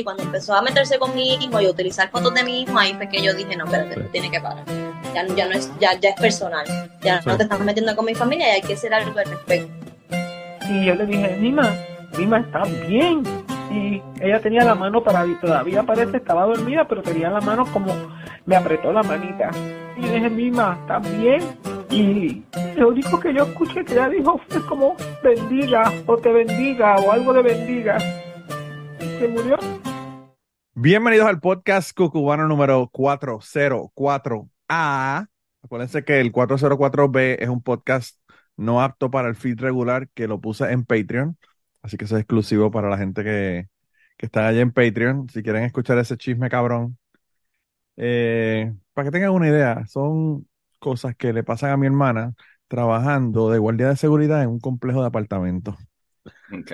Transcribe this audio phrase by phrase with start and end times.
[0.00, 2.78] y cuando empezó a meterse con mi hijo y a utilizar fotos de mi hijo,
[2.78, 4.00] ahí fue que yo dije, no, espérate, Sí.
[4.12, 4.64] tiene que parar.
[5.14, 6.66] Ya, ya no es, ya, ya es personal.
[7.02, 7.28] Ya Sí.
[7.28, 9.72] no te estás metiendo con mi familia y hay que hacer algo al respecto.
[10.68, 11.68] Y yo le dije, Mima,
[12.16, 13.22] Mima está bien.
[13.72, 17.92] Y ella tenía la mano para todavía parece estaba dormida, pero tenía la mano como
[18.46, 19.50] me apretó la manita.
[19.96, 21.40] Y yo dije, Mima, está bien.
[21.90, 22.42] Y
[22.76, 27.12] lo único que yo escuché que ella dijo fue como bendiga o te bendiga o
[27.12, 27.98] algo de bendiga.
[29.00, 29.56] Y se murió.
[30.74, 35.26] Bienvenidos al podcast cucubano número 404A.
[35.62, 38.16] Acuérdense que el 404B es un podcast
[38.56, 41.36] no apto para el feed regular que lo puse en Patreon.
[41.82, 43.66] Así que eso es exclusivo para la gente que,
[44.16, 45.28] que está allá en Patreon.
[45.28, 46.96] Si quieren escuchar ese chisme cabrón.
[47.96, 50.48] Eh, para que tengan una idea, son
[50.78, 52.34] cosas que le pasan a mi hermana
[52.68, 55.74] trabajando de guardia de seguridad en un complejo de apartamentos.
[56.52, 56.72] Ok.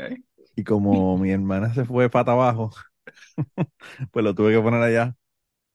[0.55, 2.73] Y como mi hermana se fue pata abajo,
[4.13, 5.17] pues lo tuve que poner allá.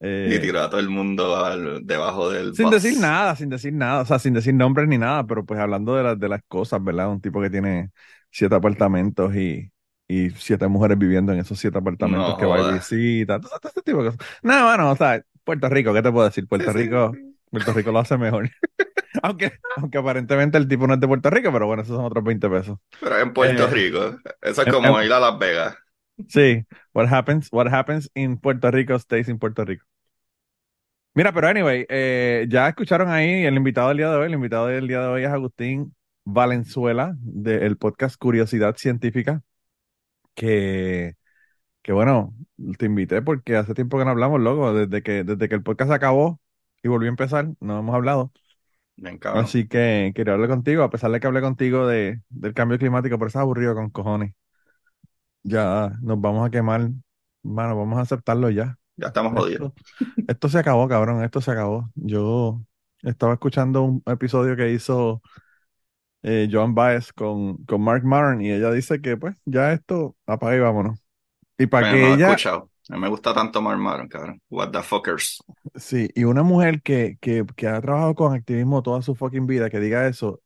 [0.01, 2.75] Eh, Y tiró a todo el mundo al- debajo del sin bus.
[2.75, 5.95] decir nada, sin decir nada, o sea, sin decir nombres ni nada, pero pues hablando
[5.95, 7.09] de las de las cosas, ¿verdad?
[7.09, 7.91] Un tipo que tiene
[8.31, 9.71] siete apartamentos y,
[10.07, 13.69] y siete mujeres viviendo en esos siete apartamentos No que va y visita, todo, todo
[13.69, 14.27] este tipo de cosas.
[14.43, 16.47] No, bueno, o sea, Puerto Rico, ¿qué te puedo decir?
[16.47, 17.37] Puerto Sí, Rico, sí.
[17.49, 18.49] Puerto Rico lo hace mejor.
[19.23, 22.23] Aunque, aunque aparentemente el tipo no es de Puerto Rico, pero bueno, esos son otros
[22.23, 22.79] 20 pesos.
[22.99, 24.19] Pero en Puerto Eh, Rico.
[24.41, 25.75] Eso es como ir a Las Vegas.
[26.27, 29.85] Sí, what happens, what happens in Puerto Rico stays in Puerto Rico.
[31.13, 34.27] Mira, pero anyway, eh, ya escucharon ahí el invitado del día de hoy.
[34.27, 35.93] El invitado del día de hoy es Agustín
[36.23, 39.41] Valenzuela del podcast Curiosidad Científica,
[40.35, 41.15] que,
[41.81, 42.35] que bueno,
[42.77, 45.91] te invité porque hace tiempo que no hablamos, loco, desde que, desde que el podcast
[45.91, 46.39] acabó
[46.83, 48.31] y volvió a empezar, no hemos hablado.
[48.95, 49.19] Bien.
[49.23, 53.17] Así que quería hablar contigo, a pesar de que hablé contigo de, del cambio climático,
[53.17, 54.33] pero estás aburrido con cojones.
[55.43, 56.89] Ya nos vamos a quemar.
[57.43, 58.77] Mano, vamos a aceptarlo ya.
[58.95, 59.71] Ya estamos jodidos.
[59.71, 59.83] Esto,
[60.27, 61.23] esto se acabó, cabrón.
[61.23, 61.91] Esto se acabó.
[61.95, 62.61] Yo
[63.03, 65.21] estaba escuchando un episodio que hizo
[66.23, 70.55] eh, Joan Baez con, con Mark Maron y ella dice que pues ya esto apaga
[70.55, 70.99] y vámonos.
[71.57, 72.69] Y para Bueno, que no lo he ella, escuchado.
[72.89, 74.41] Mí me gusta tanto Mark Maron, cabrón.
[74.49, 75.39] What the fuckers.
[75.75, 79.69] sí, y una mujer que, que, que ha trabajado con activismo toda su fucking vida,
[79.69, 80.41] que diga eso,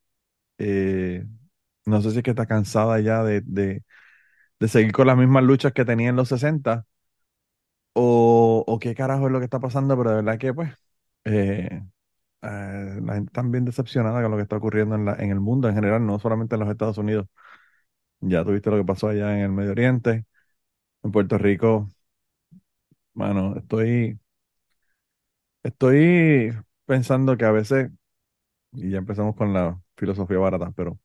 [0.59, 1.25] eh,
[1.85, 3.83] no sé si es que está cansada ya de, de,
[4.59, 6.85] de seguir con las mismas luchas que tenía en los 60
[7.93, 10.73] o, o qué carajo es lo que está pasando, pero de verdad que pues
[11.25, 11.83] eh,
[12.43, 15.39] eh, la gente está bien decepcionada con lo que está ocurriendo en, la, en el
[15.41, 17.27] mundo en general, no solamente en los Estados Unidos.
[18.21, 20.25] Ya tuviste lo que pasó allá en el Medio Oriente,
[21.03, 21.89] en Puerto Rico.
[23.13, 24.19] Mano, estoy,
[25.63, 26.51] estoy
[26.85, 27.91] pensando que a veces,
[28.73, 30.99] y ya empezamos con la filosofía barata, pero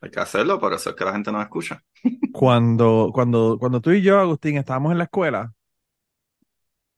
[0.00, 1.82] Hay que hacerlo, por eso es que la gente no escucha.
[2.30, 5.52] cuando, cuando, cuando tú y yo, Agustín, estábamos en la escuela,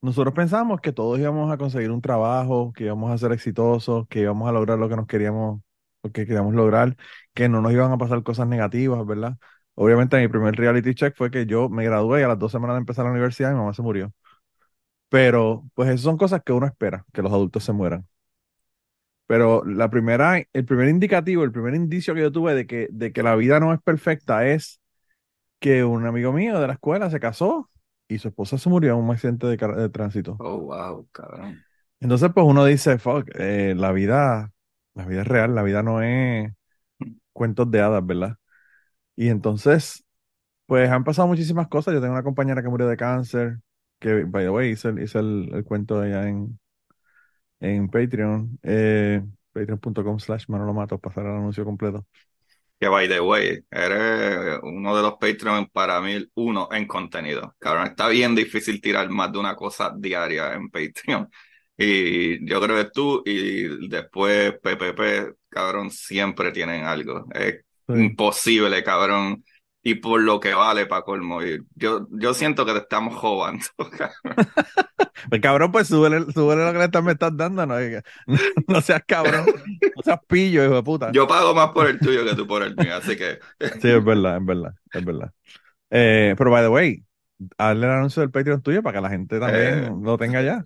[0.00, 4.20] nosotros pensábamos que todos íbamos a conseguir un trabajo, que íbamos a ser exitosos, que
[4.20, 5.60] íbamos a lograr lo que nos queríamos,
[6.02, 6.96] lo que queríamos lograr,
[7.34, 9.36] que no nos iban a pasar cosas negativas, ¿verdad?
[9.74, 12.74] Obviamente mi primer reality check fue que yo me gradué y a las dos semanas
[12.76, 14.12] de empezar la universidad mi mamá se murió.
[15.08, 18.06] Pero, pues esas son cosas que uno espera, que los adultos se mueran.
[19.32, 23.14] Pero la primera, el primer indicativo, el primer indicio que yo tuve de que, de
[23.14, 24.78] que la vida no es perfecta es
[25.58, 27.70] que un amigo mío de la escuela se casó
[28.08, 30.36] y su esposa se murió en un accidente de, de tránsito.
[30.38, 31.64] Oh, wow, cabrón.
[31.98, 34.52] Entonces, pues uno dice, fuck, eh, la vida,
[34.92, 36.52] la vida es real, la vida no es
[37.32, 38.36] cuentos de hadas, ¿verdad?
[39.16, 40.04] Y entonces,
[40.66, 41.94] pues han pasado muchísimas cosas.
[41.94, 43.60] Yo tengo una compañera que murió de cáncer,
[43.98, 46.58] que, by the way, hice, hice el, el cuento ella en,
[47.62, 49.22] en Patreon, eh,
[49.52, 52.06] patreon.com slash Manolo Matos, pasar el anuncio completo.
[52.80, 57.54] Que by the way, eres uno de los Patreon para mí, uno en contenido.
[57.60, 61.28] Cabrón, está bien difícil tirar más de una cosa diaria en Patreon.
[61.76, 67.26] Y yo creo que tú y después PPP, cabrón, siempre tienen algo.
[67.34, 67.94] Es Sí.
[67.94, 69.44] imposible, cabrón.
[69.84, 71.40] Y por lo que vale, para colmo.
[71.74, 73.64] Yo, yo siento que te estamos jugando.
[75.30, 77.74] El cabrón, pues súbele, súbele lo que le estás, me estás dando, no,
[78.68, 79.44] no seas cabrón,
[79.96, 81.10] no seas pillo, hijo de puta.
[81.12, 83.38] Yo pago más por el tuyo que tú por el mío, así que
[83.80, 85.32] Sí, es verdad, es verdad, es verdad.
[85.90, 87.04] Eh, pero, by the way,
[87.58, 89.90] hazle el anuncio del Patreon tuyo para que la gente también Eh.
[90.02, 90.62] lo tenga ya.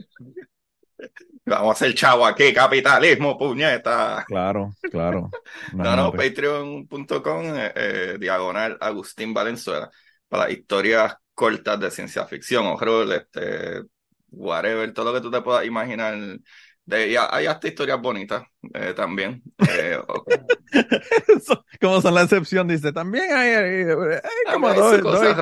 [1.46, 4.24] Vamos a hacer chavo aquí, capitalismo, puñeta.
[4.26, 5.30] Claro, claro.
[5.72, 9.90] No, no, patreon.com, eh, eh, diagonal Agustín Valenzuela,
[10.28, 13.82] para historias cortas de ciencia ficción, horror, este,
[14.30, 16.14] whatever, todo lo que tú te puedas imaginar
[16.86, 18.44] De, hay hasta historias bonitas
[18.74, 19.42] eh, también.
[19.64, 20.28] Eh, ok.
[21.36, 25.36] Eso, Como son la excepción, dice, también hay, hay- hay como hay dos, cosas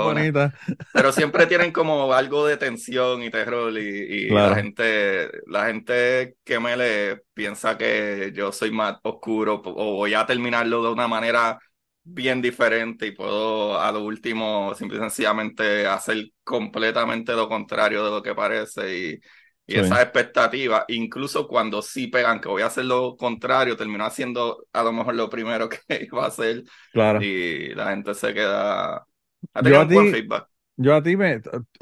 [0.00, 0.52] bonitas.
[0.92, 4.50] Pero siempre tienen como algo de tensión y terror y, y Claro.
[4.50, 10.14] la gente, la gente que me lee piensa que yo soy más oscuro o voy
[10.14, 11.58] a terminarlo de una manera
[12.02, 18.10] bien diferente y puedo a lo último simple y sencillamente hacer completamente lo contrario de
[18.10, 19.20] lo que parece y,
[19.70, 19.80] y Sí.
[19.80, 24.82] esas expectativas, incluso cuando sí pegan que voy a hacer lo contrario, termino haciendo a
[24.82, 27.20] lo mejor lo primero que iba a hacer Claro.
[27.22, 29.06] y la gente se queda...
[29.54, 30.48] Ha Yo a ti- feedback.
[30.76, 31.40] Yo a ti me,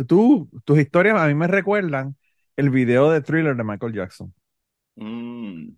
[0.09, 2.17] tú, tus historias a mí me recuerdan
[2.57, 4.35] el video de Thriller de Michael Jackson,
[4.97, 5.77] Mm,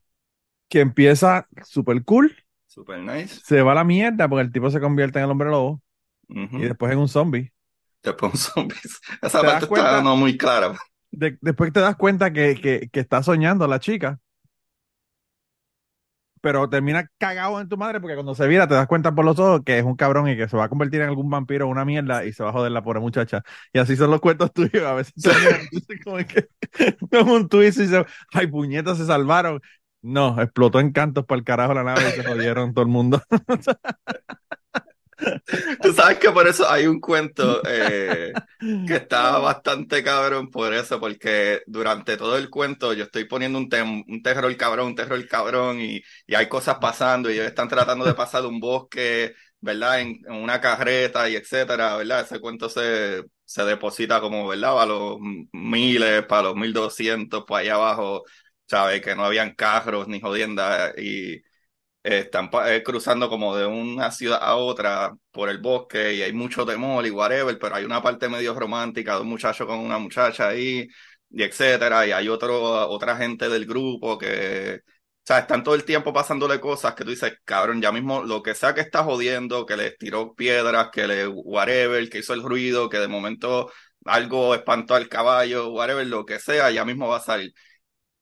[0.69, 2.35] que empieza super cool,
[2.67, 3.41] super nice.
[3.45, 5.83] se va a la mierda porque el tipo se convierte en el hombre lobo
[6.29, 7.53] y después en un zombie.
[8.03, 9.01] Después un zombies.
[9.23, 10.75] Esa ¿Te parte está no muy clara.
[11.13, 14.21] De- después te das cuenta que, que, que está soñando la chica,
[16.43, 19.39] pero termina cagado en tu madre porque cuando se vira te das cuenta por los
[19.39, 21.71] ojos que es un cabrón y que se va a convertir en algún vampiro o
[21.71, 23.43] una mierda y se va a joder la pobre muchacha.
[23.75, 24.83] Y así son los cuentos tuyos.
[24.85, 25.13] A veces
[26.05, 26.49] como que
[27.11, 29.61] como un twist y se, ay, puñetas, se salvaron.
[30.03, 33.21] No, explotó en cantos para el carajo la nave y se jodieron todo el mundo.
[35.83, 38.39] Tú sabes que por eso hay un cuento eh,
[38.85, 43.69] que está bastante cabrón por eso, porque durante todo el cuento yo estoy poniendo un,
[44.09, 48.05] un terror cabrón, un terror cabrón y, y hay cosas pasando y ellos están tratando
[48.05, 50.01] de pasar de un bosque, ¿verdad?
[50.01, 52.23] En, en una carreta y etcétera, ¿verdad?
[52.23, 54.75] Ese cuento se, se deposita como, ¿verdad?
[54.75, 55.19] Para los
[55.53, 58.25] miles, para los mil doscientos, por allá abajo,
[58.69, 59.01] ¿sabes?
[59.03, 61.41] Que no habían carros ni jodienda y
[62.03, 66.65] están eh, cruzando como de una ciudad a otra por el bosque y hay mucho
[66.67, 70.49] temor y whatever, pero hay una parte medio romántica de un muchacho con una muchacha
[70.49, 70.89] ahí
[71.31, 75.85] y etcétera, y hay otro, otra gente del grupo que, o sea, están todo el
[75.85, 79.65] tiempo pasándole cosas que tú dices, cabrón, ya mismo lo que sea que está jodiendo,
[79.67, 83.71] que le tiró piedras, que le whatever, que hizo el ruido, que de momento
[84.05, 87.53] algo espantó al caballo, whatever, lo que sea, ya mismo va a salir.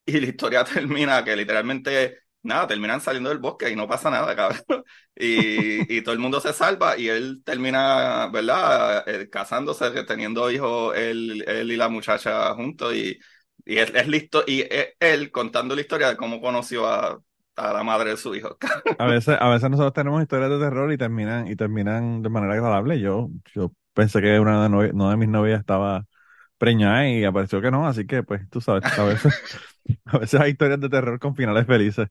[0.06, 4.34] Y la historia termina que literalmente, nada, terminan saliendo del bosque y no pasa nada,
[4.36, 4.62] cabrón.
[5.20, 9.02] Y, y todo el mundo se salva y él termina, ¿verdad?
[9.08, 13.18] Eh, casándose, teniendo hijos él, él y la muchacha juntos y,
[13.64, 17.20] y es, es listo, y es él contando la historia de cómo conoció a,
[17.56, 18.56] a la madre de su hijo.
[19.00, 22.54] A veces, a veces nosotros tenemos historias de terror y terminan, y terminan de manera
[22.54, 22.98] agradable.
[23.00, 26.04] Yo, yo pensé que una de, novia- una de mis novias estaba
[26.58, 29.34] preñada y apareció que no, así que pues tú sabes, a veces,
[30.04, 32.08] a veces hay historias de terror con finales felices.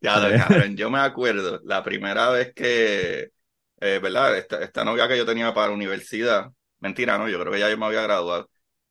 [0.00, 3.30] Ya, cabrón, yo me acuerdo la primera vez que,
[3.80, 4.36] eh, ¿verdad?
[4.38, 7.76] Esta, esta novia que yo tenía para universidad, mentira, no, yo creo que ya yo
[7.78, 8.48] me había graduado.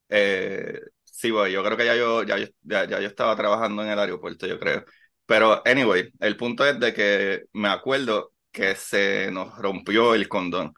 [0.10, 3.90] Eh, sí, voy, yo creo que ya yo, ya, ya, ya yo estaba trabajando en
[3.90, 4.84] el aeropuerto, yo creo.
[5.26, 10.74] Pero, anyway, el punto es de que me acuerdo que se nos rompió el condón.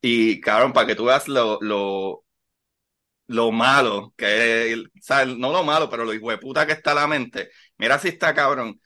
[0.00, 2.24] Y, cabrón, para que tú veas lo, lo,
[3.32, 7.50] lo malo que o sea, no lo malo, pero lo hijueputa que está la mente.
[7.78, 8.80] Mira si está cabrón,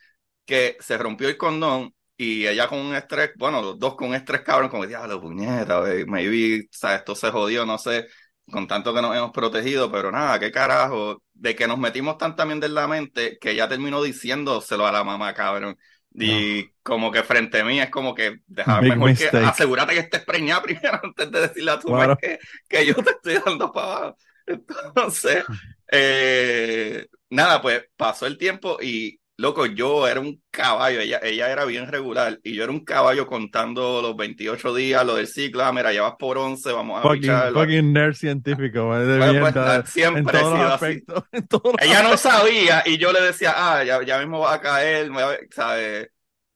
[0.45, 4.15] que se rompió el condón y ella con un estrés, bueno, los dos con un
[4.15, 8.07] estrés cabrón, como diablo, puñeta, wey, maybe, o sea, esto se jodió, no sé,
[8.51, 12.35] con tanto que nos hemos protegido, pero nada, qué carajo, de que nos metimos tan
[12.35, 15.77] también de la mente que ella terminó diciéndoselo a la mamá, cabrón.
[16.19, 18.37] Y como que frente a mí es como que
[18.79, 22.15] Big mejor que asegúrate que estés preñada primero antes de decirle a tu Claro.
[22.15, 24.17] mamá que, que yo te estoy dando para abajo.
[24.47, 25.43] Entonces,
[25.91, 31.65] eh, nada, pues pasó el tiempo y, loco, yo era un caballo, ella, ella era
[31.65, 35.71] bien regular y yo era un caballo contando los 28 días, lo del ciclo, ah,
[35.71, 40.25] mira, ya vas por 11, vamos a Fucking, fucking nerd científico, Bueno, pues, siempre en
[40.25, 40.73] todos los así.
[40.73, 44.39] aspectos, en todos los Ella no sabía y yo le decía, ah, ya, ya mismo
[44.39, 45.09] va a caer,
[45.51, 46.09] ¿sabes?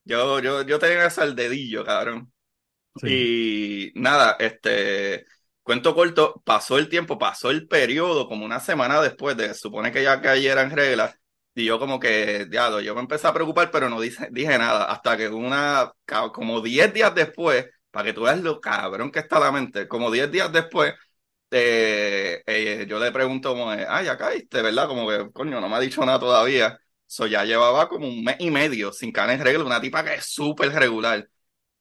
[0.04, 2.32] Yo, yo, yo tenía eso al dedillo, cabrón.
[2.96, 3.92] Sí.
[3.96, 5.26] Y nada, este,
[5.64, 10.04] cuento corto, pasó el tiempo, pasó el periodo, como una semana después de, supone que
[10.04, 11.16] ya cayera en regla,
[11.54, 15.18] y yo como que, diablo, yo me empecé a preocupar, pero no dije, nada, hasta
[15.18, 15.92] que una,
[16.34, 20.10] como 10 días después, para que tú veas lo cabrón que está la mente, como
[20.12, 20.94] 10 días después,
[21.52, 24.88] eh, eh, yo le pregunto como, de, ah, ya caíste, ¿verdad?
[24.88, 26.80] Como que, coño, no me ha dicho nada todavía.
[27.06, 30.14] So, ya llevaba como un mes y medio sin caer en regla, una tipa que
[30.16, 31.28] es súper regular.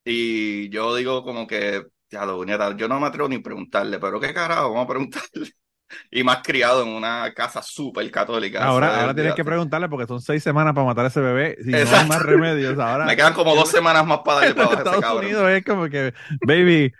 [0.04, 2.44] Y yo digo como que, ya lo
[2.76, 5.50] yo no me atrevo ni a preguntarle, pero qué carajo, vamos a preguntarle.
[6.08, 8.62] Y más criado en una casa súper católica.
[8.62, 11.70] Ahora, ahora tienes que preguntarle porque son seis semanas para matar a ese bebé y
[11.70, 12.06] no hay Exacto.
[12.06, 12.78] más remedios.
[12.78, 15.24] Ahora, Me quedan como dos semanas más para darle para ese Estados cabrón.
[15.24, 16.14] Unidos es como que,
[16.46, 16.92] baby,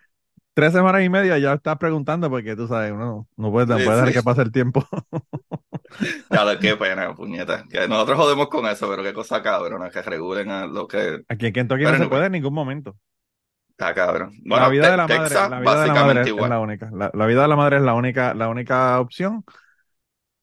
[0.54, 3.84] tres semanas y media ya estás preguntando porque tú sabes, uno no puede, no Sí,
[3.84, 4.14] puede dejar sí.
[4.14, 4.84] que pase el tiempo.
[6.30, 7.64] Ya lo qué pena, puñeta.
[7.68, 11.46] Que nosotros jodemos con eso, pero qué cosa cabrón, que regulen a lo que Aquí
[11.46, 12.96] en Kentucky Pero no se puede en ningún momento.
[13.80, 14.32] Está cabrón.
[14.44, 16.90] la vida de la madre, Texas, la vida de la madre es la única.
[16.92, 19.44] La, la vida de la madre es la única, la única opción.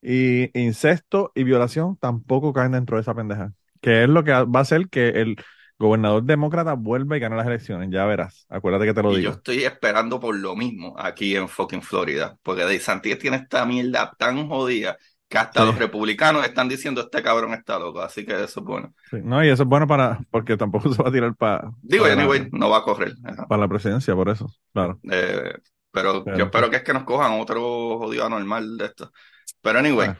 [0.00, 3.52] Y incesto y violación tampoco caen dentro de esa pendeja.
[3.80, 5.36] Que es lo que va a hacer que el
[5.78, 7.90] gobernador demócrata vuelva y gane las elecciones.
[7.90, 8.46] Ya verás.
[8.48, 9.32] Acuérdate que te lo Y yo digo.
[9.32, 14.48] estoy esperando por lo mismo aquí en fucking Florida, porque DeSantis tiene esta mierda tan
[14.48, 15.66] jodida que hasta Sí.
[15.66, 18.94] los republicanos están diciendo este cabrón está loco, así que eso es bueno.
[19.10, 22.04] Sí, No, y eso es bueno para, porque tampoco se va a tirar para, Digo,
[22.04, 23.12] para, anyway, no va a correr.
[23.24, 23.46] Ajá.
[23.46, 24.46] para la presidencia, por eso.
[24.72, 24.98] Claro.
[25.10, 25.54] Eh,
[25.90, 29.12] pero Pero, yo espero que es que nos cojan otro jodido anormal de esto.
[29.60, 30.16] Pero anyway, Ah.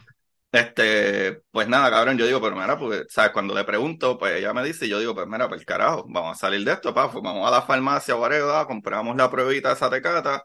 [0.53, 3.33] este, pues nada, cabrón, yo digo, pero mira, porque, ¿sabes?
[3.33, 6.37] Cuando le pregunto, pues ella me dice, y yo digo, pues mira, pues carajo, vamos
[6.37, 9.75] a salir de esto, pa, pues vamos a la farmacia whatever, compramos la pruebita de
[9.75, 10.43] esa tecata,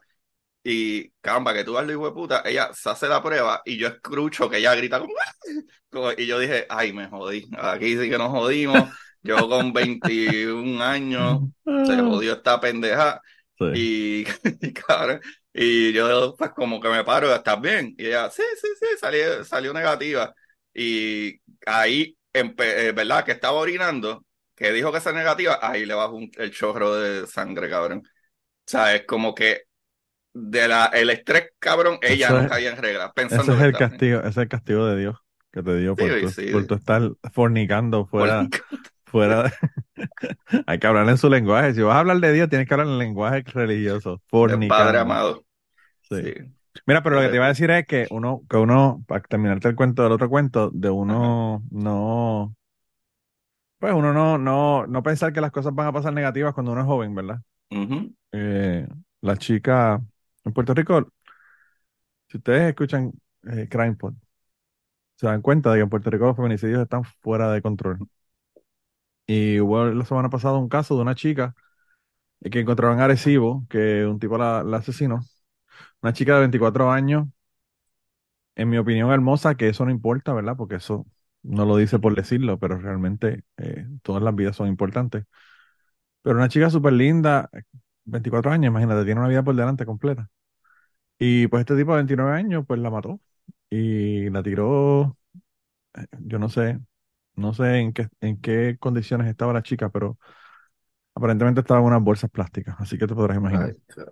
[0.64, 3.88] y caramba, que tú vas, hijo de puta, ella se hace la prueba, y yo
[3.88, 5.12] escucho que ella grita como,
[5.90, 8.90] como- y yo dije, ay, me jodí, aquí sí que nos jodimos,
[9.22, 11.40] yo con 21 años,
[11.86, 13.20] se jodió esta pendeja,
[13.58, 13.66] Sí.
[13.72, 14.24] y,
[14.68, 15.20] y cabrón,
[15.52, 17.94] y yo pues como que me paro, ¿estás bien?
[17.98, 20.34] Y ella, sí, sí, sí, salió, salió negativa.
[20.74, 23.24] Y ahí, empe- eh, ¿verdad?
[23.24, 24.24] Que estaba orinando,
[24.56, 28.02] que dijo que esa negativa, ahí le bajó un- el chorro de sangre, cabrón.
[28.04, 28.10] O
[28.66, 29.62] sea, es como que
[30.34, 33.58] de la, el estrés, cabrón, ella Eso no es- caía en regla, Ese pensando es
[33.60, 35.16] que el castigo, ese es el castigo de Dios
[35.52, 36.46] que te dio por, Sí, tu, sí.
[36.52, 38.46] por tu estar fornicando fuera,
[39.04, 39.52] fuera de-
[40.66, 41.72] Hay que hablar en su lenguaje.
[41.74, 44.20] Si vas a hablar de Dios, tienes que hablar en el lenguaje religioso.
[44.26, 44.74] Fornicando.
[44.84, 45.44] Padre amado.
[46.10, 46.34] Sí.
[46.86, 49.68] Mira, pero lo que te iba a decir es que uno, que uno, para terminarte
[49.68, 52.56] el cuento del otro cuento, de uno no,
[53.78, 56.80] pues uno no, no, no pensar que las cosas van a pasar negativas cuando uno
[56.80, 57.40] es joven, ¿verdad?
[58.32, 58.88] Eh,
[59.20, 60.00] la chica
[60.44, 61.12] en Puerto Rico,
[62.28, 63.12] si ustedes escuchan
[63.44, 63.96] eh, Crime
[65.16, 67.98] se dan cuenta de que en Puerto Rico los feminicidios están fuera de control.
[69.26, 71.54] Y hubo la semana pasada un caso de una chica
[72.50, 75.20] que encontraron en Arecibo, que un tipo la, la asesinó.
[76.02, 77.28] Una chica de 24 años,
[78.56, 80.56] en mi opinión hermosa, que eso no importa, ¿verdad?
[80.56, 81.06] Porque eso
[81.42, 85.24] no lo dice por decirlo, pero realmente eh, todas las vidas son importantes.
[86.22, 87.50] Pero una chica súper linda,
[88.04, 90.30] 24 años, imagínate, tiene una vida por delante completa.
[91.18, 93.20] Y pues este tipo de 29 años, pues la mató.
[93.70, 95.18] Y la tiró,
[95.94, 96.80] eh, yo no sé,
[97.36, 100.18] no sé en qué, en qué condiciones estaba la chica, pero
[101.14, 103.74] aparentemente estaba en unas bolsas plásticas, así que te podrás imaginar.
[103.96, 104.04] Ay.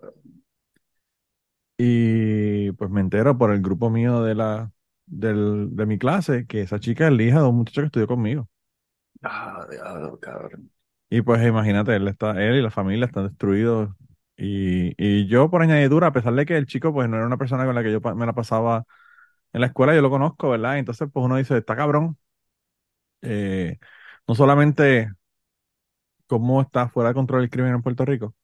[1.79, 4.73] Y pues me entero por el grupo mío de la,
[5.07, 8.07] del, de mi clase que esa chica es la hija de un muchacho que estudió
[8.07, 8.49] conmigo.
[9.25, 10.72] Ah, diablo, cabrón.
[11.13, 13.91] Y pues imagínate, él está, él y la familia están destruidos.
[14.37, 17.37] Y, y yo por añadidura, a pesar de que el chico pues no era una
[17.37, 18.85] persona con la que yo me la pasaba
[19.53, 20.79] en la escuela, yo lo conozco, ¿verdad?
[20.79, 22.19] Entonces pues uno dice, está cabrón.
[23.23, 23.79] Eh,
[24.27, 25.09] no solamente
[26.27, 28.35] cómo está fuera de control el crimen en Puerto Rico,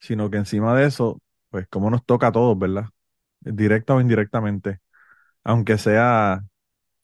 [0.00, 1.20] sino que encima de eso,
[1.50, 2.86] pues cómo nos toca a todos, ¿verdad?
[3.40, 4.80] Directa o indirectamente,
[5.44, 6.44] aunque sea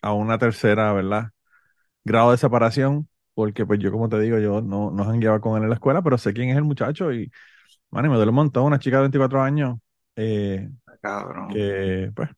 [0.03, 1.31] a una tercera, ¿verdad?
[2.05, 5.65] Grado de separación, porque pues yo como te digo, yo no, no jangueaba con él
[5.65, 7.31] en la escuela, pero sé quién es el muchacho y,
[7.91, 9.79] man, y me duele un montón, una chica de 24 años,
[10.17, 10.71] eh,
[11.01, 11.51] Cabrón.
[11.55, 12.31] que pues...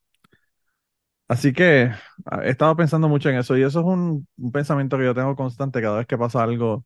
[1.28, 1.90] Así que
[2.26, 5.14] ah, he estado pensando mucho en eso y eso es un, un pensamiento que yo
[5.14, 6.84] tengo constante cada vez que pasa algo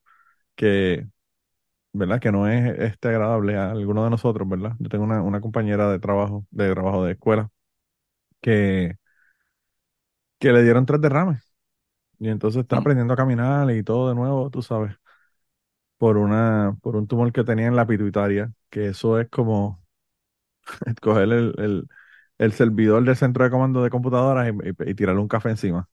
[0.56, 1.08] que,
[1.92, 2.20] ¿verdad?
[2.20, 4.74] Que no es este agradable a alguno de nosotros, ¿verdad?
[4.80, 7.50] Yo tengo una, una compañera de trabajo, de trabajo de escuela,
[8.42, 8.96] que,
[10.38, 11.47] que le dieron tres derrames
[12.18, 12.78] y entonces está Mm.
[12.78, 14.96] aprendiendo a caminar y todo de nuevo, tú sabes,
[15.98, 19.82] por una, por un tumor que tenía en la pituitaria, que eso es como
[21.02, 21.88] coger el, el,
[22.38, 25.88] el servidor del centro de comando de computadoras y, y- y tirarle un café encima.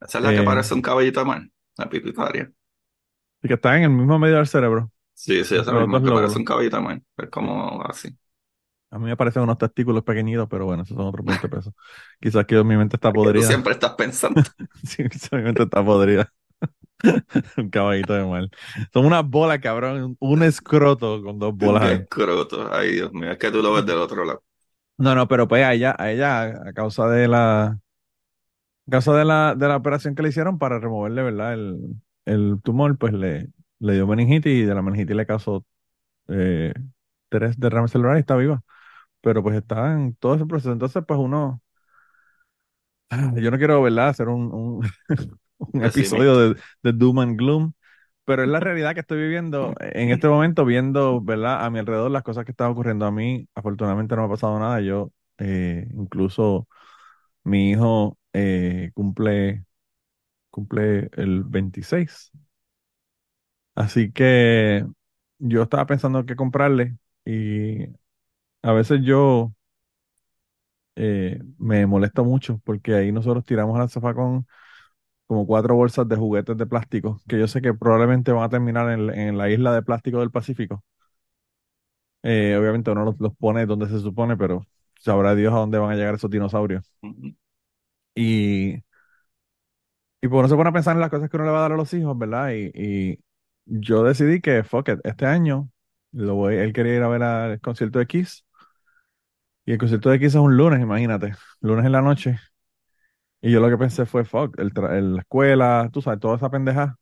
[0.00, 1.42] Esa es la que Eh, parece un caballito de mar,
[1.76, 2.52] la pituitaria.
[3.42, 4.90] Y que está en el mismo medio del cerebro.
[5.14, 6.12] Sí, sí, esa Entre los misma dos que lóbulos.
[6.12, 7.02] parece un caballito de mar.
[7.16, 8.16] Es como así.
[8.94, 11.74] A mí me parecen unos testículos pequeñitos, pero bueno, esos son otros 20 pesos.
[12.20, 13.42] Quizás que mi mente está Que tú podrida.
[13.42, 14.42] siempre estás pensando.
[14.84, 16.32] Sí, quizás mi mente está podrida.
[17.58, 18.50] Un caballito de mal.
[18.92, 20.16] Son unas bolas, cabrón.
[20.20, 22.00] Un escroto con dos bolas ahí.
[22.02, 22.72] escroto.
[22.72, 24.42] Ay, Dios mío, es que tú lo ves del otro lado.
[24.96, 29.24] No, no, pero pues a ella, a ella, a causa de la, a causa de
[29.24, 31.54] la, de la operación que le hicieron para removerle, ¿verdad?
[31.54, 31.78] El,
[32.26, 33.48] el tumor, pues le,
[33.78, 35.64] le dio meningitis y de la meningitis le causó
[36.28, 36.74] eh,
[37.30, 38.62] tres derrames celulares y está viva.
[39.24, 40.72] Pero pues está en todo ese proceso.
[40.72, 41.62] Entonces, pues uno,
[43.10, 44.08] ah, yo no quiero, ¿verdad?
[44.08, 44.82] Hacer un, un,
[45.84, 47.72] episodio de, de Doom and Gloom,
[48.26, 51.64] pero es la realidad que estoy viviendo en este momento, viendo, ¿verdad?
[51.64, 53.48] A mi alrededor las cosas que están ocurriendo a mí.
[53.54, 54.80] Afortunadamente no me ha pasado nada.
[54.82, 56.68] Yo, eh, incluso
[57.44, 59.64] mi hijo eh, cumple,
[60.50, 62.32] cumple el 26.
[63.74, 64.84] Así que
[65.38, 67.86] yo estaba pensando qué comprarle y
[68.64, 69.52] a veces yo
[70.96, 74.46] eh, me molesto mucho porque ahí nosotros tiramos al zafacón
[75.26, 78.90] como cuatro bolsas de juguetes de plástico que yo sé que probablemente van a terminar
[78.92, 80.84] en, en la isla de plástico del Pacífico.
[82.22, 84.66] Eh, obviamente uno los, los pone donde se supone, pero
[84.98, 86.90] sabrá Dios a dónde van a llegar esos dinosaurios.
[87.02, 87.34] Ujú.
[88.14, 88.82] Y,
[90.20, 91.62] y pues uno se pone a pensar en las cosas que uno le va a
[91.62, 92.50] dar a los hijos, ¿verdad?
[92.52, 93.18] Y, y
[93.66, 95.70] yo decidí que, fuck it, este año
[96.12, 98.44] lo voy, él quería ir a ver al concierto de Kiss.
[99.66, 102.38] Y el concierto de es un lunes, imagínate, lunes en la noche.
[103.40, 104.72] Y yo lo que pensé fue, fuck, el
[105.14, 106.96] la escuela, tú sabes, toda esa pendeja.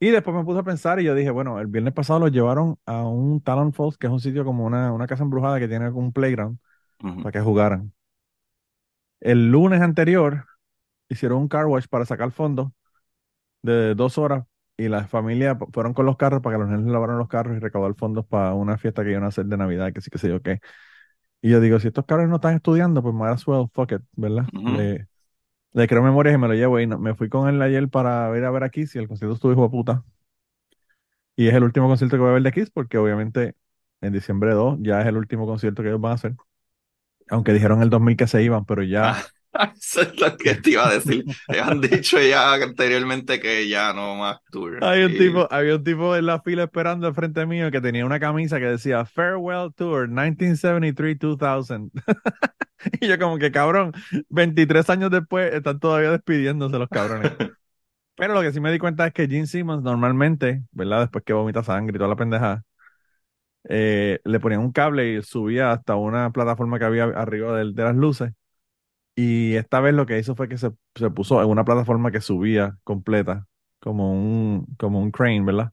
[0.00, 2.76] Y después me puse a pensar y yo dije, bueno, el viernes pasado los llevaron
[2.84, 5.88] a un Talon Falls, que es un sitio como una, una casa embrujada que tiene
[5.90, 6.58] un playground
[7.20, 7.94] para que jugaran.
[9.20, 10.46] El lunes anterior
[11.08, 12.72] hicieron un car wash para sacar fondos
[13.62, 14.44] de dos horas
[14.78, 17.56] y las familias fu- fueron con los carros para que los niños lavaran los carros
[17.56, 20.18] y recaudar fondos para una fiesta que iban a hacer de Navidad, que sí que
[20.18, 20.60] sé yo qué.
[21.44, 24.02] Y yo digo, si estos carros no están estudiando, pues might as well, fuck it,
[24.16, 24.50] ¿verdad?
[25.74, 28.34] Le creo memorias y me lo llevo y no- me fui con él ayer para
[28.38, 30.04] ir a ver a Kiss y el concierto estuvo hijo de puta.
[31.36, 33.54] Y es el último concierto que voy a ver de Kiss porque obviamente
[34.00, 36.34] en diciembre 2 ya es el último concierto que ellos van a hacer.
[37.30, 39.12] Aunque dijeron en el 2000 que se iban, pero ya...
[39.12, 39.24] Ah,
[39.76, 41.24] Eso es lo que te iba a decir.
[41.62, 44.82] Han dicho ya anteriormente que ya no más tour.
[44.82, 47.80] Hay un Y- tipo, había un tipo en la fila esperando al frente mío que
[47.80, 51.90] tenía una camisa que decía Farewell Tour 1973-2000.
[53.00, 53.92] Y yo como que cabrón,
[54.28, 57.32] 23 años después están todavía despidiéndose los cabrones.
[58.16, 61.00] Pero lo que sí me di cuenta es que Gene Simmons normalmente, ¿verdad?
[61.02, 62.64] Después que vomita sangre y toda la pendejada,
[63.68, 67.82] eh, le ponían un cable y subía hasta una plataforma que había arriba del- de,
[67.84, 68.32] las luces.
[69.16, 72.20] Y esta vez lo que hizo fue que se, se puso en una plataforma que
[72.20, 73.46] subía completa,
[73.80, 75.72] como un, como un crane, ¿verdad?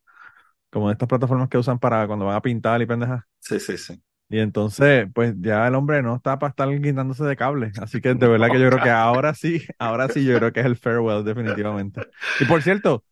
[0.69, 3.23] Como de estas plataformas que usan para cuando van a pintar y pendejas.
[3.39, 4.01] Sí, sí, sí.
[4.29, 7.73] Y entonces, pues ya el hombre no está para estar guindándose de cable.
[7.81, 10.61] Así que de verdad que yo creo que ahora sí, ahora sí yo creo que
[10.61, 12.01] es el farewell, definitivamente.
[12.39, 13.03] Y por cierto,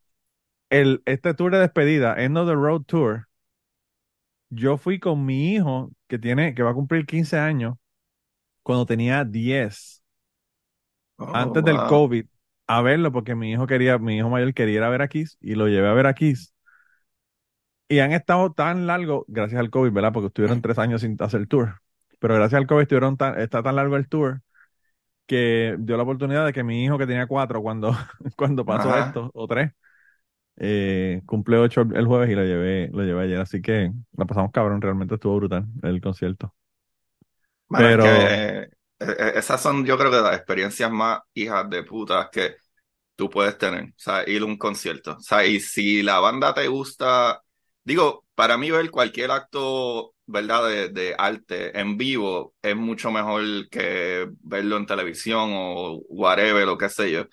[0.70, 3.28] el, este tour de despedida, End of the Road Tour,
[4.50, 7.76] yo fui con mi hijo, que tiene, que va a cumplir 15 años,
[8.62, 9.99] cuando tenía 10,
[11.20, 11.76] Oh, antes del.
[11.76, 12.26] COVID,
[12.66, 15.36] a verlo, porque mi hijo quería, mi hijo mayor quería ir a ver a Kiss,
[15.40, 16.54] y lo llevé a ver a Kiss.
[17.88, 20.12] Y han estado tan largo, gracias al COVID, ¿verdad?
[20.12, 21.80] Porque estuvieron tres años sin hacer tour.
[22.20, 24.40] Pero gracias al COVID estuvieron tan, está tan largo el tour
[25.26, 27.92] que dio la oportunidad de que mi hijo, que tenía cuatro cuando,
[28.36, 29.08] cuando pasó Ajá.
[29.08, 29.72] esto, o tres,
[30.56, 33.40] eh, cumple ocho el jueves y lo llevé, lo llevé ayer.
[33.40, 36.54] Así que la pasamos cabrón, realmente estuvo brutal el concierto.
[37.68, 42.28] Bueno, es Pero- que, esas son, yo creo que las experiencias más hijas de putas
[42.30, 42.56] que
[43.16, 45.12] tú puedes tener, o sea, ir a un concierto.
[45.18, 47.42] O sea, y si la banda te gusta,
[47.84, 53.68] digo, para mí ver cualquier acto, ¿verdad?, de, de arte en vivo es mucho mejor
[53.70, 57.26] que verlo en televisión o whatever, lo que sé yo.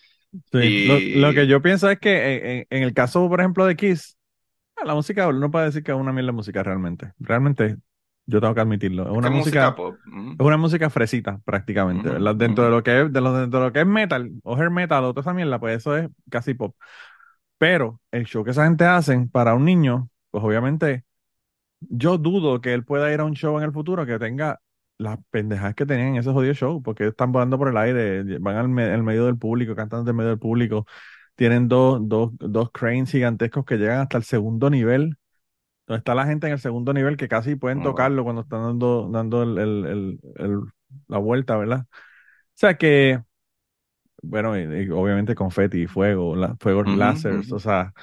[0.52, 3.76] Sí, Y- Lo, lo que yo pienso es que en, el caso, por ejemplo, de
[3.76, 4.18] Kiss,
[4.86, 7.14] la música, no puede decir que es una mierda de música realmente.
[7.20, 7.78] Realmente,
[8.28, 9.04] yo tengo que admitirlo.
[9.06, 9.96] Es una ¿Qué música, pop?
[10.40, 12.10] Es una música fresita, prácticamente.
[12.36, 14.70] Dentro de lo que es, de lo, dentro de lo que es metal, o hair
[14.70, 16.76] metal, o toda esa mierda, pues eso es casi pop.
[17.58, 21.06] Pero el show que esa gente hacen para un niño, pues obviamente,
[21.82, 24.60] yo dudo que él pueda ir a un show en el futuro que tenga
[24.98, 28.56] las pendejadas que tenían en ese jodido show, porque están volando por el aire, van
[28.58, 30.86] al, me- al medio del público, cantando del medio del público,
[31.36, 35.18] tienen dos, dos, dos cranes gigantescos que llegan hasta el segundo nivel,
[35.88, 38.62] donde está la gente en el segundo nivel que casi pueden Oh, tocarlo cuando están
[38.64, 40.62] dando, dando el, el- el- el-
[41.08, 41.82] la vuelta, ¿verdad?
[41.90, 41.96] O
[42.56, 43.22] sea que,
[44.22, 47.94] bueno, y, y obviamente confeti, fuego, la, fuegos láseres, o sea,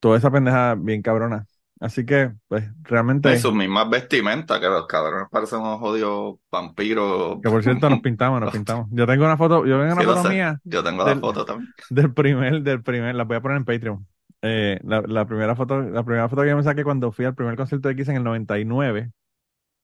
[0.00, 1.46] toda esa pendeja bien cabrona.
[1.80, 7.38] Así que, pues, realmente, Y sus mismas vestimentas, que los cabrones parecen unos jodidos vampiros.
[7.42, 8.88] que por cierto nos pintamos, nos pintamos.
[8.90, 11.44] Yo tengo una foto, yo tengo una Sí, foto mía Yo tengo la del- foto
[11.44, 11.72] también.
[11.90, 14.06] del primer, del primer, la voy a poner en Patreon.
[14.44, 17.34] Eh, la, la primera foto, la primera foto que yo me saqué cuando fui al
[17.34, 19.12] primer concierto de Kiss en el 99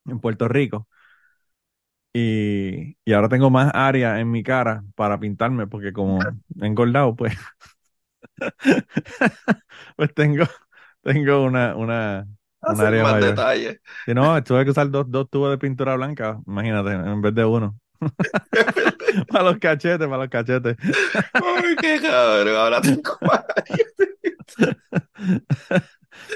[0.06, 0.88] en Puerto Rico.
[2.12, 7.14] Y, y ahora tengo más área en mi cara para pintarme, porque como he engordado,
[7.16, 7.34] pues,
[9.96, 10.44] pues tengo,
[11.02, 12.26] tengo una, una,
[12.66, 13.18] un área más mayor.
[13.18, 13.80] detalles.
[14.06, 17.44] Si no, tuve que usar dos, dos tubos de pintura blanca, imagínate, en vez de
[17.46, 17.78] uno.
[19.28, 20.76] Para los cachetes, para los cachetes.
[21.32, 23.18] Ay, qué cabrón, ahora tengo.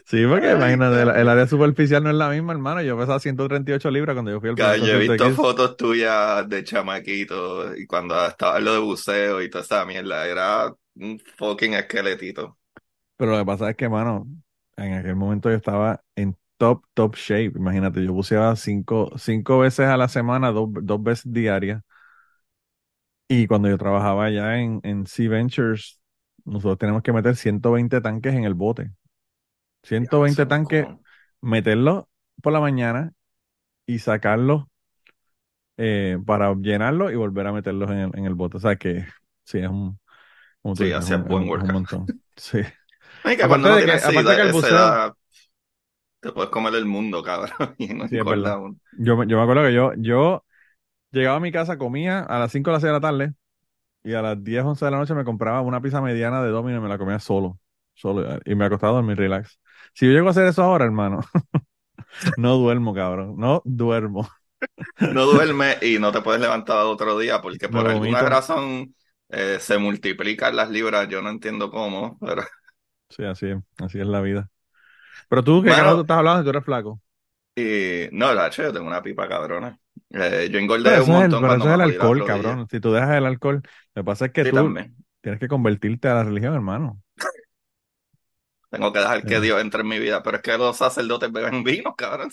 [0.07, 2.83] Sí, porque imagínate, el, el área superficial no es la misma, hermano.
[2.83, 7.77] Yo pesaba 138 libras cuando yo fui al Yo he visto fotos tuyas de chamaquito
[7.77, 12.59] y cuando estaba en lo de buceo y toda esa mierda, era un fucking esqueletito.
[13.17, 14.27] Pero lo que pasa es que, mano,
[14.77, 17.53] en aquel momento yo estaba en top, top shape.
[17.57, 21.83] Imagínate, yo buceaba cinco, cinco veces a la semana, dos, dos veces diarias.
[23.35, 26.01] Y cuando yo trabajaba allá en, en Sea Ventures,
[26.45, 28.91] nosotros tenemos que meter 120 tanques en el bote.
[29.85, 30.87] 120 Diablo, tanques,
[31.41, 32.05] meterlos
[32.43, 33.13] por la mañana
[33.87, 34.65] y sacarlos
[35.77, 38.59] eh, para llenarlos y volver a meterlos en el, en el bote.
[38.59, 39.05] O sea que
[39.45, 39.99] sí, es un,
[40.63, 41.73] como Sí, es buen workout.
[41.73, 42.07] montón.
[42.37, 42.59] Sí.
[43.25, 45.15] Ay, que Aparte de que- aparte edad- que el buceo- edad,
[46.21, 48.63] te puedes comer el mundo, cabrón, y no Sí, es engorda verdad.
[48.63, 48.77] uno.
[48.99, 50.45] Yo, yo me acuerdo que yo, yo
[51.13, 53.35] llegaba a mi casa, comía a las 5 o las 6 de la tarde
[54.05, 56.79] y a las 10, 11 de la noche me compraba una pizza mediana de Domino
[56.79, 57.61] y me la comía solo,
[57.95, 59.61] solo y me acostaba a dormir relax.
[59.95, 61.21] Si yo llego a hacer eso ahora, hermano,
[62.37, 64.29] no duermo, cabrón, no duermo.
[65.09, 68.95] No duermes y no te puedes levantar al otro día porque por alguna razón
[69.29, 71.09] eh, se multiplican las libras.
[71.09, 72.43] Yo no entiendo cómo, pero
[73.11, 74.51] Sí, así es, así es la vida.
[75.29, 76.45] Pero tú, ¿qué Mano- carajo tú estás hablando?
[76.45, 77.01] Tú eres flaco.
[77.55, 79.79] y no, la yo tengo una pipa cabrona.
[80.13, 81.93] Eh, yo Pero engordé eso un es el, montón pero eso es el jodí las
[81.93, 82.67] alcohol, cabrón.
[82.71, 83.63] Si tú dejas el alcohol,
[83.95, 84.97] lo que pasa es que Sí, tú también.
[85.21, 87.03] tienes que convertirte a la religión, hermano.
[88.71, 89.41] Tengo que dejar que Sí.
[89.41, 92.31] Dios entre en mi vida, pero es que los sacerdotes beben vino, cabrón.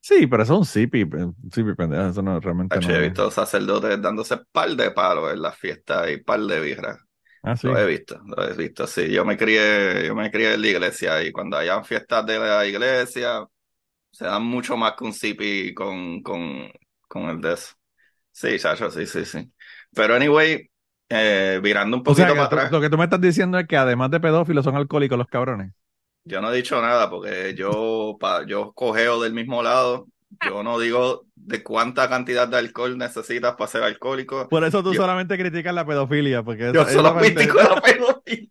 [0.00, 3.30] Sí, pero eso es un sipi, un sipi pendejo, eso no realmente no he visto
[3.30, 6.98] sacerdotes dándose par de palos en las fiestas y par de birras.
[7.42, 7.68] Ah, sí.
[7.68, 9.10] Lo he visto, lo he visto, sí.
[9.12, 12.66] Yo me crié, yo me crié en la iglesia y cuando hayan fiestas de la
[12.66, 13.46] iglesia,
[14.10, 16.70] se dan mucho más que un sipi con, con,
[17.08, 17.74] con el de eso.
[18.32, 19.52] Sí, chacho, sí, sí, sí.
[19.94, 20.70] Pero anyway,
[21.08, 23.66] eh, virando un O sea, poquito para atrás, lo que tú me estás diciendo es
[23.68, 25.72] que además de pedófilos son alcohólicos los cabrones.
[26.24, 30.08] yo no he dicho nada porque yo, pa, yo cogeo del mismo lado.
[30.44, 34.48] Yo no digo de cuánta cantidad de alcohol necesitas para ser alcohólico.
[34.48, 38.50] Por eso tú Yo- solamente criticas la pedofilia, porque Yo solo critico la pedofilia.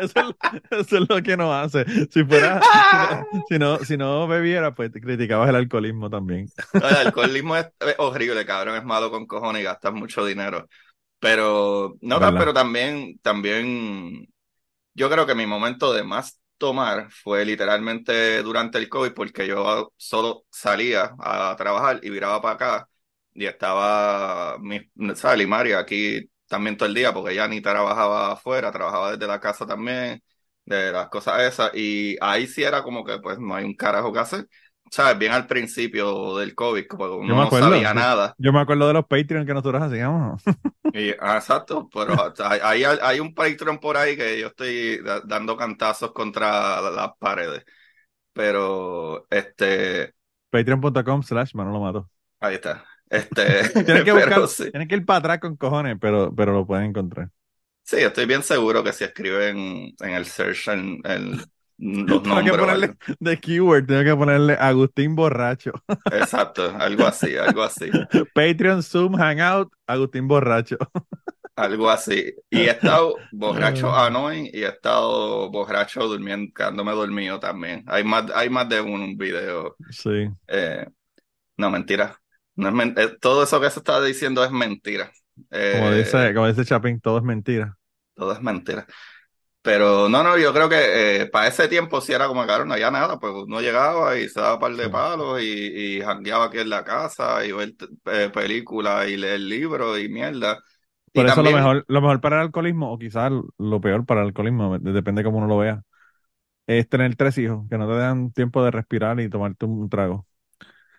[0.00, 1.84] Eso, es, eso es lo que nos hace.
[2.10, 2.60] Si fuera,
[3.48, 6.48] si no, si no, si no bebiera, pues te criticabas el alcoholismo también.
[6.72, 10.68] El alcoholismo es, es horrible, cabrón, es malo con cojones y gastas mucho dinero.
[11.18, 12.38] Pero, no, ¿Verdad?
[12.38, 14.28] pero también, también,
[14.94, 19.92] yo creo que mi momento de más tomar fue literalmente durante el COVID, porque yo
[19.96, 22.88] solo salía a trabajar y viraba para acá
[23.34, 24.80] y estaba, mi,
[25.14, 25.38] ¿sabes?
[25.38, 29.66] Limari aquí también todo el día, porque ella ni trabajaba afuera, trabajaba desde la casa
[29.66, 30.22] también,
[30.64, 34.12] de las cosas esas, y ahí sí era como que pues no hay un carajo
[34.12, 34.48] que hacer.
[34.90, 35.18] ¿Sabes?
[35.18, 37.68] Bien al principio del COVID, como uno Yo me no acuerdo.
[37.68, 38.36] sabía nada.
[38.38, 40.42] Yo me acuerdo de los Patreon que nosotros hacíamos.
[40.92, 45.20] Y, ah, exacto, pero hay, hay, hay un Patreon por ahí que yo estoy da-
[45.20, 47.64] dando cantazos contra la- las paredes.
[48.32, 50.14] Pero, este,
[50.50, 52.10] Patreon.com slash Manolo Mato.
[52.40, 52.84] ahí está.
[53.10, 56.86] Este, Tienes que buscar, sí, que ir para atrás con cojones, pero, pero lo pueden
[56.86, 57.30] encontrar.
[57.84, 61.40] sí, estoy bien seguro que si escriben en el search en, en
[61.78, 65.72] los Tengo nombres ponerle de keyword, tengo que ponerle Agustín Borracho.
[66.10, 67.92] Exacto, algo así, algo así,
[68.34, 70.76] Patreon, Zoom, Hangout, Agustín Borracho.
[71.56, 72.34] algo así.
[72.50, 77.84] Y he estado borracho annoying y he estado borracho durmiendo, quedándome dormido también.
[77.86, 79.78] Hay más, hay más de un video.
[79.90, 80.28] Sí.
[80.48, 80.86] Eh,
[81.58, 82.20] no, mentira.
[82.56, 85.12] No es men- eh, todo eso que se está diciendo es mentira.
[85.50, 87.78] Eh, Como dice, como dice Chapin, todo es mentira.
[88.14, 88.86] todo es mentira.
[89.62, 92.74] Pero no, no, yo creo que eh, para ese tiempo sí era como, claro, no
[92.74, 94.90] había nada, pues uno llegaba y se daba un par de Sí.
[94.90, 97.74] palos y, y jangueaba aquí en la casa y ver
[98.06, 100.60] eh, películas y leer libros y mierda.
[101.12, 104.04] Y Por eso también- lo mejor, lo mejor para el alcoholismo, o quizás lo peor
[104.04, 105.82] para el alcoholismo, de- depende de cómo uno lo vea,
[106.66, 110.26] es tener tres hijos que no te dan tiempo de respirar y tomarte un trago.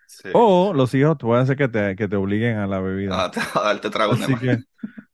[0.07, 0.29] Sí.
[0.31, 3.21] O los hijos pueden ser que te, que te obliguen a la bebida.
[3.21, 4.59] a, a darte tragos de Así que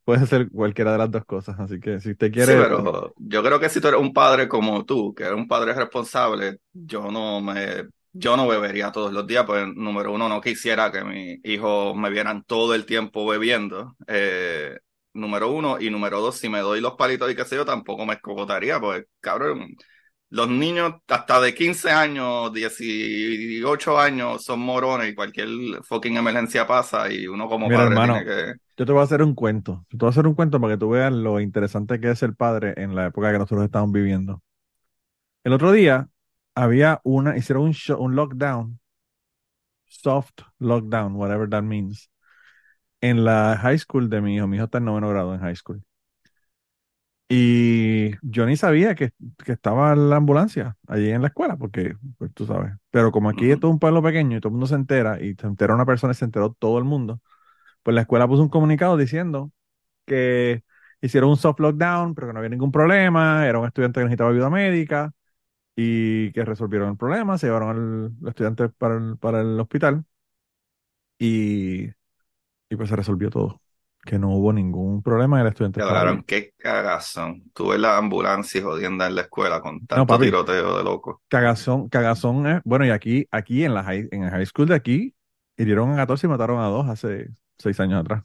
[0.06, 1.60] puede ser cualquiera de las dos cosas.
[1.60, 4.84] Así que si Sí, quiere, pero yo creo que si tú eres un padre como
[4.86, 9.46] tú, que eres un padre responsable, yo no me, yo no bebería todos los días,
[9.46, 13.96] pues número uno, no quisiera que mis hijos me vieran todo el tiempo bebiendo.
[14.08, 14.78] Eh,
[15.14, 18.06] número uno, y número dos, si me doy los palitos y qué sé yo, tampoco
[18.06, 19.76] me escogotaría, pues cabrón,
[20.34, 25.48] los niños hasta de 15 años, 18 años son morones y cualquier
[25.84, 28.54] fucking emergencia pasa y uno como Mira, padre hermano, tiene que...
[28.78, 29.86] yo te voy a hacer un cuento.
[29.90, 32.20] Yo te voy a hacer un cuento para que tú veas lo interesante que es
[32.20, 34.42] ser padre en la época que nosotros estamos viviendo.
[35.46, 36.10] El otro día
[36.54, 38.80] había una, hicieron un, show- un lockdown,
[39.88, 42.10] soft lockdown, whatever that means,
[43.02, 44.48] en la high school de mi hijo.
[44.48, 45.84] Mi hijo está en noveno grado en high school.
[47.36, 49.12] Y yo ni sabía que,
[49.44, 52.74] que estaba la ambulancia allí en la escuela, porque, pues tú sabes.
[52.92, 55.48] Pero como aquí es un pueblo pequeño y todo el mundo se entera, y se
[55.48, 57.22] entera una persona y se enteró todo el mundo,
[57.84, 59.52] pues la escuela puso un comunicado diciendo
[60.06, 60.64] que
[61.02, 64.32] hicieron un soft lockdown, pero que no había ningún problema, era un estudiante que necesitaba
[64.32, 65.14] ayuda médica
[65.76, 70.06] y que resolvieron el problema, se llevaron al estudiante para el, para el hospital
[71.18, 71.86] y,
[72.70, 73.62] y pues se resolvió todo,
[74.06, 76.24] que no hubo ningún problema, el estudiante bien.
[76.26, 77.44] qué cagazón.
[77.54, 81.22] Tuve la ambulancia jodienda en la escuela con No, tanto papi, tiroteo de loco.
[81.30, 84.76] cagazón, cagazón es, bueno, y aquí, aquí en la high, en el high school de
[84.76, 85.16] aquí,
[85.58, 88.24] hirieron a 14 y mataron a dos hace seis años atrás.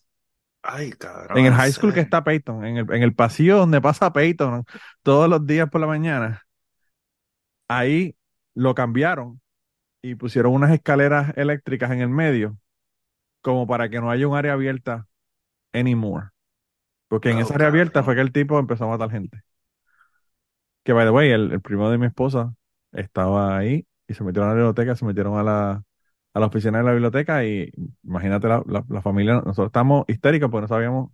[0.62, 3.58] Ay, cabrón, En el en high school que está Peyton, en el, en el pasillo
[3.58, 4.64] donde pasa Peyton
[5.02, 6.42] todos los días por la mañana,
[7.68, 8.16] ahí
[8.54, 9.40] lo cambiaron
[10.02, 12.58] y pusieron unas escaleras eléctricas en el medio,
[13.42, 15.07] como para que no haya un área abierta
[15.72, 16.28] anymore.
[17.08, 19.42] Porque en Oh, esa área abierta fue que el tipo empezó a matar gente.
[20.84, 22.54] Que, by the way, el, el primo de mi esposa
[22.92, 25.82] estaba ahí y se metieron a la biblioteca, se metieron a la,
[26.34, 27.70] a la oficina de la biblioteca y
[28.04, 31.10] imagínate la, la, la familia, nosotros estábamos histéricos porque no sabíamos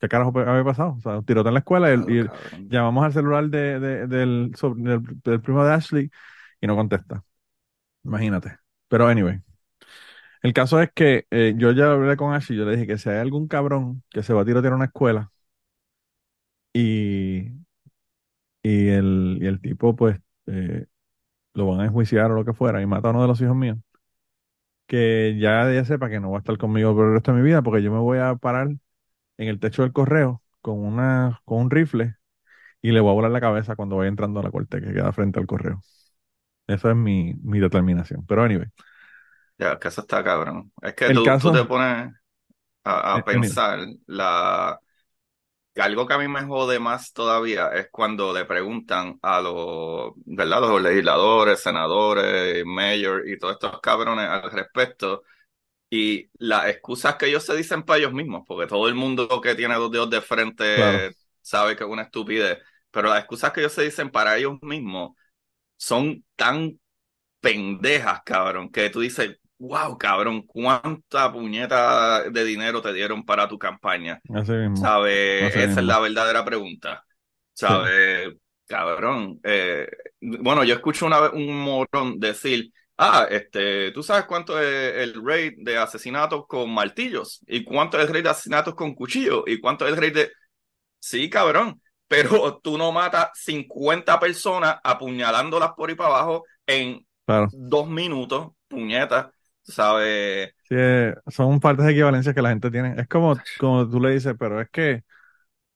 [0.00, 0.94] qué carajo había pasado.
[0.98, 2.68] O sea, un tiroteo en la escuela y, el- y el- cabrón.
[2.68, 6.10] llamamos al celular de, de- del, sob- del, del primo de Ashley
[6.60, 7.22] y no contesta.
[8.04, 8.58] Imagínate.
[8.88, 9.40] Pero anyway,
[10.42, 13.08] el caso es que eh, yo ya hablé con Ashley, yo le dije que si
[13.10, 15.32] hay algún cabrón que se va a tirotear a una escuela
[16.72, 17.52] y,
[18.62, 20.86] y, el, y el tipo pues eh,
[21.54, 23.56] lo van a enjuiciar o lo que fuera y mata a uno de los hijos
[23.56, 23.78] míos,
[24.86, 27.44] que ya ella sepa que no va a estar conmigo por el resto de mi
[27.44, 28.68] vida porque yo me voy a parar
[29.38, 32.16] en el techo del correo con una, con un rifle
[32.82, 35.12] y le voy a volar la cabeza cuando vaya entrando a la corte que queda
[35.12, 35.80] frente al correo.
[36.68, 38.26] Esa es mi, mi determinación.
[38.26, 38.68] Pero anyway,
[39.58, 40.72] Ya, que eso está cabrón.
[40.82, 42.12] Es que el tú, tú caso, te pones
[42.84, 44.80] a, eh, pensar la
[45.80, 50.60] algo que a mí me jode más todavía es cuando le preguntan a los, ¿verdad?
[50.60, 55.22] Los legisladores, senadores, mayor y todos estos cabrones al respecto
[55.90, 59.54] y las excusas que ellos se dicen para ellos mismos, porque todo el mundo que
[59.54, 62.58] tiene dos dedos de claro, frente sabe que es una estupidez,
[62.90, 65.12] pero las excusas que ellos se dicen para ellos mismos
[65.76, 66.78] son tan
[67.40, 73.58] pendejas, cabrón, que tú dices, wow, cabrón, ¿cuánta puñeta de dinero te dieron para tu
[73.58, 74.20] campaña?
[74.74, 75.56] ¿Sabes?
[75.56, 77.04] Esa es la verdadera pregunta.
[77.52, 78.34] Sí, ¿Sabes?
[78.66, 79.40] Cabrón.
[79.42, 79.88] Eh,
[80.20, 85.14] bueno, yo escucho una vez un morón decir, ah, este, ¿tú sabes cuánto es el
[85.14, 87.40] rate de asesinatos con martillos?
[87.46, 89.42] ¿Y cuánto es el rate de asesinatos con cuchillos?
[89.46, 90.32] ¿Y cuánto es el rate de...
[91.00, 97.48] Sí, cabrón, pero tú no matas 50 personas apuñalándolas por ahí para abajo en claro.
[97.52, 99.28] dos minutos, puñetas,
[99.68, 100.54] ¿sabes?
[100.64, 102.94] Sí, eh, son partes de equivalencia que la gente tiene.
[103.00, 105.02] Es como, como tú le dices, pero es que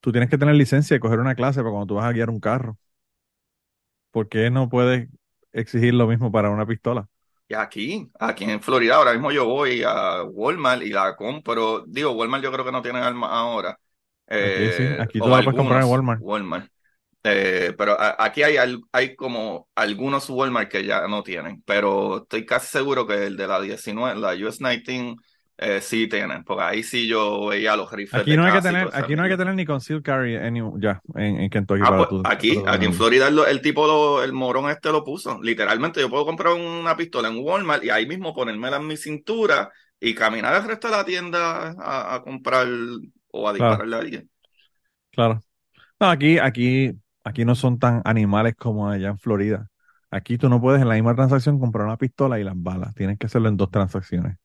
[0.01, 2.31] tú tienes que tener licencia y coger una clase para cuando tú vas a guiar
[2.31, 2.79] un carro.
[4.11, 5.09] ¿Por qué no puedes
[5.53, 7.09] exigir lo mismo para una pistola?
[7.49, 11.85] Y aquí, aquí en Florida, ahora mismo yo voy a Walmart y la compro.
[11.87, 13.79] Digo, Walmart yo creo que no tiene armas ahora.
[14.41, 16.23] Aquí sí, Eh, aquí tú la puedes comprar en Walmart.
[16.23, 16.71] Walmart.
[17.25, 18.57] Eh, pero a- aquí hay,
[18.93, 21.63] hay como algunos Walmart que ya no tienen.
[21.65, 25.17] Pero estoy casi seguro que el de la 19, la US 19,
[25.59, 26.45] eh, sí tienen.
[26.45, 29.31] Porque ahí sí yo veía los rifles Aquí no hay que tener, aquí no hay
[29.31, 32.63] que tener ni concealed carry any- ya en, en Kentucky Ah, para pues tu, aquí,
[32.65, 32.93] para aquí en.
[32.93, 35.41] Florida el, el tipo, lo- el morón este lo puso.
[35.43, 39.71] Literalmente yo puedo comprar una pistola en Walmart y ahí mismo ponérmela en mi cintura
[39.99, 42.69] y caminar al resto de la tienda a, a comprar
[43.33, 44.31] o a Claro, dispararle a alguien.
[45.11, 45.41] claro.
[46.01, 46.93] No, aquí, aquí,
[47.25, 49.69] aquí no son tan animales como allá en Florida.
[50.11, 52.95] Aquí tú no puedes en la misma transacción comprar una pistola y las balas.
[52.95, 54.37] Tienes que hacerlo en dos transacciones.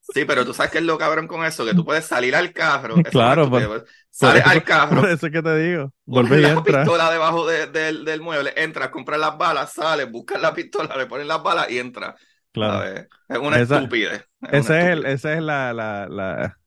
[0.00, 2.52] Sí, pero tú sabes que es lo cabrón con eso, que tú puedes salir al
[2.52, 3.64] carro, Claro, pues.
[4.10, 5.92] Sales eso, al por carro, eso es que te digo.
[6.06, 6.84] Vuelve y la entra.
[6.84, 11.06] pistola debajo de- del del mueble, entras, compras las balas, sales, buscas la pistola, le
[11.06, 12.14] pones las balas y entras.
[12.52, 13.06] Claro.
[13.28, 16.58] Es una Esa, estupidez, es una ese es el, esa es la, la, la,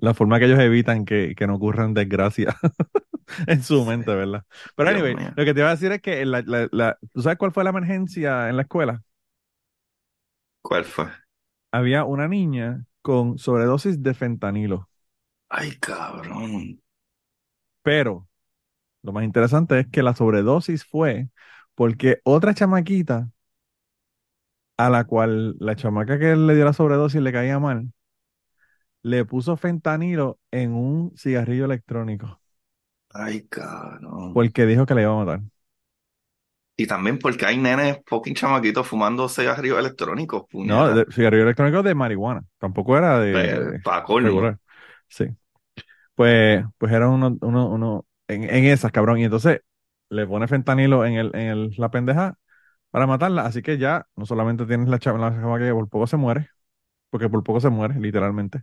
[0.00, 2.56] la forma que ellos evitan que, que no ocurran desgracias
[3.46, 4.44] en su mente, ¿verdad?
[4.76, 5.36] Pero Dios anyway, mío.
[5.36, 7.64] lo que te iba a decir es que la, la, la- ¿tú sabes cuál fue
[7.64, 9.02] la emergencia en la escuela?
[10.60, 11.06] ¿Cuál fue?
[11.70, 14.88] Había una niña con sobredosis de fentanilo,
[15.58, 16.82] Ay, cabrón.
[17.82, 18.28] pero
[19.02, 21.30] lo más interesante es que la sobredosis fue
[21.76, 23.30] porque otra chamaquita
[24.76, 27.92] a la cual la chamaca que le dio la sobredosis le caía mal,
[29.02, 32.41] le puso fentanilo en un cigarrillo electrónico
[33.14, 34.32] Ay, cabrón.
[34.32, 35.40] porque dijo que le iba a matar.
[36.76, 41.94] Y también porque hay nenes fucking chamaquitos fumando cigarrillos electrónicos, No, de, cigarrillo electrónico de
[41.94, 44.48] marihuana, tampoco era de, Pues, de para colmo.
[44.48, 44.58] regular.
[45.08, 45.26] Sí.
[46.14, 49.18] Pues, pues eran unos, unos, unos en, en esas, cabrón.
[49.20, 49.60] Y entonces
[50.10, 52.38] le pone fentanilo en, el, en el, la pendeja
[52.90, 53.46] para matarla.
[53.46, 56.48] Así que ya no solamente tienes la chava, la que por poco se muere,
[57.10, 58.62] porque por poco se muere, literalmente,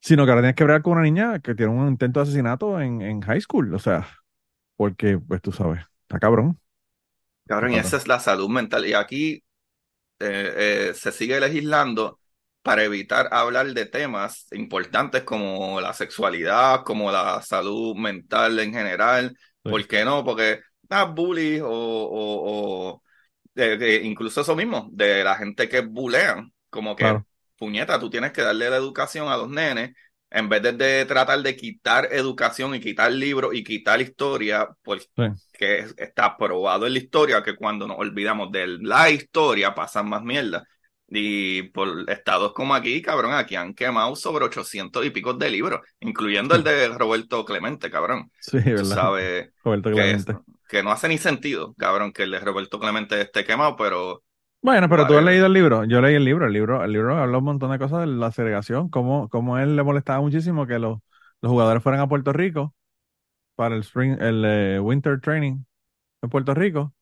[0.00, 2.80] sino que ahora tienes que ver con una niña que tiene un intento de asesinato
[2.80, 3.74] en, en high school.
[3.74, 4.08] O sea,
[4.76, 6.60] porque, pues tú sabes, está cabrón.
[7.46, 8.86] Cabrón, y esa es la salud mental.
[8.86, 9.42] Y aquí
[10.20, 12.20] eh, eh, se sigue legislando
[12.62, 19.36] para evitar hablar de temas importantes como la sexualidad, como la salud mental en general.
[19.64, 19.70] Sí.
[19.70, 20.24] ¿Por qué no?
[20.24, 23.02] Porque ah, bullies o, o, o
[23.54, 27.26] de- de- incluso eso mismo, de la gente que bulean, como que, Claro.
[27.58, 29.92] Puñeta, tú tienes que darle la educación a los nenes.
[30.30, 35.08] En vez de, de tratar de quitar educación y quitar libros y quitar historia, pues
[35.16, 35.24] Sí.
[35.96, 40.64] está probado en la historia que cuando nos olvidamos de la historia pasan más mierda.
[41.10, 45.80] Y por estados como aquí, cabrón, aquí han quemado sobre 800 y pico de libros,
[46.00, 48.30] incluyendo el de Roberto Clemente, cabrón.
[48.40, 48.84] Sí, ¿verdad?
[48.84, 50.34] sabes Roberto que, Clemente.
[50.68, 54.22] que no hace ni sentido, cabrón, que el de Roberto Clemente esté quemado, pero
[54.60, 55.84] Bueno, pero tú has leído el libro.
[55.84, 56.46] Yo leí el libro.
[56.46, 59.62] El libro, el libro habla un montón de cosas de la segregación, cómo, cómo a
[59.62, 60.98] él le molestaba muchísimo que los,
[61.40, 62.74] los jugadores fueran a Puerto Rico
[63.56, 65.64] para el spring, el eh, winter training
[66.22, 66.94] en Puerto Rico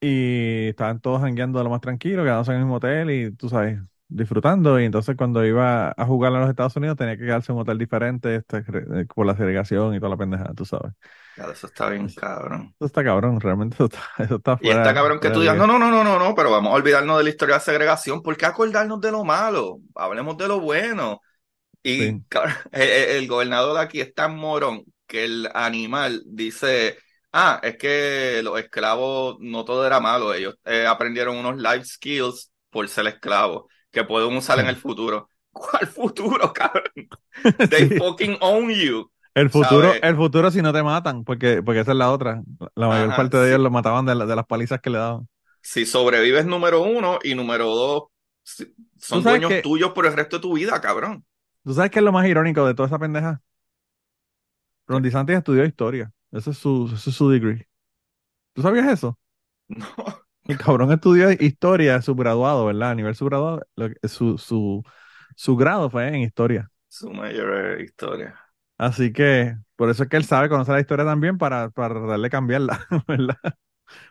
[0.00, 3.48] y estaban todos jangueando de lo más tranquilo, quedándose en el mismo hotel y tú
[3.48, 4.78] sabes, disfrutando.
[4.80, 7.62] Y entonces cuando iba a jugar a los Estados Unidos tenía que quedarse en un
[7.62, 10.92] hotel diferente este, eh, por la segregación y toda la pendejada, tú sabes.
[11.36, 12.74] Claro, eso está bien, cabrón.
[12.78, 15.66] Eso está cabrón, realmente eso está, eso está Y está cabrón que tú digas, no,
[15.66, 18.22] no, no, no, no, no, pero vamos a olvidarnos de la historia de segregación.
[18.22, 19.80] ¿Por qué acordarnos de lo malo?
[19.94, 21.20] Hablemos de lo bueno.
[21.82, 22.24] Y Sí.
[22.28, 26.98] cabrón, el, el- el gobernador de aquí es tan morón que el animal dice,
[27.32, 32.52] ah, es que los esclavos no todo era malo, ellos eh, aprendieron unos life skills
[32.70, 35.28] por ser esclavos que pueden usar en el futuro.
[35.52, 36.84] ¿Cuál futuro, cabrón?
[37.70, 37.96] They Sí.
[37.96, 39.10] fucking own you.
[39.36, 40.02] El futuro, ¿Sabes?
[40.02, 42.42] el futuro si no te matan, porque, porque esa es la otra.
[42.74, 43.50] La mayor Ajá, parte de sí.
[43.50, 45.28] ellos lo mataban de, la- de las palizas que le daban.
[45.62, 48.04] Si sobrevives, número uno, y número dos,
[48.42, 51.24] si- son dueños que- tuyos por el resto de tu vida, cabrón.
[51.64, 53.42] ¿Tú sabes qué es lo más irónico de toda esa pendeja?
[54.88, 56.12] Ron DeSantis estudió historia.
[56.32, 57.66] Ese es su, ese es su degree.
[58.54, 59.18] ¿Tú sabías eso?
[59.68, 60.26] No.
[60.44, 62.90] El cabrón estudió historia, subgraduado, ¿verdad?
[62.92, 63.62] A nivel subgraduado,
[64.04, 64.82] su, su,
[65.36, 66.70] su grado fue en historia.
[66.88, 68.40] Su mayor historia.
[68.78, 72.20] Así que, por eso es que él sabe conocer la historia también para, para tratar
[72.20, 73.36] de cambiarla, ¿verdad?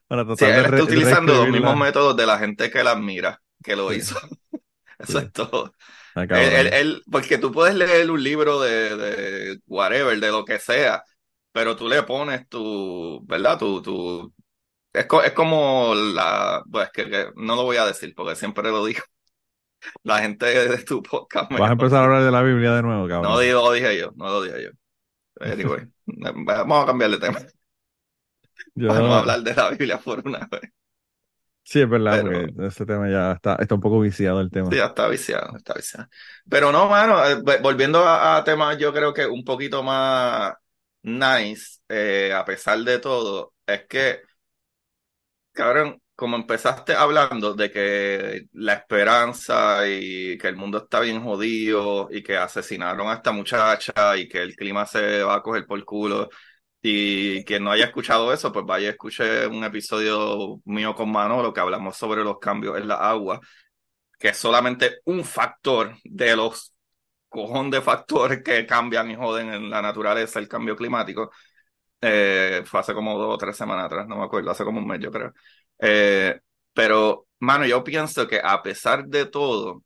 [0.07, 2.91] Para Sí, tratar de él está utilizando los mismos métodos de la gente que la
[2.91, 3.93] admira, que lo Sí.
[3.93, 4.15] hizo.
[4.99, 5.19] Eso Sí.
[5.19, 5.75] es todo.
[6.29, 10.59] Él, él- él- porque tú puedes leer un libro de, de whatever, de lo que
[10.59, 11.03] sea,
[11.53, 13.59] pero tú le pones tu, ¿verdad?
[13.59, 14.33] Tu, tu,
[14.93, 18.69] es, co- es como la, pues que, que no lo voy a decir porque siempre
[18.71, 19.01] lo digo.
[20.03, 22.81] La gente de tu podcast me Vas a empezar a hablar de la Biblia de
[22.81, 23.31] nuevo, cabrón.
[23.31, 24.69] No digo- lo dije yo, no lo dije yo.
[25.45, 27.39] Anyway, vamos a cambiar de tema.
[28.73, 30.61] Yo- Vamos a hablar de la Biblia por una vez.
[31.63, 34.69] Sí, es verdad, Pero- porque ese tema ya está, está un poco viciado el tema.
[34.69, 36.07] Sí, ya está viciado, está viciado.
[36.49, 40.53] Pero no, mano, eh, volviendo a, a temas, yo creo que un poquito más
[41.03, 44.21] nice, eh, a pesar de todo, es que,
[45.53, 52.07] cabrón, como empezaste hablando de que la esperanza y que el mundo está bien jodido
[52.11, 55.83] y que asesinaron a esta muchacha y que el clima se va a coger por
[55.85, 56.29] culo.
[56.81, 61.59] Y quien no haya escuchado eso, pues vaya, escuche un episodio mío con Manolo que
[61.59, 63.41] hablamos sobre los cambios en la agua
[64.19, 66.73] que es solamente un factor de los
[67.29, 71.31] cojón de factores que cambian y joden en la naturaleza, el cambio climático.
[72.01, 74.87] Eh, fue hace como dos o tres semanas atrás, no me acuerdo, hace como un
[74.87, 75.33] mes yo creo.
[75.79, 76.39] Eh,
[76.73, 79.83] pero, mano, yo pienso que a pesar de todo,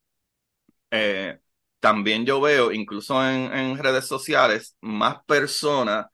[0.91, 1.39] eh,
[1.79, 6.07] también yo veo, incluso en, redes sociales, más personas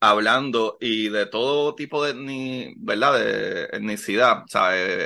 [0.00, 3.14] hablando y de todo tipo de ¿verdad?
[3.18, 4.44] De etnicidad,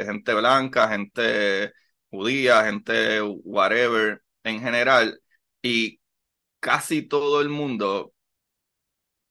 [0.06, 1.72] gente blanca, gente
[2.10, 5.20] judía, gente whatever en general,
[5.62, 6.00] y
[6.60, 8.14] casi todo el mundo,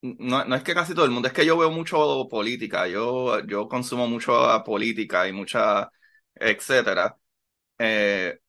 [0.02, 3.46] no, no es que casi todo el mundo, es que yo veo mucho política, yo,
[3.46, 4.34] yo consumo mucho
[4.66, 5.90] política y mucha,
[6.36, 7.18] etcétera,
[7.80, 8.40] eh,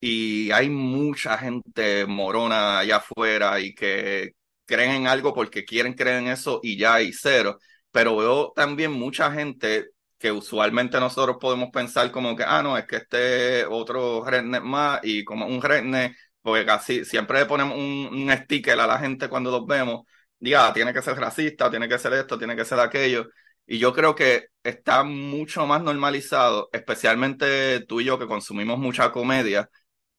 [0.00, 4.32] y hay mucha gente morona allá afuera y que
[4.66, 7.58] creen en algo porque quieren creer en eso y ya y cero.
[7.90, 9.88] Pero veo también mucha gente
[10.18, 15.00] que usualmente nosotros podemos pensar como que, ah, no, es que este otro redneck más
[15.02, 19.28] y como un redneck, porque casi siempre le ponemos un, un sticker a la gente
[19.28, 20.02] cuando los vemos,
[20.42, 23.28] diga, tiene que ser racista, tiene que ser esto, tiene que ser aquello.
[23.66, 29.12] Y yo creo que está mucho más normalizado, especialmente tú y yo que consumimos mucha
[29.12, 29.68] comedia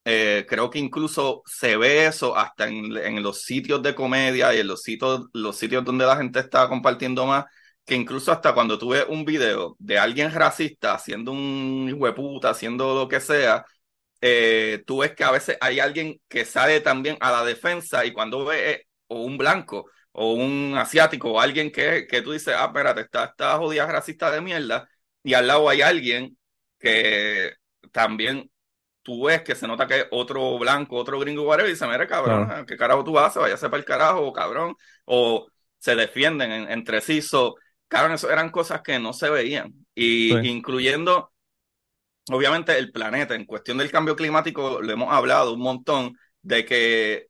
[0.06, 4.68] Eh, creo que incluso se ve eso hasta en, los sitios de comedia y en
[4.68, 7.46] los sitios, los sitios donde la gente está compartiendo más,
[7.86, 12.96] que incluso hasta cuando tú ves un video de alguien racista haciendo un hueputa, haciendo
[12.96, 13.66] lo que sea,
[14.22, 18.14] eh, tú ves que a veces hay alguien que sale también a la defensa y
[18.14, 22.56] cuando ve eh, o un blanco o un asiático o alguien que, que tú dices,
[22.58, 24.90] ah, espérate, está, está jodida racista de mierda,
[25.24, 26.38] y al lado hay alguien
[26.80, 27.54] que
[27.92, 28.50] también
[29.04, 32.66] tú ves que se nota que otro blanco, otro gringo, whatever, y dice, mira, cabrón,
[32.66, 33.42] ¿qué carajo tú haces?
[33.42, 34.76] Váyase para el carajo, cabrón.
[35.06, 35.48] O
[35.78, 37.22] se defienden entre sí.
[37.22, 37.56] So,
[37.88, 39.74] cabrón, eso eran cosas que no se veían.
[39.94, 41.32] Y incluyendo,
[42.32, 43.36] obviamente, el planeta.
[43.36, 47.28] En cuestión del cambio climático, lo hemos hablado un montón de que,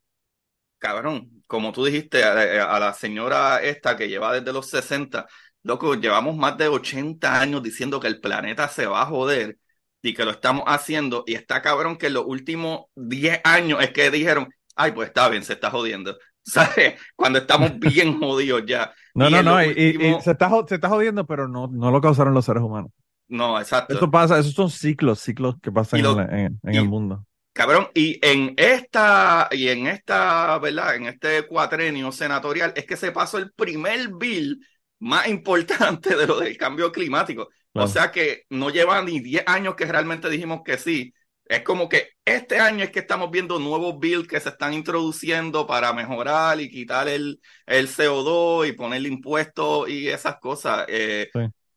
[0.78, 5.28] cabrón, como tú dijiste, a, a la señora esta que lleva desde los 60,
[5.62, 9.60] loco, llevamos más de 80 años diciendo que el planeta se va a joder
[10.02, 11.24] y que lo estamos haciendo.
[11.28, 15.30] Y está cabrón que en los últimos 10 años es que dijeron, ay, pues está
[15.30, 16.18] bien, se está jodiendo.
[16.44, 17.00] ¿Sabes?
[17.16, 18.92] Cuando estamos bien jodidos ya.
[19.14, 22.46] No, no, no, y, se, está, se está jodiendo, pero no, no lo causaron los
[22.46, 22.90] seres humanos.
[23.28, 23.94] No, exacto.
[23.94, 26.00] Eso pasa, esos son ciclos, ciclos que pasan
[26.32, 27.24] en, en, el mundo.
[27.54, 30.96] Cabrón, y en esta, y en esta, ¿verdad?
[30.96, 34.60] En este cuatrenio senatorial es que se pasó el primer bill
[35.00, 37.50] más importante de lo del cambio climático.
[37.76, 41.14] O sea que no lleva ni 10 años que realmente dijimos que sí.
[41.46, 45.68] Es como que este año es que estamos viendo nuevos bills que se están introduciendo
[45.68, 50.86] para mejorar y quitar el, el CO2 y ponerle impuestos y esas cosas.
[50.88, 51.30] Eh,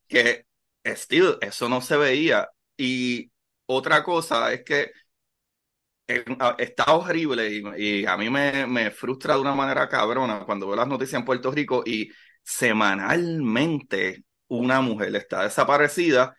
[0.06, 0.44] que,
[0.84, 2.48] still, eso no se veía.
[2.76, 3.30] Y
[3.66, 4.90] otra cosa es que
[6.06, 7.62] está horrible y,
[8.02, 11.24] y a mí me, me, frustra de una manera cabrona cuando veo las noticias en
[11.24, 12.08] Puerto Rico y
[12.42, 16.36] semanalmente una mujer está desaparecida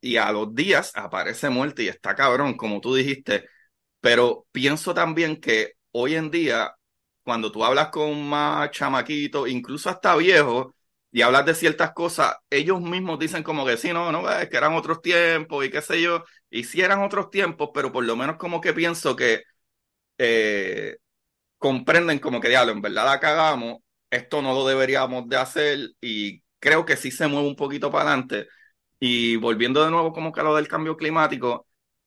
[0.00, 3.48] y a los días aparece muerta y está cabrón, como tú dijiste.
[4.00, 6.72] Pero pienso también que hoy en día,
[7.22, 10.68] cuando tú hablas con más chamaquitos, incluso hasta viejos,
[11.12, 14.56] y hablas de ciertas cosas, ellos mismos dicen como que sí, no, no, es que
[14.56, 18.16] eran otros tiempos y qué sé yo, y sí eran otros tiempos, pero por lo
[18.16, 19.42] menos como que pienso que
[20.18, 20.96] eh,
[21.58, 23.78] comprenden como que diablo, en verdad la cagamos,
[24.10, 28.10] esto no lo deberíamos de hacer y creo que sí se mueve un poquito para
[28.12, 28.48] adelante.
[29.00, 31.66] Y volviendo de nuevo como que a lo del cambio climático,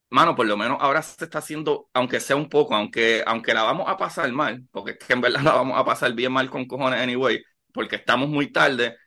[0.10, 3.64] mano, por lo menos ahora se está haciendo, aunque sea un poco, aunque, aunque la
[3.64, 6.50] vamos a pasar mal, porque es que en verdad la vamos a pasar bien mal
[6.50, 7.42] con cojones anyway,
[7.74, 8.98] porque estamos muy tarde,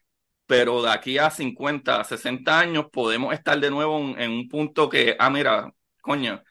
[0.47, 5.17] pero de aquí a 50, 60 años podemos estar de nuevo en, un punto que,
[5.19, 6.43] ah, mira, coño,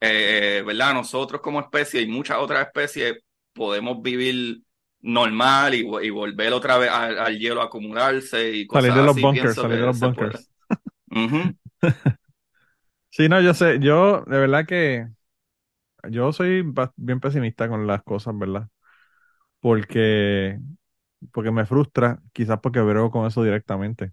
[0.00, 0.94] eh, ¿verdad?
[0.94, 3.18] Nosotros como especie y muchas otras especies
[3.52, 4.62] podemos vivir
[5.02, 9.16] normal y, y volver otra vez al, hielo a acumularse y cosas salir de los
[9.16, 10.50] así, bunkers, salir de los bunkers.
[13.10, 15.08] sí, no, yo sé, yo de verdad que
[16.08, 16.64] yo soy
[16.96, 18.68] bien pesimista con las cosas, ¿verdad?
[19.60, 20.58] Porque,
[21.32, 24.12] porque me frustra, quizás porque brego con eso directamente.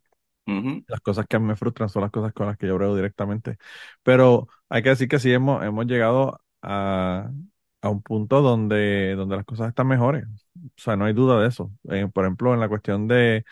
[0.87, 3.57] Las cosas que me frustran son las cosas con las que yo brego directamente.
[4.01, 7.29] Pero hay que decir que sí hemos, hemos llegado a,
[7.81, 10.25] a un punto donde, donde las cosas están mejores.
[10.55, 11.71] O sea, no hay duda de eso.
[11.89, 13.43] Eh, por ejemplo, en la cuestión de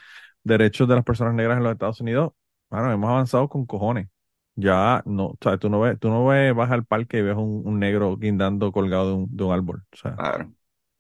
[0.43, 2.34] derechos de las personas negras en los Estados Unidos,
[2.70, 4.10] bueno, hemos avanzado con cojones.
[4.56, 7.36] Ya no, o sea, tú no ves, tú no ves, vas al parque y ves
[7.36, 9.84] un, negro guindando colgado de un, de un árbol.
[9.91, 10.16] O sea,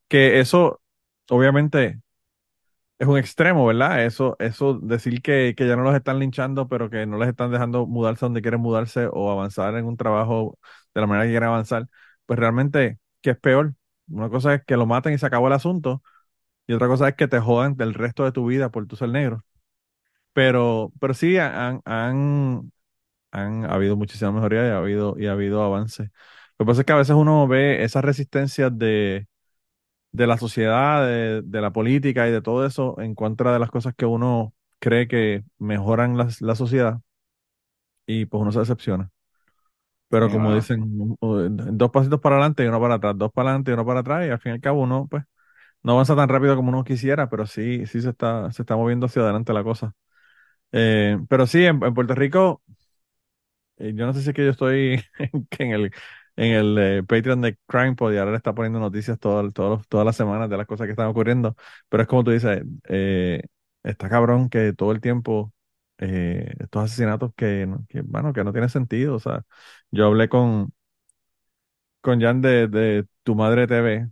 [0.09, 0.81] que eso,
[1.29, 2.01] obviamente,
[2.99, 4.05] es un extremo, ¿verdad?
[4.05, 7.51] Eso, eso, decir que, que ya no los están linchando, pero que no les están
[7.51, 10.57] dejando mudarse donde quieren mudarse o avanzar en un trabajo
[10.93, 11.87] de la manera que quieren avanzar,
[12.25, 13.73] pues realmente que es peor.
[14.07, 16.03] Una cosa es que lo maten y se acabó el asunto,
[16.67, 19.09] y otra cosa es que te jodan del resto de tu vida por tu ser
[19.09, 19.45] negro.
[20.33, 22.71] Pero, pero sí han, han,
[23.31, 26.11] han habido muchísima mejoría y ha habido, y ha habido avance.
[26.59, 29.27] Lo que pasa es que a veces uno ve esas resistencias de,
[30.15, 33.71] de la sociedad, de, de, la política y de todo eso en contra de las
[33.71, 36.99] cosas que uno cree que mejoran la, la sociedad
[38.05, 39.09] y pues uno se decepciona.
[40.09, 43.73] Pero como dicen, dos pasitos para adelante y uno para atrás, dos para adelante y
[43.73, 45.23] uno para atrás, y al fin y al cabo uno, pues,
[45.83, 49.07] no avanza tan rápido como uno quisiera, pero sí, sí se está, se está moviendo
[49.07, 49.93] hacia adelante la cosa.
[50.71, 52.61] Eh, pero sí, en, Puerto Rico,
[53.77, 55.03] eh, yo no sé si es que yo estoy
[55.59, 55.91] en el,
[56.35, 60.15] en el eh, Patreon de CrimePod y ahora le está poniendo noticias todo, todas las
[60.17, 61.55] semanas de las cosas que están ocurriendo,
[61.89, 62.63] pero es como tú dices,
[63.83, 65.53] está cabrón que todo el tiempo
[65.97, 69.15] eh, estos asesinatos que, que, bueno, que no tienen sentido.
[69.15, 69.43] O sea,
[69.91, 70.73] yo hablé con,
[72.01, 74.09] con Jan de, de Tu Madre TV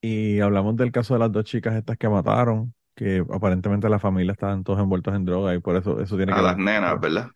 [0.00, 4.32] y hablamos del caso de las dos chicas estas que mataron, que aparentemente la familia
[4.32, 7.30] estaban todos envueltos en droga y por eso eso tiene A que las nenas, ¿verdad?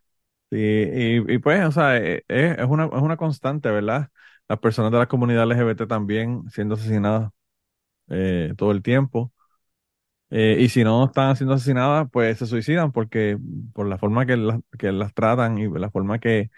[0.53, 4.11] Sí, y, y pues, o sea, eh, es, es una, es una constante, ¿verdad?
[4.49, 7.31] Las personas de la comunidad LGBT también siendo asesinadas
[8.11, 9.33] eh, todo el tiempo.
[10.31, 13.39] Eh, y si no están siendo asesinadas, pues se suicidan porque
[13.75, 16.51] por la forma que, las- que las tratan y la forma que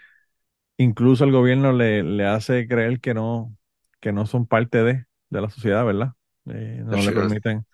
[0.77, 3.55] incluso el gobierno le, le hace creer que no,
[3.99, 6.13] que no son parte de, de la sociedad, ¿verdad?
[6.47, 7.13] Eh, no le es.
[7.13, 7.65] permiten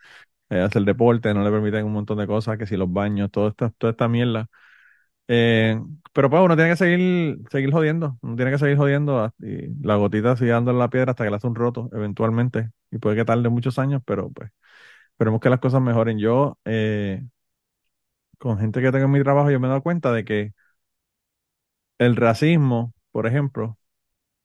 [0.50, 3.50] eh, hacer deporte, no le permiten un montón de cosas, que si los baños, toda
[3.52, 4.50] esta, toda esta mierda.
[5.28, 5.80] Eh,
[6.14, 9.70] pero pues uno tiene que seguir, seguir jodiendo, uno tiene que seguir jodiendo hasta- y
[9.82, 12.72] la gotita sigue dándole la piedra hasta que le hace un roto, eventualmente.
[12.92, 14.52] Y puede que tarde muchos años, pero pues
[15.12, 16.20] esperemos que las cosas mejoren.
[16.20, 17.24] Yo, eh,
[18.40, 20.54] con gente que tengo en mi trabajo, yo me he dado cuenta de que
[21.98, 23.78] el racismo, por ejemplo,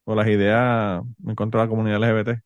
[0.05, 2.43] o las ideas en contra de la comunidad LGBT,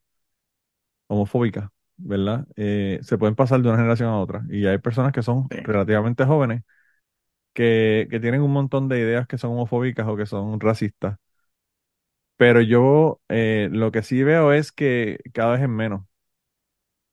[1.09, 2.47] homofóbicas, ¿verdad?
[2.57, 4.45] Eh, se pueden pasar de una generación a otra.
[4.51, 6.63] Y hay personas que son relativamente jóvenes
[7.55, 11.19] que, que tienen un montón de ideas que son homofóbicas o que son racistas.
[12.37, 16.03] Pero yo eh, lo que sí veo es que cada vez es menos.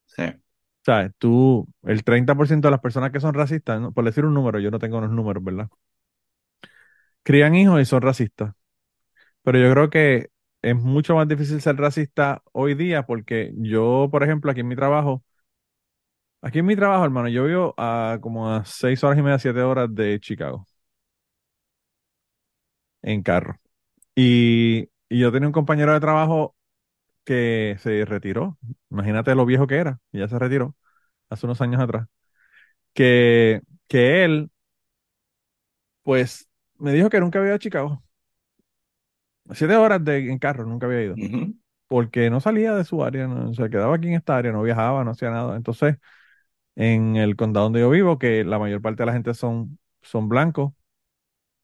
[0.06, 0.24] Sí.
[0.24, 3.92] O sea, tú, el 30% de las personas que son racistas, ¿no?
[3.94, 5.70] por decir un número, yo no tengo unos números, ¿verdad?
[7.24, 8.54] Crían hijos y son racistas.
[9.44, 10.30] Pero yo creo que
[10.64, 14.76] es mucho más difícil ser racista hoy día porque yo, por ejemplo, aquí en mi
[14.78, 15.24] trabajo,
[16.42, 19.62] aquí en mi trabajo, hermano, yo vivo a como a seis horas y media, siete
[19.62, 20.66] horas de Chicago
[23.02, 23.60] en carro.
[24.16, 26.56] Y, y yo tenía un compañero de trabajo
[27.26, 28.60] que se retiró.
[28.92, 30.76] Imagínate lo viejo que era, y ya se retiró
[31.30, 32.08] hace unos años atrás.
[32.94, 34.52] Que, que él,
[36.04, 36.48] pues,
[36.80, 38.04] me dijo que nunca había ido a Chicago.
[39.54, 41.16] Siete horas de, en carro, nunca había ido.
[41.16, 41.56] Ujú.
[41.88, 45.04] Porque no salía de su área, no, se quedaba aquí en esta área, no viajaba,
[45.04, 45.56] no hacía nada.
[45.56, 45.98] Entonces,
[46.78, 50.30] en el condado donde yo vivo, que la mayor parte de la gente son, son
[50.30, 50.74] blancos,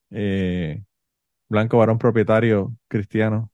[0.09, 0.83] eh,
[1.47, 3.51] blanco, varón propietario, cristiano,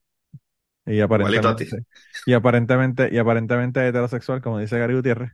[0.86, 1.84] y aparentemente,
[2.24, 5.32] y aparentemente, y aparentemente heterosexual, como dice Gary Gutiérrez.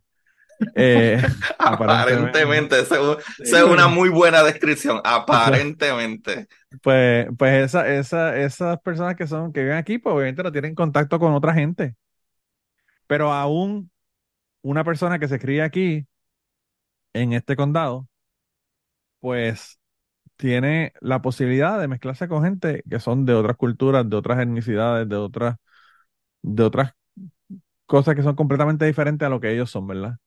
[0.75, 1.23] Eh,
[1.59, 2.81] aparentemente.
[2.81, 5.03] Esa es una muy buena descripción.
[5.05, 6.47] Aparentemente.
[6.83, 10.75] Pues, pues esa, esa, esas personas que son, que viven aquí, pues obviamente no tienen
[10.75, 11.95] contacto con otra gente.
[13.07, 13.91] Pero aún
[14.63, 16.07] una persona que se cría aquí,
[17.23, 18.09] en este condado,
[19.21, 19.79] pues
[20.37, 25.09] tiene la posibilidad de mezclarse con gente que son de otras culturas, de otras etnicidades,
[25.09, 25.57] de otras,
[26.43, 26.93] de otras
[27.87, 30.19] cosas que son completamente diferentes a lo que ellos son, ¿verdad?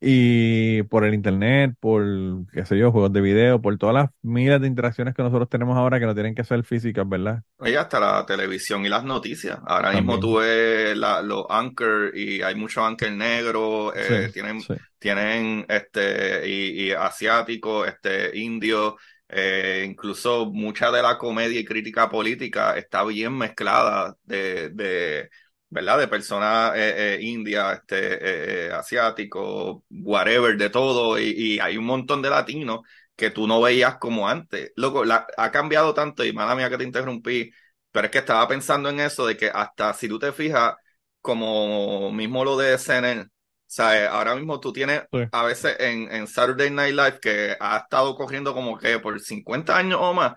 [0.00, 2.04] Y por el internet, por,
[2.52, 5.76] qué sé yo, juegos de video, por todas las miles de interacciones que nosotros tenemos
[5.76, 7.42] ahora que no tienen que ser físicas, ¿verdad?
[7.60, 9.58] Oye, hasta la televisión y las noticias.
[9.66, 14.64] Ahora mismo tú ves la- los anchor y hay muchos anchor negros, eh, Sí, tienen,
[14.66, 14.74] sí.
[14.98, 18.94] tienen este y, y asiáticos, este indios,
[19.28, 25.28] eh, incluso mucha de la comedia y crítica política está bien mezclada de, de
[25.70, 25.98] ¿verdad?
[25.98, 31.76] De personas eh, eh, indias, este, eh, eh, asiáticos, whatever, de todo, y, y hay
[31.76, 32.80] un montón de latinos
[33.16, 34.72] que tú no veías como antes.
[34.76, 37.50] Loco, la- ha cambiado tanto, y mala mía que te interrumpí,
[37.90, 40.74] pero es que estaba pensando en eso, de que hasta si tú te fijas,
[41.20, 43.26] como mismo lo de CNN,
[43.66, 44.08] ¿sabes?
[44.08, 45.18] Ahora mismo tú tienes Sí.
[45.30, 49.76] a veces en, en Saturday Night Live, que ha estado corriendo como que por 50
[49.76, 50.34] años o más,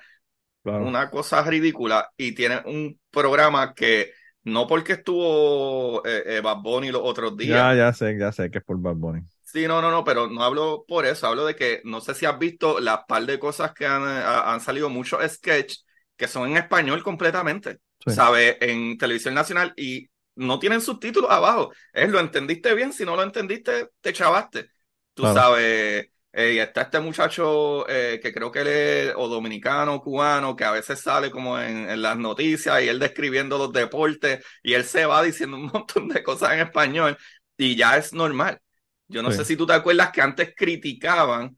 [0.63, 0.86] Claro.
[0.86, 4.13] una cosa ridícula, y tiene un programa que
[4.43, 8.49] no porque estuvo eh, eh, Bad Bunny los otros días, Ya, ya sé, ya sé
[8.51, 9.21] que es por Bad Bunny.
[9.43, 12.25] Sí, no, no, no, pero no hablo por eso, hablo de que no sé si
[12.25, 15.85] has visto las par de cosas que han, ha- han salido muchos sketches
[16.15, 18.11] que son en español completamente, Sí.
[18.13, 18.55] ¿sabes?
[18.61, 21.71] En televisión nacional y no tienen subtítulos abajo.
[21.91, 24.69] Es lo entendiste bien, si no lo entendiste, te chavaste.
[25.13, 25.27] Tú Claro.
[25.27, 30.01] sabes, eh, y está este muchacho eh, que creo que él es o dominicano o
[30.01, 34.43] cubano, que a veces sale como en, en las noticias y él describiendo los deportes
[34.63, 37.17] y él se va diciendo un montón de cosas en español
[37.57, 38.59] y ya es normal.
[39.07, 39.34] Yo no Sí.
[39.34, 41.57] sé si tú te acuerdas que antes criticaban,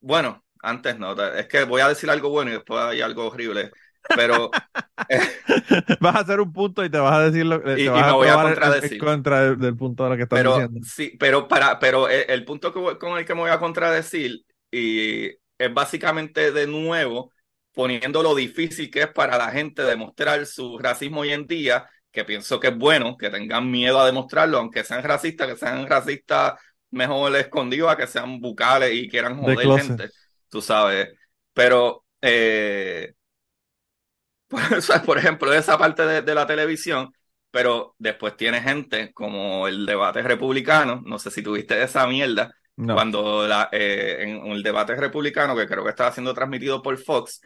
[0.00, 3.70] bueno, antes no, es que voy a decir algo bueno y después hay algo horrible,
[4.12, 4.50] pero
[6.00, 8.12] Vas a hacer un punto y te vas a decir lo te Y- y me
[8.12, 8.96] voy a probar en- en contradecir.
[8.96, 10.80] contra del, punto de lo que estás pero diciendo.
[10.82, 14.44] sí, pero para, pero el, el punto que con el que me voy a contradecir
[14.70, 15.26] y
[15.58, 17.32] es básicamente de nuevo
[17.72, 22.24] poniendo lo difícil que es para la gente demostrar su racismo hoy en día, que
[22.24, 26.54] pienso que es bueno que tengan miedo a demostrarlo, aunque sean racistas, que sean racistas
[26.90, 30.10] mejor escondidos a que sean bucales y quieran De joder gente,
[30.48, 31.08] tú sabes.
[31.52, 33.14] Pero, eh,
[35.06, 37.12] por ejemplo, esa parte de, de la televisión,
[37.50, 43.08] pero después tiene gente como el debate republicano, no sé si tuviste esa mierda, No.
[43.10, 47.40] cuando la, eh, en el debate republicano, que creo que estaba siendo transmitido por Fox,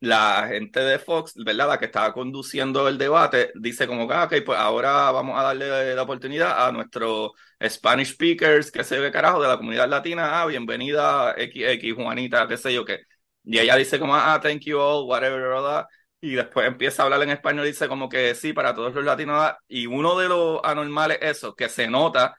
[0.00, 1.68] la gente de Fox, ¿verdad?
[1.68, 5.42] La que estaba conduciendo el debate, dice como que, ah, ok, pues ahora vamos a
[5.44, 7.30] darle la oportunidad a nuestros
[7.66, 12.56] Spanish speakers, que se ve carajo, de la comunidad latina, ah, bienvenida XX, Juanita, qué
[12.58, 13.00] sé yo qué.
[13.44, 15.84] Y ella dice como, ah, thank you all, whatever.
[16.24, 19.04] Y después empieza a hablar en español y dice como que sí, para todos los
[19.04, 19.52] latinos.
[19.68, 22.34] Y uno de los anormales, eso, que se nota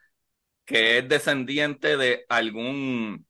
[0.66, 3.28] que es descendiente de algún,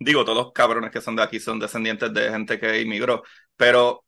[0.00, 3.22] digo, todos los cabrones que son de aquí son descendientes de gente que inmigró,
[3.56, 4.04] pero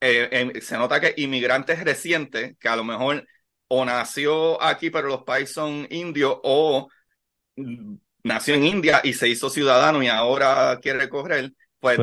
[0.00, 3.26] eh, se nota que inmigrantes recientes, que a lo mejor
[3.66, 6.88] o nació aquí, pero los países son indios, o
[8.22, 11.98] nació en India y se hizo ciudadano y ahora quiere correr, pues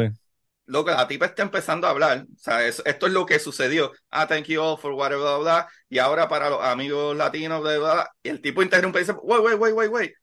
[0.69, 2.25] que la tipa está empezando a hablar.
[2.33, 3.91] O sea, esto es lo que sucedió.
[4.09, 5.67] Ah, thank you all for whatever, blah, blah.
[5.89, 8.11] Y ahora para los amigos latinos, blah, blah.
[8.23, 10.13] Y el tipo interrumpe y dice, wait, wait, wait, wait, wait.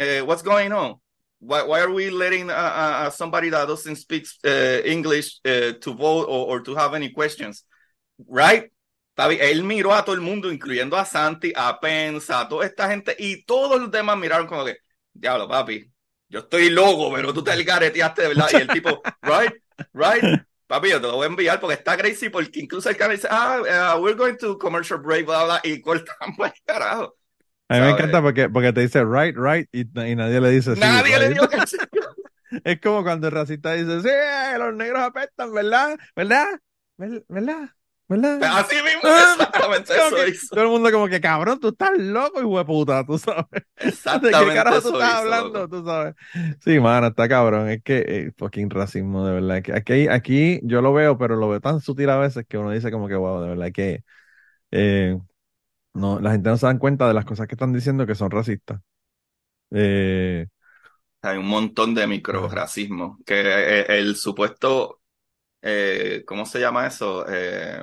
[0.00, 1.00] Uh, what's going on?
[1.40, 6.46] Why, why are we letting uh, uh, somebody that doesn't speak English to vote or,
[6.48, 7.64] or, to have any questions?
[8.26, 8.72] Right?
[9.16, 13.16] Él miró a todo el mundo, incluyendo a Santi, a Pensa, a toda esta gente,
[13.18, 14.76] y todos los demás miraron como que,
[15.12, 15.90] diablo, papi,
[16.28, 18.48] yo estoy loco, pero tú te algareteaste de verdad.
[18.52, 19.52] Y el tipo, right?
[19.94, 20.42] Right?
[20.66, 23.28] Papi, yo te lo voy a enviar porque está crazy, porque incluso el canal dice,
[23.30, 27.16] ah, uh, we're going to commercial break, bla, bla, y cortan pues carajo.
[27.70, 30.74] A mí me encanta porque, porque te dice right, right, y, y nadie le dice
[30.74, 30.80] sí.
[30.80, 31.76] Nadie le dijo que sí.
[32.64, 35.98] Es como cuando el racista dice, sí, los negros apestan, ¿verdad?
[36.16, 36.46] ¿Verdad?
[36.96, 37.70] ¿Verdad?
[38.08, 38.40] ¿Verdad?
[38.42, 40.46] Así mismo, exactamente eso hizo.
[40.54, 43.46] Todo el mundo como que, cabrón, tú estás loco, hijo de puta, tú sabes.
[43.76, 45.68] Exactamente ¿De qué carajo tú estás hizo, hablando, loco.
[45.68, 46.14] tú sabes?
[46.60, 47.68] Sí, mano, está cabrón.
[47.68, 49.62] Es que, eh, fucking racismo, de verdad.
[49.62, 52.70] Que aquí, aquí yo lo veo, pero lo veo tan sutil a veces que uno
[52.70, 54.04] dice como que, wow, de verdad que
[54.72, 55.18] eh,
[55.94, 58.30] no, la gente no se dan cuenta de las cosas que están diciendo que son
[58.30, 58.80] racistas.
[59.70, 60.46] Eh,
[61.22, 63.18] Hay un montón de microracismo.
[63.26, 64.97] Que el, supuesto,
[65.62, 67.26] eh, ¿cómo se llama eso?
[67.28, 67.82] Eh,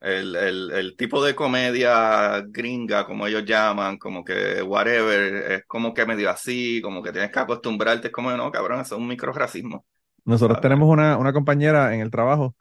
[0.00, 5.94] el, el, el tipo de comedia gringa, como ellos llaman, como que whatever, es como
[5.94, 9.08] que medio así, como que tienes que acostumbrarte, es como, no, cabrón, eso es un
[9.08, 9.86] microracismo.
[10.24, 10.60] nosotros ¿sabes?
[10.60, 12.54] tenemos una, una compañera en el trabajo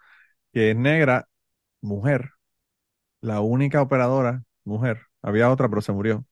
[0.53, 1.27] que es negra,
[1.81, 2.31] mujer,
[3.21, 5.01] la única operadora, mujer.
[5.21, 6.25] Había otra, pero se murió.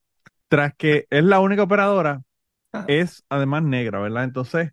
[0.48, 2.22] Tras que es la única operadora,
[2.72, 2.88] Ajá.
[2.88, 4.24] es además negra, ¿verdad?
[4.24, 4.72] Entonces,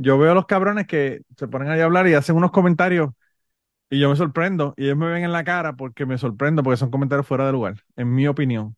[0.00, 3.10] yo veo a los cabrones que se ponen ahí a hablar y hacen unos comentarios
[3.90, 6.78] y yo me sorprendo y ellos me ven en la cara porque me sorprendo porque
[6.78, 8.76] son comentarios fuera de lugar, en mi opinión.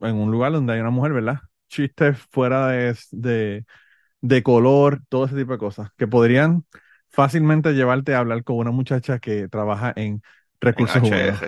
[0.00, 1.40] En un lugar donde hay una mujer, ¿verdad?
[1.68, 3.64] Chistes fuera de, de,
[4.22, 6.64] de color, todo ese tipo de cosas, que podrían
[7.10, 10.22] fácilmente llevarte a hablar con una muchacha que trabaja en
[10.76, 11.42] En recursos humanos.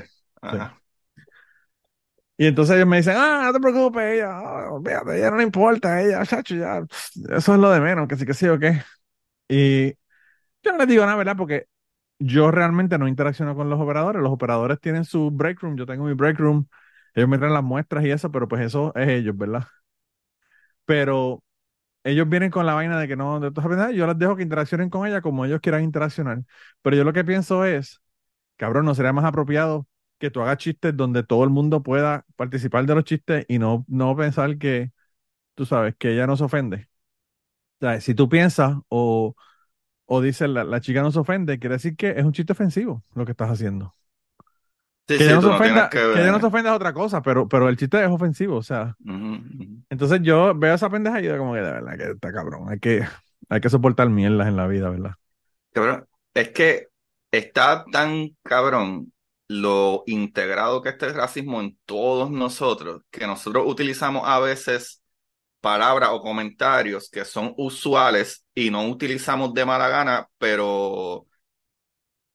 [2.39, 5.43] Y entonces ellos me dicen, ah, no te preocupes, ella, ah, olvídate, ella no le
[5.45, 6.83] importa, ella, chacho, ya,
[7.37, 8.83] eso es lo de menos, que sí, que sí o qué.
[9.49, 9.91] Y
[10.63, 11.37] yo no les digo nada, ¿verdad?
[11.37, 11.67] Porque
[12.19, 14.23] yo realmente no interacciono con los operadores.
[14.23, 16.69] Los operadores tienen su break room, yo tengo mi break room,
[17.15, 19.65] ellos me traen las muestras y eso, pero pues eso es ellos, ¿verdad?
[20.85, 21.43] Pero
[22.05, 24.91] ellos vienen con la vaina de que no, de todas yo les dejo que interaccionen
[24.91, 26.43] con ella como ellos quieran interaccionar.
[26.83, 28.03] Pero yo lo que pienso es,
[28.57, 29.87] cabrón, ¿no sería más apropiado
[30.23, 33.85] que tú hagas chistes donde todo el mundo pueda participar de los chistes y no,
[33.89, 34.93] no pensar que,
[35.55, 36.89] tú sabes, que ella no se ofende?
[37.81, 39.35] O sea, si tú piensas o,
[40.07, 43.05] o dices la, la chica no se ofende, quiere decir que es un chiste ofensivo
[43.15, 43.97] lo que estás haciendo.
[45.09, 46.41] Sí, Que sí, ella no se no ofenda, que que ella no ver.
[46.41, 48.97] se ofenda es otra cosa, pero, pero el chiste es ofensivo, o sea.
[49.91, 52.69] Entonces yo veo esa pendeja y digo como que de verdad que está cabrón.
[52.71, 53.05] Hay que,
[53.49, 55.13] hay que soportar mierdas en la vida, ¿verdad?
[55.73, 56.89] Cabrón, es que
[57.31, 59.12] está tan cabrón
[59.61, 65.03] lo integrado que está el racismo en todos nosotros, que nosotros utilizamos a veces
[65.61, 71.27] palabras o comentarios que son usuales y no utilizamos de mala gana, pero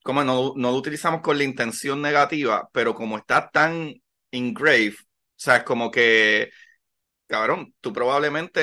[0.03, 3.93] como no, no lo utilizamos con la intención negativa, pero como está tan
[4.31, 5.05] engraved, o
[5.35, 6.49] sea, es como que,
[7.27, 8.61] cabrón, tú probablemente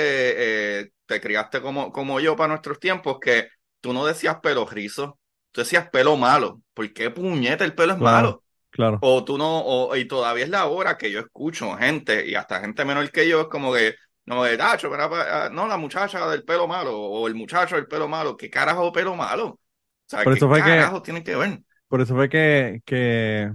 [0.81, 3.49] eh, te criaste como, como yo para nuestros tiempos, que
[3.81, 5.19] tú no decías pelo rizo,
[5.53, 6.63] tú decías pelo malo.
[6.73, 8.44] ¿Por qué puñeta el pelo es malo?
[8.75, 8.99] Claro.
[9.03, 12.61] O tú no, o, y todavía es la hora que yo escucho gente, y hasta
[12.61, 13.95] gente menor que yo, es como que,
[14.27, 17.87] no, de tacho, pa- ah, no, la muchacha del pelo malo, o el muchacho del
[17.87, 19.47] pelo malo, ¿qué carajo pelo malo?
[19.47, 19.59] O
[20.07, 21.61] sea, Por ¿qué eso fue que- carajo tiene que ver?
[21.89, 23.53] Por eso fue que, que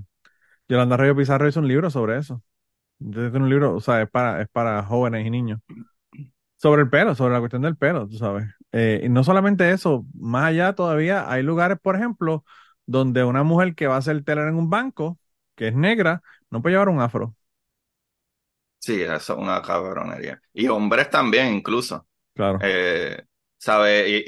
[0.70, 2.42] Yolanda Rayo Pizarro hizo un libro sobre eso.
[3.00, 5.60] Entonces, tiene un libro, o sea, es para, es para jóvenes y niños.
[6.58, 8.46] Sobre el pelo, sobre la cuestión del pelo, tú sabes.
[8.74, 12.44] Eh, y no solamente eso, más allá todavía hay lugares, por ejemplo,
[12.92, 15.20] donde una mujer que va a hacer telar en un banco,
[15.56, 17.36] que es negra, no puede llevar un afro.
[18.80, 20.42] Sí, eso es una cabronería.
[20.54, 22.08] Y hombres también, incluso.
[22.34, 22.60] Claro.
[22.60, 23.24] Eh,
[23.58, 24.08] ¿sabes?
[24.10, 24.24] Y,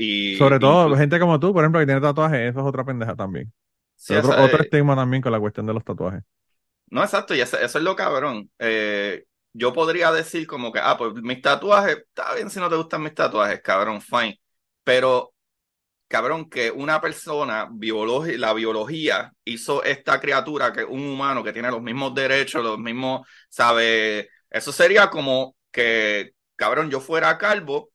[0.50, 3.16] y- Sobre todo gente como tú, por ejemplo, que tiene tatuajes, eso es otra pendeja
[3.16, 3.52] también.
[3.96, 6.24] sí, otro, esa- otro estigma también con la cuestión de los tatuajes.
[6.90, 8.52] No, exacto, y eso, eso es lo cabrón.
[8.60, 12.76] Eh, yo podría decir como que, ah, pues mis tatuajes, está bien si no te
[12.76, 14.40] gustan mis tatuajes, cabrón, fine.
[14.84, 15.34] Pero,
[16.12, 21.54] cabrón, que una persona, biologi- la biología hizo esta criatura, que es un humano que
[21.54, 24.30] tiene los mismos derechos, los mismos, ¿sabe?
[24.50, 27.92] Eso sería como que, cabrón, yo fuera calvo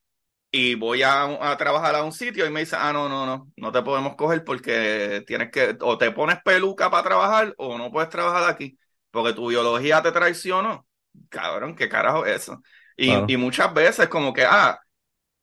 [0.50, 3.50] y voy a, a trabajar a un sitio y me dice, ah, no, no, no,
[3.56, 7.90] no te podemos coger porque tienes que, o te pones peluca para trabajar o no
[7.90, 8.78] puedes trabajar aquí
[9.10, 10.86] porque tu biología te traicionó.
[11.28, 12.62] Cabrón, ¿qué carajo es eso?
[12.96, 13.26] Y, Claro.
[13.32, 14.78] y muchas veces como que, ah,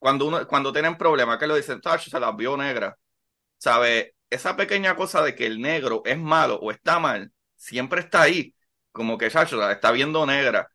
[0.04, 2.98] cuando uno, cuando tienen problemas, que lo dicen, Tacho, se las vio negra.
[3.58, 4.16] ¿Sabe?
[4.30, 8.56] Esa pequeña cosa de que el negro es malo o está mal, siempre está ahí.
[8.92, 10.70] Como que, chacho, la está viendo negra.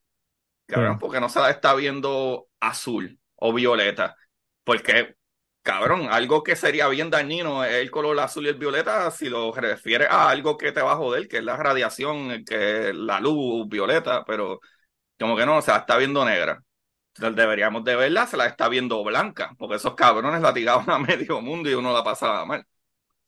[0.67, 1.01] Cabrón, Sí.
[1.01, 4.17] porque no se la está viendo azul o violeta.
[4.65, 5.17] Porque,
[5.63, 9.53] cabrón, algo que sería bien dañino es el color azul y el violeta si lo
[9.53, 13.21] refieres a algo que te va a joder, que es la radiación, que es la
[13.21, 14.61] luz violeta, pero
[15.19, 16.63] como que no, se la está viendo negra.
[17.19, 21.69] Deberíamos de verla, se la está viendo blanca, porque esos cabrones latigaban a medio mundo
[21.71, 22.67] y uno la pasaba mal,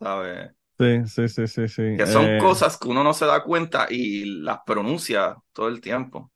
[0.01, 0.53] ¿sabes?
[0.79, 1.83] Sí, sí, sí, sí, sí.
[1.97, 5.81] Que son Eh, cosas que uno no se da cuenta y las pronuncia todo el
[5.81, 6.33] tiempo.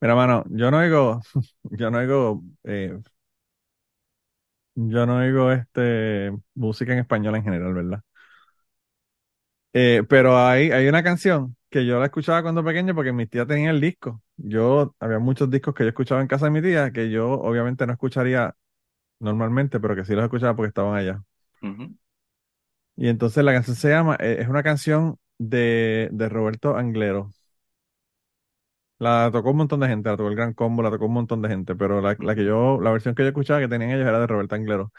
[0.00, 1.20] Mira, mano, yo no oigo,
[1.64, 2.98] yo no oigo, eh,
[4.74, 8.02] yo no oigo este música en español en general, ¿verdad?
[9.72, 13.46] Eh, pero hay, hay una canción que yo la escuchaba cuando pequeño porque mi tía
[13.46, 14.22] tenía el disco.
[14.36, 17.84] Yo, había muchos discos que yo escuchaba en casa de mi tía que yo obviamente
[17.86, 18.54] no escucharía
[19.20, 21.22] normalmente, pero que sí los escuchaba porque estaban allá.
[22.96, 27.30] Y entonces la canción se llama, eh, es una canción de, de Roberto Anglero.
[28.98, 31.42] La tocó un montón de gente, la tocó el Gran Combo, la tocó un montón
[31.42, 34.06] de gente, pero la, la que yo, la versión que yo escuchaba que tenían ellos
[34.06, 34.92] era de Roberto Anglero.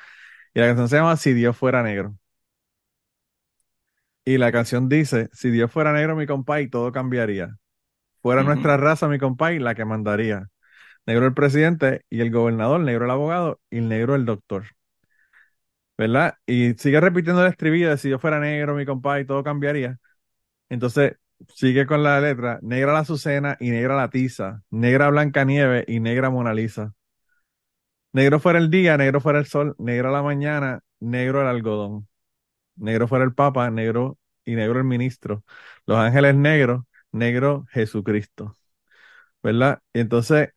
[0.53, 2.17] Y la canción se llama Si Dios fuera negro.
[4.25, 7.57] Y la canción dice, si Dios fuera negro, mi compay, todo cambiaría.
[8.21, 10.49] Fuera nuestra raza, mi compay, la que mandaría.
[11.05, 14.65] Negro el presidente y el gobernador, negro el abogado y el negro el doctor.
[15.97, 16.35] ¿Verdad?
[16.45, 19.97] Y sigue repitiendo el estribillo de si yo fuera negro, mi compay, todo cambiaría.
[20.69, 21.15] Entonces,
[21.55, 25.99] sigue con la letra, negra la Azucena y negra la Tiza, negra Blanca Nieve y
[26.01, 26.93] negra Mona Lisa.
[28.13, 32.07] Negro fuera el día, negro fuera el sol, negra la mañana, negro el algodón.
[32.75, 35.43] Negro fuera el Papa, negro y negro el ministro.
[35.85, 38.55] Los ángeles negros, negro Jesucristo.
[39.43, 39.81] ¿Verdad?
[39.93, 40.49] Y entonces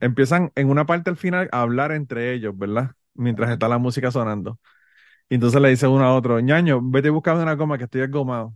[0.00, 2.92] empiezan en una parte al final a hablar entre ellos, ¿verdad?
[3.14, 4.58] Mientras está la música sonando.
[5.30, 8.54] Y entonces le dice uno a otro, ñaño, vete buscando una goma que estoy engomado.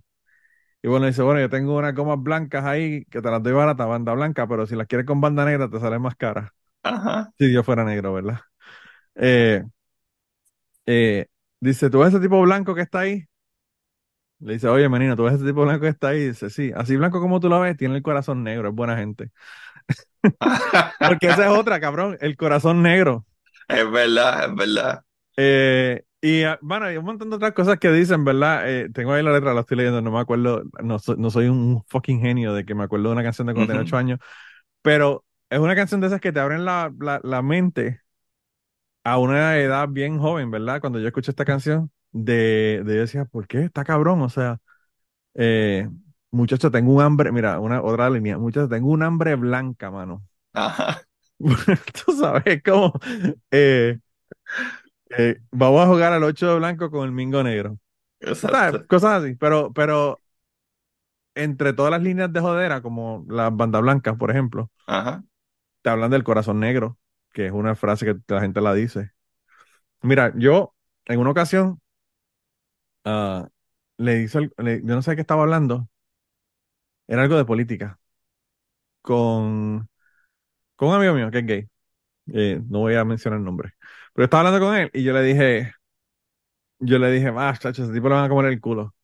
[0.83, 3.87] Y bueno, dice, bueno, yo tengo unas gomas blancas ahí que te las doy barata,
[3.87, 6.55] banda blanca, pero si las quieres con banda negra te sale más cara.
[6.83, 7.33] Ajá.
[7.39, 8.41] Si yo fuera negro, ¿verdad?
[9.17, 9.65] Eh,
[10.87, 11.27] eh,
[11.61, 13.25] dice, ¿tú ves ese tipo blanco que está ahí?
[14.41, 16.29] Le dice, oye, menino, ¿tú ves ese tipo blanco que está ahí?
[16.29, 19.31] Dice, sí, así blanco como tú lo ves, tiene el corazón negro, es buena gente.
[21.03, 23.27] Porque esa es otra, cabrón, el corazón negro.
[23.69, 25.05] Es verdad, es verdad.
[25.37, 28.69] Eh, y ah, bueno, hay un montón de otras cosas que dicen, ¿verdad?
[28.69, 31.47] Eh, tengo ahí la letra, la estoy leyendo, no me acuerdo, no, so- no soy
[31.49, 34.19] un fucking genio de que me acuerdo de una canción de cuando tenía ocho años,
[34.83, 38.01] pero es una canción de esas que te abren la, la, la mente
[39.13, 40.81] a una edad bien joven, ¿verdad?
[40.81, 43.61] Cuando yo escuché esta canción, de, de yo decía, ¿por qué?
[43.65, 44.59] Está cabrón, o sea,
[45.35, 45.89] eh,
[46.33, 50.25] muchacho, tengo un hambre, mira, una otra línea, muchacho, tengo un hambre blanca, mano.
[50.53, 51.03] Ajá.
[52.05, 52.93] Tú sabes, como,
[53.51, 53.99] eh,
[55.11, 57.79] eh, vamos a jugar al 8 de blanco con el mingo negro.
[58.21, 58.87] Exacto.
[58.89, 60.21] Cosas así, pero, pero
[61.35, 65.23] entre todas las líneas de jodera, como las bandas blancas, por ejemplo, Ajá.
[65.83, 66.99] te hablan del corazón negro,
[67.39, 69.13] que es una frase que la gente la dice.
[70.03, 70.75] Mira, yo
[71.07, 71.81] en una ocasión
[73.05, 73.49] ah,
[73.99, 75.89] le hice, yo no sé de qué estaba hablando,
[77.07, 77.99] era algo de política,
[79.03, 79.89] con,
[80.77, 81.69] con un amigo mío que es gay,
[82.35, 83.73] Eh, no voy a mencionar el nombre,
[84.15, 85.73] pero estaba hablando con él y yo le dije,
[86.81, 88.95] yo le dije, ah, chacho, ese tipo le van a comer el culo.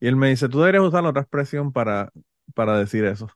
[0.00, 2.10] Y él me dice, tú deberías usar otra expresión para,
[2.54, 3.28] para decir eso.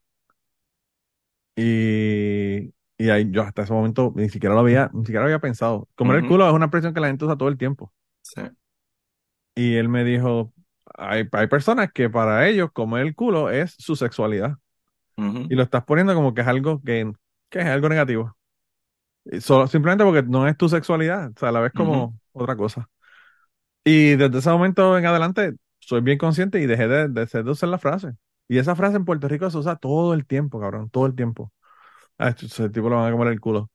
[1.56, 5.40] Y, y ahí yo hasta ese momento ni siquiera lo había, ni siquiera lo había
[5.40, 5.88] pensado.
[5.96, 7.92] Comer el culo es una expresión que la gente usa todo el tiempo.
[8.22, 8.42] Sí.
[9.54, 10.52] Y él me dijo,
[10.96, 14.58] hay, hay personas que para ellos comer el culo es su sexualidad.
[15.48, 17.12] Y lo estás poniendo como que es algo que,
[17.50, 18.36] que es algo negativo.
[19.40, 22.88] Solo, simplemente porque no es tu sexualidad, o sea, la ves como otra cosa.
[23.84, 27.68] Y desde ese momento en adelante soy bien consciente y dejé de, de, de usar
[27.70, 28.12] la frase.
[28.48, 31.52] Y esa frase en Puerto Rico se usa todo el tiempo, cabrón, todo el tiempo.
[32.18, 33.70] Ah, ese tipo lo van a comer el culo.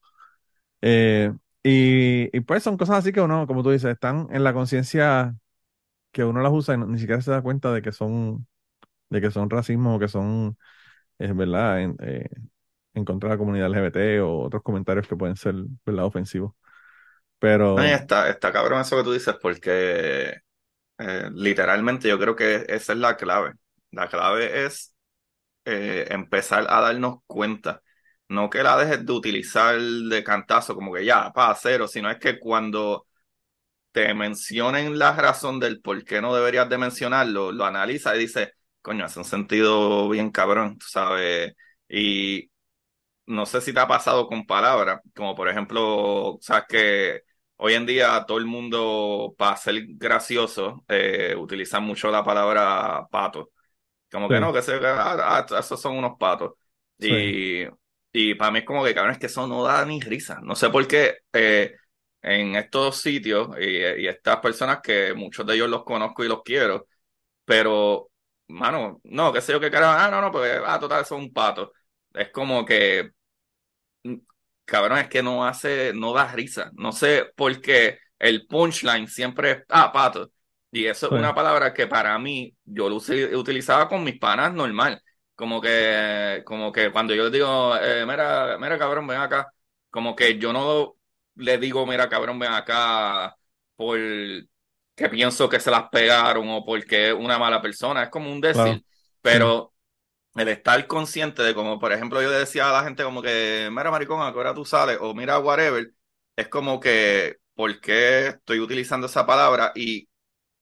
[0.82, 1.34] Eh,
[1.64, 5.36] y, y pues son cosas así que uno, como tú dices, están en la conciencia
[6.12, 8.48] que uno las usa y ni siquiera se da cuenta de que son,
[9.10, 10.58] de que son racismo o que son,
[11.20, 12.30] es verdad, en, eh,
[12.96, 16.54] en contra de la comunidad LGBT o otros comentarios que pueden ser, verdad, ofensivos.
[17.40, 20.42] Pero, está, está cabrón eso que tú dices, porque
[21.00, 23.54] eh, literalmente yo creo que esa es la clave.
[23.92, 24.96] La clave es
[25.66, 27.82] empezar a darnos cuenta.
[28.34, 32.18] No que la dejes de utilizar de cantazo, como que ya, pa, cero, sino es
[32.18, 33.06] que cuando
[33.92, 38.54] te mencionen la razón del por qué no deberías de mencionarlo, lo analiza y dice,
[38.82, 41.54] coño, hace un sentido bien cabrón, tú sabes.
[41.88, 42.50] Y
[43.28, 47.22] no sé si te ha pasado con palabras, como por ejemplo, sabes que
[47.58, 53.52] hoy en día todo el mundo, para ser gracioso, eh, utiliza mucho la palabra pato.
[54.12, 56.54] Como que no, que se, ah, ah, esos son unos patos.
[57.00, 57.10] Sí.
[57.12, 57.68] Y,
[58.14, 60.40] y para mí es como que, cabrón, es que eso no da ni risa.
[60.44, 61.76] No sé por qué eh,
[62.24, 63.66] en estos sitios y,
[64.04, 66.88] y estas personas que muchos de ellos los conozco y los quiero,
[67.46, 68.12] pero,
[68.50, 71.34] mano, no, qué sé yo qué carajo, ah, no, no, porque, ah, total, son un
[71.34, 71.74] pato.
[72.14, 73.12] Es como que,
[74.04, 74.16] mm,
[74.66, 76.72] cabrón, es que no hace, no da risa.
[76.76, 80.32] No sé por qué el punchline siempre es, ah, pato.
[80.72, 81.16] Y eso Sí.
[81.16, 85.02] es una palabra que para mí, yo lo utilizaba con mis panas normal.
[85.36, 89.52] Como que, como que cuando yo les digo, eh, mira, mira, cabrón, ven acá.
[89.90, 90.96] Como que yo no
[91.36, 93.36] le digo, mira, cabrón, ven acá
[93.76, 93.98] por
[94.96, 98.04] que pienso que se las pegaron o porque es una mala persona.
[98.04, 98.82] Es como un Claro.
[98.82, 98.86] decir.
[99.22, 99.74] Pero
[100.36, 103.70] el estar consciente de como, por ejemplo, yo le decía a la gente como que,
[103.72, 104.98] mira, maricón, ¿a qué hora tú sales?
[105.02, 105.94] O mira, whatever.
[106.36, 109.72] Es como que, ¿por qué estoy utilizando esa palabra?
[109.76, 110.10] Y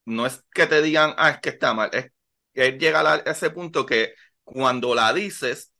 [0.05, 1.89] no es que te digan, ah, es que está mal.
[1.93, 2.11] Es,
[2.53, 4.13] es llegar a ese punto que
[4.43, 5.73] cuando la dices,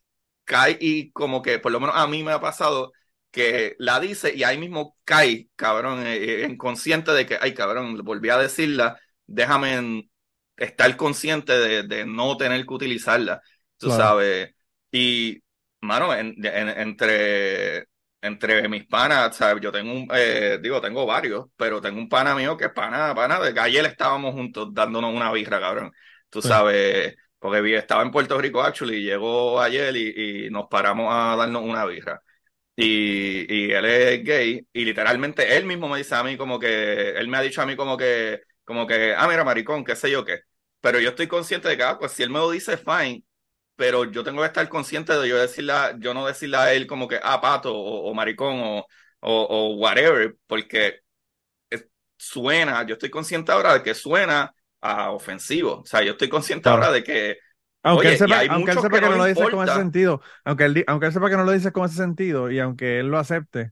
[0.46, 2.92] cae y como que, por lo menos a mí me ha pasado
[3.32, 8.30] que la dice y ahí mismo cae, cabrón, eh, inconsciente de que, ay, cabrón, volví
[8.30, 10.12] a decirla, déjame en-
[10.58, 13.42] estar consciente de, de no tener que utilizarla,
[13.78, 13.92] tú Claro.
[13.92, 14.54] sabes.
[14.92, 15.42] Y,
[15.82, 17.88] mano, en- en- entre,
[18.22, 19.62] entre mis panas, ¿sabes?
[19.64, 23.14] Yo tengo un, eh, digo, tengo varios, pero tengo un pana mío que es pana,
[23.16, 25.92] pana, de que ayer estábamos juntos dándonos una birra, cabrón.
[26.30, 26.50] Tú Sí.
[26.52, 31.36] sabes, porque estaba en Puerto Rico, actually, y llegó ayer y, y nos paramos a
[31.38, 32.24] darnos una birra.
[32.76, 37.12] Y, y él es gay, y literalmente él mismo me dice a mí como que,
[37.12, 40.12] él me ha dicho a mí como que, como que, ah, mira, maricón, qué sé
[40.12, 40.42] yo qué.
[40.82, 43.24] Pero yo estoy consciente de que, ah, pues si él me lo dice, fine,
[43.76, 46.88] pero yo tengo que estar consciente de yo decirle, a- yo no decirle a él
[46.88, 48.80] como que, ah, pato, o, o maricón, o,
[49.22, 51.02] o, o whatever, porque
[52.18, 55.80] suena, yo estoy consciente ahora de que suena a ofensivo.
[55.82, 56.82] O sea, yo estoy consciente Claro.
[56.84, 57.38] ahora de que,
[57.84, 59.74] Aunque Oye, él sepa, aunque él sepa que que no lo le dices con ese
[59.76, 63.00] sentido, aunque él, aunque él sepa que no lo dices con ese sentido y aunque
[63.00, 63.72] él lo acepte,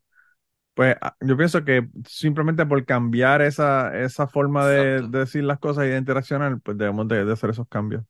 [0.76, 5.86] pues ah, yo pienso que simplemente por cambiar esa, esa forma de, decir las cosas
[5.86, 8.04] y de interaccionar, pues debemos de, de hacer esos cambios.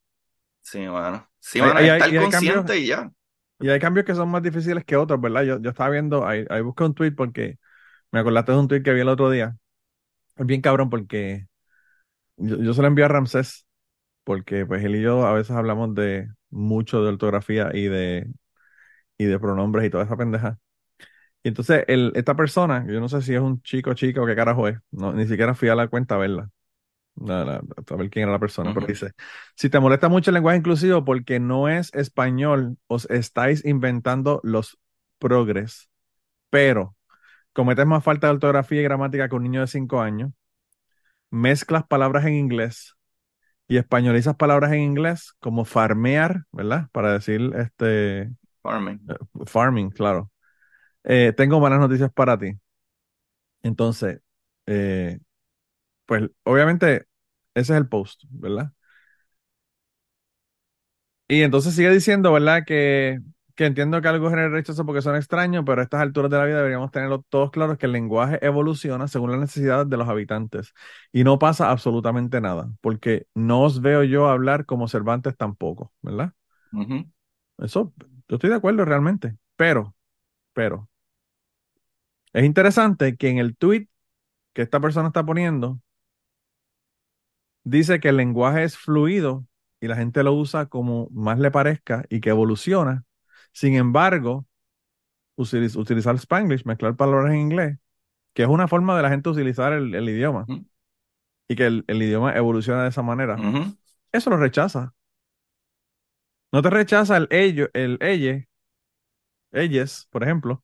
[0.61, 1.27] sí, mano.
[1.39, 3.11] Sí, Hay- mano, hay- estar y consciente cambios- y ya.
[3.59, 5.43] Y hay cambios que son más difíciles que otros, ¿verdad?
[5.43, 7.59] Yo, yo estaba viendo, ahí, ahí busqué un tweet porque
[8.11, 9.57] me acordaste de un tweet que vi el otro día.
[10.37, 11.48] Es bien cabrón porque
[12.39, 13.67] yo, yo se lo envié a Ramsés
[14.23, 18.27] porque pues él y yo a veces hablamos de mucho de ortografía y de,
[19.17, 20.59] y de pronombres y toda esa pendeja.
[21.43, 24.35] Y entonces el, esta persona, yo no sé si es un chico, chica o qué
[24.35, 26.49] carajo es, no, ni siquiera fui a la cuenta a verla,
[27.17, 27.55] la- la-
[27.91, 28.87] a ver quién era la persona, pero Ujú.
[28.87, 29.11] dice,
[29.55, 34.79] si te molesta mucho el lenguaje inclusivo porque no es español, os estáis inventando los
[35.19, 35.89] progres,
[36.49, 36.95] pero
[37.53, 40.31] cometes más falta de ortografía y gramática que un niño de 5 años,
[41.31, 42.95] mezclas palabras en inglés
[43.67, 46.89] y españolizas palabras en inglés como farmear, ¿verdad?
[46.91, 48.31] Para decir este
[48.63, 48.99] Farming.
[49.45, 50.31] farming, claro.
[51.03, 52.53] Eh, tengo malas noticias para ti.
[53.63, 54.21] Entonces,
[54.65, 55.19] eh,
[56.05, 57.07] pues obviamente
[57.55, 58.73] ese es el post, ¿verdad?
[61.27, 62.63] Y entonces sigue diciendo, ¿verdad?
[62.65, 63.19] Que,
[63.59, 66.45] que entiendo que algo genera rechazo porque son extraños, pero a estas alturas de la
[66.45, 70.73] vida deberíamos tenerlo todos claros que el lenguaje evoluciona según las necesidades de los habitantes
[71.11, 76.31] y no pasa absolutamente nada, porque no os veo yo hablar como Cervantes tampoco, ¿verdad?
[77.57, 77.91] Eso,
[78.29, 79.93] yo estoy de acuerdo realmente, pero,
[80.53, 80.87] pero,
[82.31, 83.89] es interesante que en el tweet
[84.53, 85.81] que esta persona está poniendo,
[87.65, 89.45] dice que el lenguaje es fluido
[89.81, 93.03] y la gente lo usa como más le parezca y que evoluciona.
[93.51, 94.45] Sin embargo,
[95.37, 97.77] utiliz- utilizar Spanglish, mezclar palabras en inglés,
[98.33, 100.45] que es una forma de la gente utilizar el, el idioma
[101.47, 103.35] y que el, el idioma evoluciona de esa manera,
[104.11, 104.93] eso lo rechaza.
[106.51, 108.49] No te rechaza el ello, el elle,
[109.51, 110.63] elles, por ejemplo,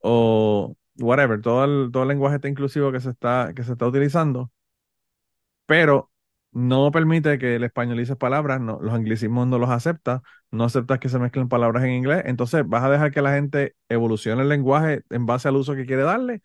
[0.00, 3.86] o whatever, todo el, todo el lenguaje este inclusivo que se está, que se está
[3.86, 4.50] utilizando,
[5.66, 6.11] pero
[6.52, 11.08] no permite que el españolices palabras, no, los anglicismos no los acepta, no aceptas que
[11.08, 15.02] se mezclen palabras en inglés, entonces vas a dejar que la gente evolucione el lenguaje
[15.10, 16.42] en base al uso que quiere darle,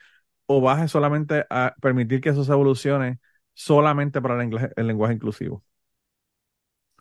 [0.48, 3.20] o vas a solamente a permitir que eso se evolucione
[3.54, 5.64] solamente para el, inglés- el lenguaje inclusivo.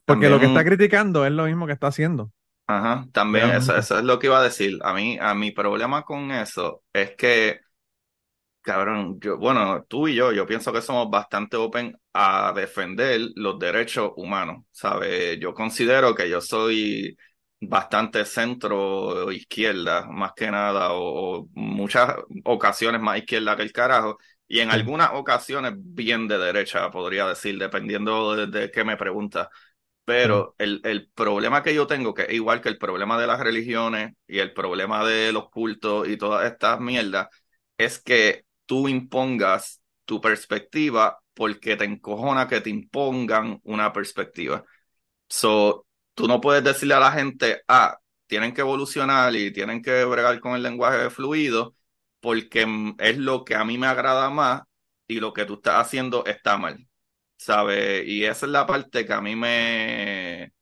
[0.04, 2.32] Porque lo que está criticando es lo mismo que está haciendo.
[2.68, 4.78] Ajá, también eso, eso es lo que iba a decir.
[4.82, 7.60] A mí, a mi problema con eso es que,
[8.66, 13.58] cabrón, yo, bueno, tú y yo, yo pienso que somos bastante open a defender los
[13.58, 15.38] derechos humanos, ¿sabes?
[15.40, 17.16] Yo considero que yo soy
[17.60, 22.14] bastante centro izquierda, más que nada, o, o muchas
[22.44, 27.58] ocasiones más izquierda que el carajo, y en algunas ocasiones bien de derecha, podría decir,
[27.58, 29.48] dependiendo de, de qué me preguntas.
[30.04, 33.40] Pero el, el problema que yo tengo, que es igual que el problema de las
[33.40, 37.28] religiones y el problema de los cultos y todas estas mierdas,
[37.76, 44.64] es que tú impongas tu perspectiva porque te encojona que te impongan una perspectiva.
[45.28, 50.04] So, tú no puedes decirle a la gente, ah, tienen que evolucionar y tienen que
[50.04, 51.74] bregar con el lenguaje fluido
[52.20, 52.66] porque
[52.98, 54.62] es lo que a mí me agrada más
[55.06, 56.86] y lo que tú estás haciendo está mal.
[57.36, 58.06] ¿Sabes?
[58.06, 60.52] Y esa es la parte que a mí me...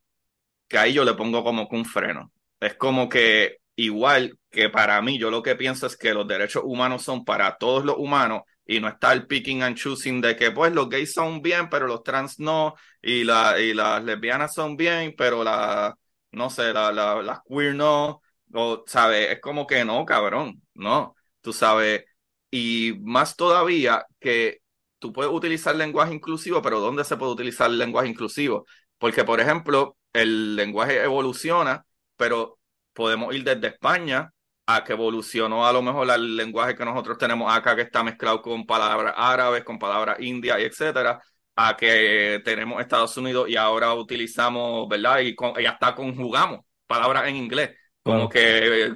[0.69, 2.33] que ahí yo le pongo como que un freno.
[2.61, 6.63] Es como que igual que para mí, yo lo que pienso es que los derechos
[6.65, 10.51] humanos son para todos los humanos y no está el picking and choosing de que
[10.51, 14.77] pues los gays son bien, pero los trans no, y, la, y las lesbianas son
[14.77, 15.95] bien, pero la,
[16.33, 18.23] no sé, la, la, las queer no,
[18.55, 19.33] o, ¿sabes?
[19.33, 22.05] Es como que no, cabrón, no, tú sabes,
[22.51, 24.61] y más todavía que
[24.99, 28.67] tú puedes utilizar lenguaje inclusivo, pero ¿dónde se puede utilizar el lenguaje inclusivo?
[28.99, 31.85] Porque, por ejemplo, el lenguaje evoluciona,
[32.17, 32.59] pero
[32.93, 34.33] podemos ir desde España
[34.67, 38.41] a que evolucionó a lo mejor el lenguaje que nosotros tenemos acá, que está mezclado
[38.41, 41.21] con palabras árabes, con palabras indias, y etcétera,
[41.57, 45.21] a que tenemos Estados Unidos y ahora utilizamos, ¿verdad?
[45.21, 47.71] Y, con, y hasta conjugamos palabras en inglés,
[48.03, 48.95] como que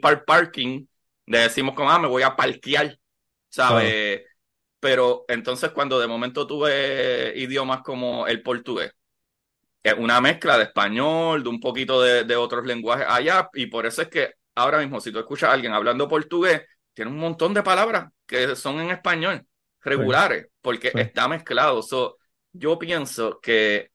[0.00, 0.84] para el parking,
[1.26, 2.98] le decimos como, ah, me voy a parquear,
[3.48, 4.22] ¿sabes?
[4.80, 8.92] Pero entonces cuando de momento tuve idiomas como el portugués,
[9.82, 13.86] es una mezcla de español, de un poquito de, de otros lenguajes allá, y por
[13.86, 16.62] eso es que ahora mismo si tú escuchas a alguien hablando portugués,
[16.94, 19.46] tiene un montón de palabras que son en español,
[19.82, 20.98] regulares, porque Sí.
[20.98, 21.82] está mezclado.
[21.82, 22.18] So,
[22.52, 23.90] yo pienso que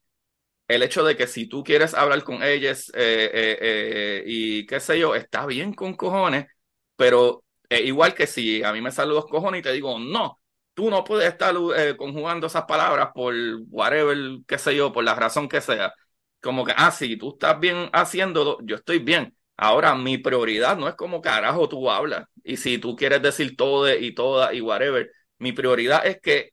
[0.68, 4.80] el hecho de que si tú quieres hablar con ellas eh, eh, eh, y qué
[4.80, 6.48] sé yo, está bien con cojones,
[6.96, 10.40] pero igual que si a mí me salen los cojones y te digo, no,
[10.74, 13.34] tú no puedes estar eh, conjugando esas palabras por
[13.70, 15.94] whatever, qué sé yo, por la razón que sea.
[16.42, 19.36] Como que, ah, si tú estás bien haciéndolo, yo estoy bien.
[19.58, 22.28] Ahora, mi prioridad no es como carajo tú hablas.
[22.44, 26.52] Y si tú quieres decir todo y toda y whatever, mi prioridad es que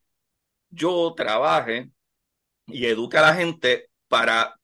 [0.71, 1.91] yo trabaje
[2.67, 4.55] y eduque a la gente para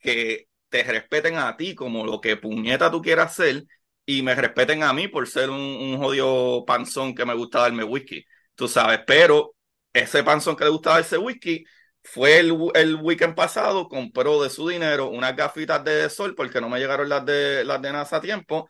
[0.00, 3.64] que te respeten a ti como lo que puñeta tú quieras ser
[4.06, 7.84] y me respeten a mí por ser un, un jodido panzón que me gusta darme
[7.84, 8.24] whisky,
[8.54, 9.54] tú sabes, pero
[9.92, 11.64] ese panzón que le gusta darse whisky
[12.02, 16.68] fue el, el weekend pasado, compró de su dinero unas gafitas de sol porque no
[16.68, 18.68] me llegaron las de, las de NASA a tiempo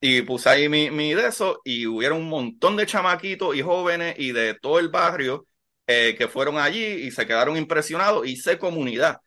[0.00, 4.16] y puse ahí mi, mi de eso y hubieron un montón de chamaquitos y jóvenes
[4.18, 5.46] y de todo el barrio
[5.86, 8.26] eh, que fueron allí y se quedaron impresionados.
[8.26, 9.18] Hice comunidad,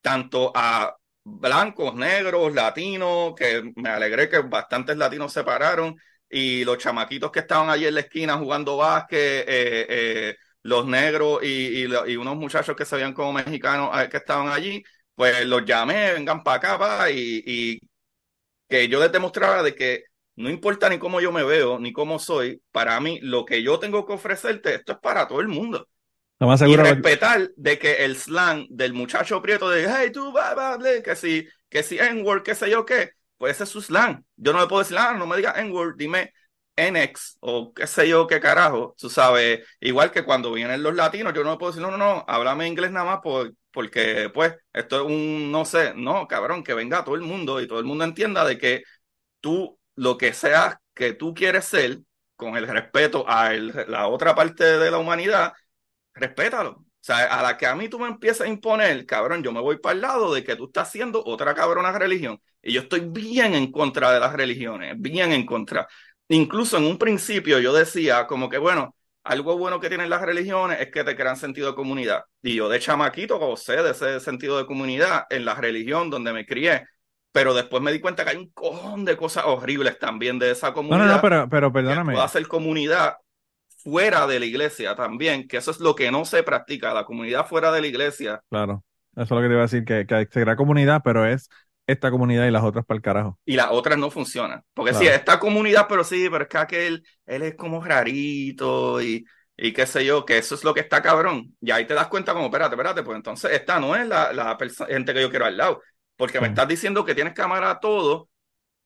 [0.00, 0.94] tanto a
[1.24, 5.96] blancos, negros, latinos, que me alegré que bastantes latinos se pararon,
[6.28, 11.42] y los chamaquitos que estaban allí en la esquina jugando básquet, eh, eh, los negros
[11.42, 14.82] y, y, unos muchachos que se veían como mexicanos eh, que estaban allí,
[15.14, 17.80] pues los llamé, vengan para acá, pa, y, y
[18.68, 20.04] que yo les demostrara de que
[20.36, 23.78] no importa ni cómo yo me veo, ni cómo soy, para mí lo que yo
[23.78, 25.86] tengo que ofrecerte, esto es para todo el mundo.
[26.38, 30.54] Lo más Y respetar de que el slang del muchacho prieto de, hey, tú, va,
[30.54, 33.82] va, ble", que si, que si N-word, qué sé yo qué, pues ese es su
[33.82, 34.24] slang.
[34.36, 36.32] Yo no le puedo decir, ah, no me digas N-word, dime
[36.76, 39.66] NX o qué sé yo qué carajo, tú sabes.
[39.80, 42.90] Igual que cuando vienen los latinos, yo no puedo decir, no, no, no, háblame inglés
[42.92, 47.14] nada más por, porque, pues, esto es un, no sé, no, cabrón, que venga todo
[47.16, 48.82] el mundo y todo el mundo entienda de que
[49.40, 52.00] tú, lo que sea que tú quieres ser,
[52.36, 55.52] con el respeto a el- la otra parte de la humanidad,
[56.14, 56.70] respétalo.
[56.72, 59.60] O sea, a la que a mí tú me empiezas a imponer, cabrón, yo me
[59.60, 62.40] voy para el lado de que tú estás haciendo otra cabrona religión.
[62.62, 65.88] Y yo estoy bien en contra de las religiones, bien en contra.
[66.30, 70.80] Incluso en un principio yo decía como que, bueno, algo bueno que tienen las religiones
[70.80, 72.24] es que te crean sentido de comunidad.
[72.42, 76.46] Y yo de chamaquito gocé de ese sentido de comunidad en la religión donde me
[76.46, 76.84] crié.
[77.32, 80.72] pero después me di cuenta que hay un cojón de cosas horribles también de esa
[80.88, 80.98] No, comunidad.
[80.98, 82.12] no, no, pero, pero que perdóname.
[82.12, 83.16] pueda hacer comunidad
[83.78, 87.46] fuera de la iglesia también, que eso es lo que no se practica, la comunidad
[87.48, 88.42] fuera de la iglesia.
[88.48, 91.24] Claro, eso es lo que te iba a decir, que, que se crea comunidad, pero
[91.26, 91.48] es
[91.92, 93.38] esta comunidad y las otras para el carajo.
[93.44, 94.62] Y las otras no funcionan.
[94.74, 95.08] Porque sí, Claro.
[95.08, 99.24] esta comunidad, pero sí, pero es que aquel, él es como rarito y,
[99.56, 101.56] y qué sé yo, que eso es lo que está cabrón.
[101.60, 104.56] Y ahí te das cuenta como, espérate, espérate, pues entonces esta no es la, la
[104.88, 105.80] gente que yo quiero al lado.
[106.16, 106.48] Porque me Sí.
[106.48, 108.28] estás diciendo que tienes que amar a todos,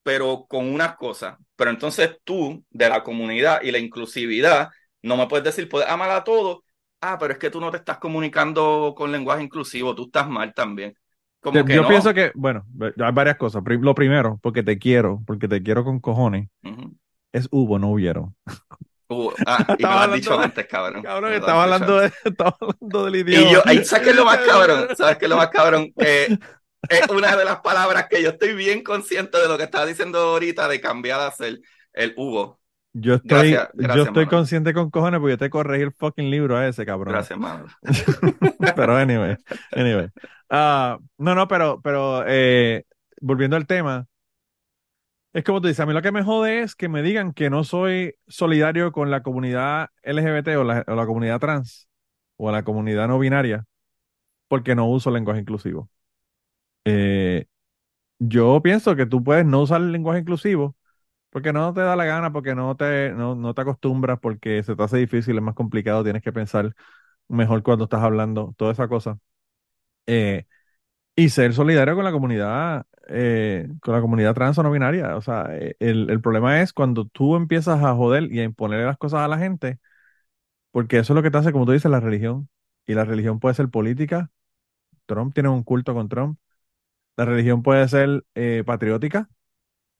[0.02, 1.36] pero con unas cosas.
[1.56, 4.70] Pero entonces tú, de la comunidad y la inclusividad,
[5.02, 6.58] no me puedes decir, puedes amar a todos.
[7.00, 10.54] Ah, pero es que tú no te estás comunicando con lenguaje inclusivo, tú estás mal
[10.54, 10.94] también.
[11.44, 11.88] Como Yo, que yo no.
[11.88, 13.62] pienso que, bueno, hay varias cosas.
[13.66, 16.48] Lo primero, porque te quiero, porque te quiero con cojones,
[17.32, 18.34] es hubo, no hubieron.
[19.10, 21.02] Uh, ah, y me lo has dicho de- antes, cabrón.
[21.02, 23.46] Cabrón, Me estaba hablando, de, estaba hablando del idioma.
[23.46, 24.88] Y yo, ahí, ¿sabes qué es lo más cabrón?
[24.96, 25.92] ¿Sabes qué es lo más cabrón?
[25.96, 30.18] Es una de las palabras que yo estoy bien consciente de lo que estaba diciendo
[30.18, 31.60] ahorita de cambiar a hacer
[31.92, 32.58] el Hugo.
[32.94, 34.30] Yo estoy, Gracias, gracias, yo estoy mano.
[34.38, 37.12] consciente con cojones porque yo te corregí el fucking libro a ese, cabrón.
[37.12, 37.66] Gracias, mano.
[38.76, 39.36] pero anyway,
[39.72, 40.08] anyway.
[40.48, 42.84] Ah, no, no, pero, pero eh,
[43.20, 44.06] volviendo al tema,
[45.32, 47.50] es como tú dices, a mí lo que me jode es que me digan que
[47.50, 51.88] no soy solidario con la comunidad LGBT o la, o la comunidad trans
[52.36, 53.64] o la comunidad no binaria
[54.48, 55.90] porque no uso lenguaje inclusivo.
[56.84, 57.46] Eh,
[58.18, 60.76] yo pienso que tú puedes no usar el lenguaje inclusivo
[61.34, 64.76] porque no te da la gana, porque no te, no, no te acostumbras, porque se
[64.76, 66.74] te hace difícil, es más complicado, tienes que pensar
[67.28, 69.18] mejor cuando estás hablando, toda esa cosa.
[70.06, 70.46] Eh,
[71.16, 75.16] y ser solidario con la comunidad, eh, con la comunidad trans o no binaria.
[75.16, 78.86] O sea, eh, el, el problema es cuando tú empiezas a joder y a imponer
[78.86, 79.78] las cosas a la gente,
[80.72, 82.48] porque eso es lo que te hace, como tú dices, la religión.
[82.86, 84.30] Y la religión puede ser política.
[85.06, 86.38] Trump tiene un culto con Trump.
[87.16, 88.24] La religión puede ser
[88.66, 89.28] patriótica.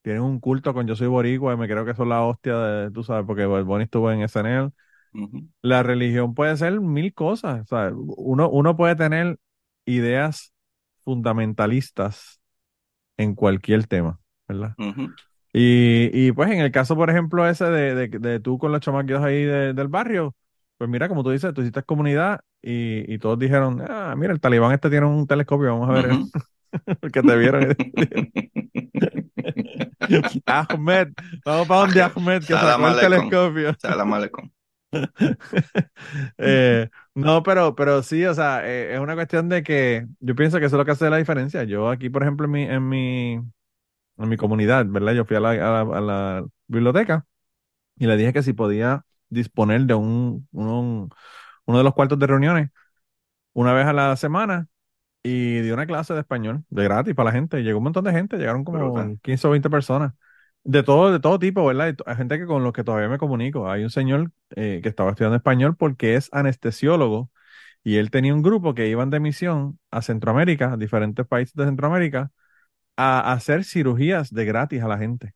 [0.05, 2.93] Tienen un culto con yo soy boricua y me creo que son la hostia de,
[2.93, 4.71] tú sabes, porque Bunny estuvo en SNL.
[5.15, 5.49] Ujú.
[5.63, 7.67] La religión puede ser mil cosas.
[7.95, 9.39] Uno, uno puede tener
[9.87, 10.55] ideas
[11.05, 12.41] fundamentalistas
[13.19, 14.77] en cualquier tema, ¿verdad?
[15.53, 18.81] Y, y pues en el caso, por ejemplo, ese de, de, de tú con los
[18.81, 20.35] chamaquitos ahí de- del barrio,
[20.79, 24.41] pues mira, como tú dices, tú hiciste comunidad y, y todos dijeron, ah, mira, el
[24.41, 26.31] talibán este tiene un telescopio, vamos a ver, Ujú.
[27.01, 27.69] porque te vieron.
[30.47, 31.09] Ahmed,
[31.45, 33.75] vamos para donde Ahmed, que sacó el telescopio.
[33.79, 34.51] Salam aleikum.
[36.39, 40.59] Eh, no, pero, pero sí, o sea, eh, es una cuestión de que yo pienso
[40.61, 41.65] que eso es lo que hace la diferencia.
[41.65, 45.15] Yo aquí, por ejemplo, en mi, en mi, en mi comunidad, ¿verdad?
[45.15, 47.27] Yo fui a la, a la- a la biblioteca
[47.99, 51.11] y le dije que si podía disponer de un, un-
[51.67, 52.71] uno de los cuartos de reuniones
[53.55, 54.69] una vez a la semana
[55.25, 57.63] y di una clase de español de gratis para la gente.
[57.65, 59.19] Llegó un montón de gente, llegaron como Brutal.
[59.23, 60.15] 15 o 20 personas.
[60.65, 61.97] De todo, de todo tipo, ¿verdad?
[62.07, 63.71] Hay gente que con los que todavía me comunico.
[63.71, 67.31] Hay un señor eh, que estaba estudiando español porque es anestesiólogo
[67.85, 71.67] y él tenía un grupo que iban de misión a Centroamérica, a diferentes países de
[71.67, 72.33] Centroamérica,
[72.97, 75.35] a hacer cirugías de gratis a la gente.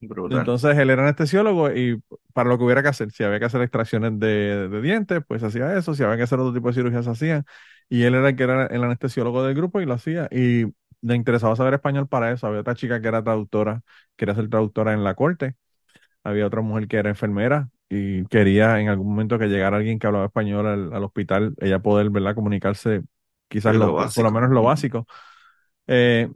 [0.00, 0.38] Brutal.
[0.38, 3.62] Entonces él era anestesiólogo y para lo que hubiera que hacer, si había que hacer
[3.62, 7.06] extracciones de, de dientes, pues hacía eso, si había que hacer otro tipo de cirugías,
[7.06, 7.44] hacían.
[7.88, 10.28] Y él era el que era el anestesiólogo del grupo y lo hacía.
[10.32, 10.66] Y
[11.02, 12.46] le interesaba saber español para eso.
[12.46, 13.82] Había otra chica que era traductora,
[14.16, 15.54] quería ser traductora en la corte.
[16.22, 20.06] Había otra mujer que era enfermera y quería en algún momento que llegara alguien que
[20.06, 23.02] hablaba español al, al hospital, ella poder, ¿verdad?, comunicarse
[23.48, 25.06] quizás lo lo- por lo menos lo básico.
[25.86, 26.30] Eh,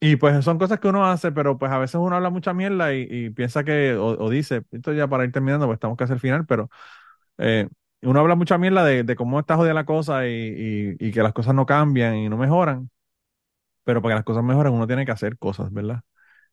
[0.00, 2.94] y pues son cosas que uno hace, pero pues a veces uno habla mucha mierda
[2.94, 6.12] y, y piensa que, o, o dice, esto ya para ir terminando, pues estamos casi
[6.14, 6.70] al final, pero
[7.38, 7.68] eh,
[8.02, 11.32] uno habla mucha mierda de, de cómo está jodida la cosa y, y- que las
[11.32, 12.90] cosas no cambian y no mejoran,
[13.84, 16.02] pero para que las cosas mejoren uno tiene que hacer cosas, ¿verdad?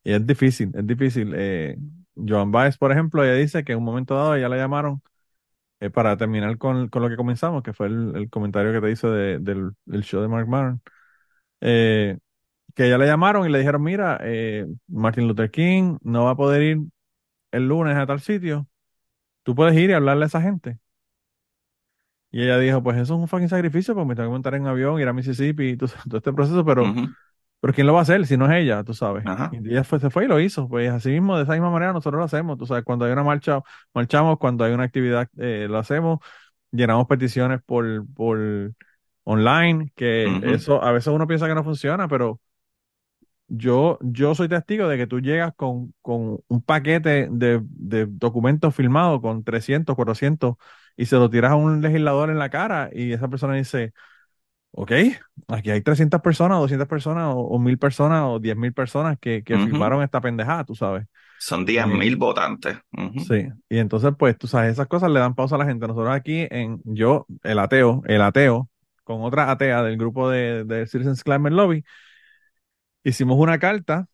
[0.04, 1.32] Y es difícil, es difícil.
[1.36, 1.78] Eh,
[2.16, 5.02] Joan Baez, por ejemplo, ella dice que en un momento dado ella la llamaron
[5.80, 9.06] eh, para terminar con, con lo que comenzamos, que fue el, comentario que te hice
[9.08, 10.82] de- del, del show de Mark Maron.
[11.60, 12.18] Eh,
[12.74, 16.36] que ella le llamaron y le dijeron, mira, eh, Martin Luther King no va a
[16.36, 16.78] poder ir
[17.52, 18.68] el lunes a tal sitio,
[19.44, 20.78] tú puedes ir y hablarle a esa gente.
[22.30, 24.62] Y ella dijo, pues eso es un fucking sacrificio, porque me tengo que montar en
[24.62, 26.94] un avión, ir a Mississippi, y todo, todo este proceso, pero,
[27.60, 29.26] pero ¿quién lo va a hacer si no es ella, tú sabes?
[29.50, 31.92] Y ella fue, se fue y lo hizo, pues así mismo, de esa misma manera
[31.92, 33.60] nosotros lo hacemos, tú sabes, cuando hay una marcha,
[33.94, 36.20] marchamos, cuando hay una actividad, eh, lo hacemos,
[36.72, 38.72] llenamos peticiones por, por
[39.24, 42.40] online, que eso a veces uno piensa que no funciona, pero
[43.48, 48.74] yo, yo soy testigo de que tú llegas con, con un paquete de, de documentos
[48.74, 50.56] firmados con 300, 400
[50.98, 53.94] y se lo tiras a un legislador en la cara y esa persona dice,
[54.72, 54.92] ok,
[55.48, 59.58] aquí hay 300 personas, 200 personas, o, o 1000 personas, o 10.000 personas que, que
[59.58, 61.06] firmaron esta pendejada, tú sabes.
[61.38, 62.78] Son 10 mil votantes.
[62.92, 63.20] Ujú.
[63.24, 65.86] Sí, y entonces, pues, tú sabes, esas cosas le dan pausa a la gente.
[65.86, 68.68] Nosotros aquí, en yo, el ateo, el ateo,
[69.04, 71.84] con otra atea del grupo de, de Citizens Climate Lobby,
[73.04, 74.08] hicimos una carta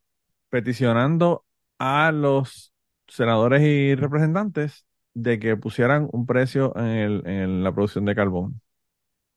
[0.51, 1.45] peticionando
[1.79, 2.73] a los
[3.09, 4.84] senadores y representantes
[5.15, 8.61] de que pusieran un precio en, el- en la producción de carbón,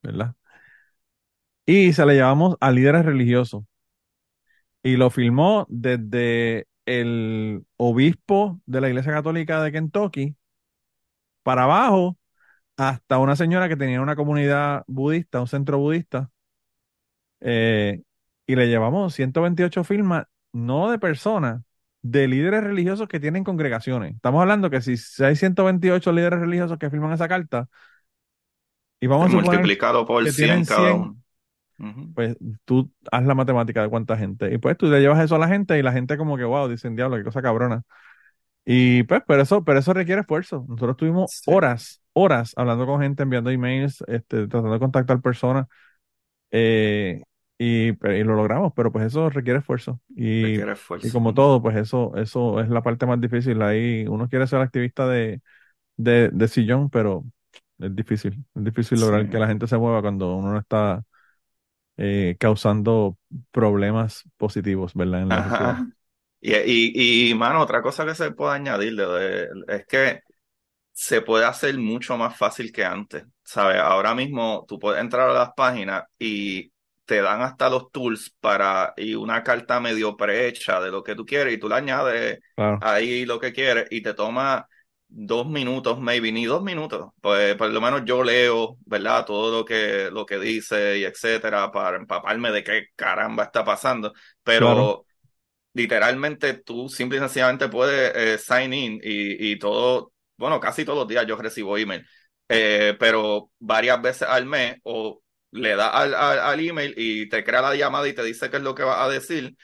[0.04, 0.36] ¿verdad?
[1.68, 3.64] Y se le llevamos a líderes religiosos.
[4.84, 10.36] Y lo filmó desde el obispo de la Iglesia Católica de Kentucky
[11.44, 12.18] para abajo
[12.78, 16.32] hasta una señora que tenía una comunidad budista, un centro budista,
[17.41, 18.02] eh,
[18.45, 21.62] y le llevamos 128 firmas, no de personas,
[22.02, 24.15] de líderes religiosos que tienen congregaciones.
[24.15, 27.68] Estamos hablando que si hay 128 líderes religiosos que firman esa carta,
[28.99, 30.95] y vamos a suponer Multiplicado por que 100 tienen cada 100.
[30.95, 31.18] uno.
[32.14, 34.53] Pues tú haz la matemática de cuánta gente.
[34.53, 36.68] Y pues tú le llevas eso a la gente y la gente como que, wow,
[36.68, 37.84] dicen, diablo, qué cosa cabrona.
[38.65, 40.65] Y pues, pero eso, pero eso requiere esfuerzo.
[40.69, 41.52] Nosotros tuvimos Sí.
[41.52, 45.68] horas, horas hablando con gente, enviando emails, este, tratando de contactar personas.
[46.52, 47.22] eh,
[47.58, 50.00] y, y lo logramos, pero pues eso requiere esfuerzo.
[50.16, 53.62] Y, Requiere y como todo, pues eso, eso es la parte más difícil.
[53.62, 55.42] Ahí uno quiere ser activista de,
[55.98, 57.26] de, de sillón, pero
[57.80, 58.46] es difícil.
[58.56, 59.30] Es difícil lograr Sí.
[59.30, 61.04] que la gente se mueva cuando uno no está
[61.98, 63.18] eh, causando
[63.52, 65.22] problemas positivos, ¿verdad?
[65.24, 65.78] En la sociedad.
[65.78, 65.92] Ajá.
[66.40, 70.22] Y, y, y, mano, otra cosa que se puede añadir de- es que
[70.94, 73.78] se puede hacer mucho más fácil que antes, ¿sabes?
[73.80, 76.72] Ahora mismo tú puedes entrar a las páginas y
[77.08, 81.26] te dan hasta los tools para y una carta medio prehecha de lo que tú
[81.26, 82.40] quieres y tú le añades
[82.80, 84.68] ahí lo que quieres y te toma
[85.10, 87.12] dos minutos, maybe, ni dos minutos.
[87.22, 89.26] Pues por lo menos yo leo, ¿verdad?
[89.26, 94.14] Todo lo que, lo que dice y etcétera, para empaparme de qué caramba está pasando.
[94.44, 95.08] Pero Claro.
[95.74, 101.00] literalmente tú simple y sencillamente puedes eh, sign in y, y todo, bueno, casi todos
[101.00, 102.06] los días yo recibo email,
[102.50, 105.22] Eh, pero varias veces al mes o
[105.52, 108.57] le das al, al, al email y te crea la llamada y te dice qué
[108.57, 109.56] es lo que va a decir.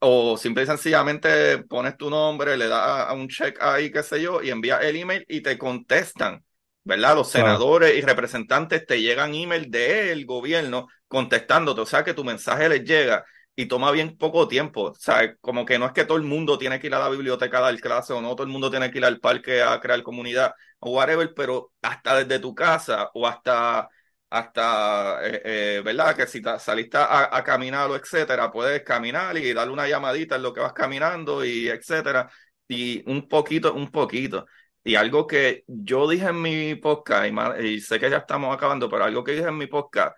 [0.00, 4.02] O simple y sencillamente pones tu nombre, le das a, a un check ahí, qué
[4.02, 6.44] sé yo, y envías el email y te contestan,
[6.84, 7.16] ¿verdad?
[7.16, 7.68] Los Claro.
[7.68, 12.84] senadores y representantes te llegan email del gobierno contestándote, o sea que tu mensaje les
[12.84, 13.24] llega
[13.56, 16.58] y toma bien poco tiempo, o sea, como que no es que todo el mundo
[16.58, 18.90] tiene que ir a la biblioteca a dar clase o no todo el mundo tiene
[18.90, 23.26] que ir al parque a crear comunidad o whatever, pero hasta desde tu casa o
[23.26, 23.88] hasta
[24.30, 26.16] hasta, eh, eh, ¿verdad?
[26.16, 30.52] Que si saliste a, caminar o etcétera, puedes caminar y darle una llamadita en lo
[30.52, 32.30] que vas caminando y etcétera.
[32.68, 34.46] Y un poquito, un poquito.
[34.82, 37.30] Y algo que yo dije en mi podcast,
[37.60, 40.16] y sé que ya estamos acabando, pero algo que dije en mi podcast,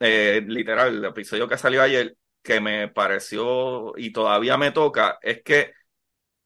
[0.00, 5.42] eh, literal, el episodio que salió ayer, que me pareció y todavía me toca, es
[5.42, 5.72] que,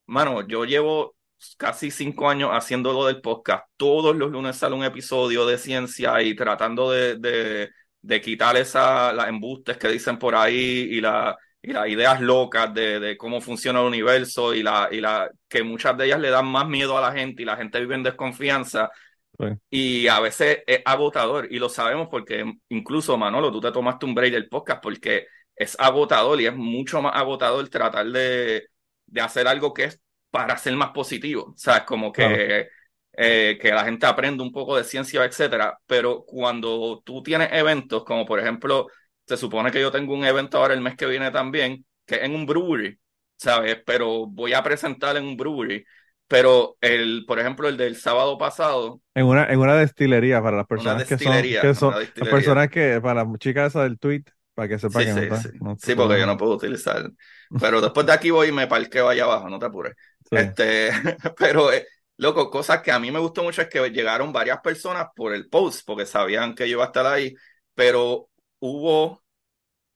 [0.06, 1.16] mano, yo llevo
[1.56, 3.64] casi cinco años haciendo lo del podcast.
[3.76, 7.70] Todos los lunes sale un episodio de ciencia y tratando de, de,
[8.00, 12.72] de quitar esa, las embustes que dicen por ahí y, la, y las ideas locas
[12.74, 16.30] de, de cómo funciona el universo y, la, y la, que muchas de ellas le
[16.30, 18.90] dan más miedo a la gente y la gente vive en desconfianza.
[19.38, 19.46] Sí.
[19.70, 24.14] Y a veces es agotador y lo sabemos porque incluso Manolo, tú te tomaste un
[24.14, 28.66] break del podcast porque es agotador y es mucho más agotador tratar de,
[29.06, 32.68] de hacer algo que es para ser más positivo, o sea, como que, Claro.
[33.14, 38.04] eh, que la gente aprenda un poco de ciencia, etcétera, pero cuando tú tienes eventos,
[38.04, 38.86] como por ejemplo,
[39.26, 42.22] se supone que yo tengo un evento ahora el mes que viene también, que es
[42.22, 42.98] en un brewery,
[43.36, 43.78] ¿sabes?
[43.84, 45.84] Pero voy a presentar en un brewery,
[46.26, 50.66] pero el, por ejemplo, el del sábado pasado, En una, en una destilería para las
[50.66, 54.24] personas que son, que son, las personas que, para la chica esa del tweet,
[54.54, 55.48] para que sepa Sí, que no sí, está, sí.
[55.60, 57.10] no está Sí, porque yo no puedo utilizar.
[57.56, 59.94] Pero después de aquí voy y me parqueo allá abajo, no te apures.
[60.30, 60.36] Sí.
[60.36, 60.90] Este,
[61.38, 65.08] pero, eh, loco, cosas que a mí me gustó mucho es que llegaron varias personas
[65.14, 67.34] por el post, porque sabían que yo iba a estar ahí,
[67.74, 68.28] pero
[68.60, 69.22] hubo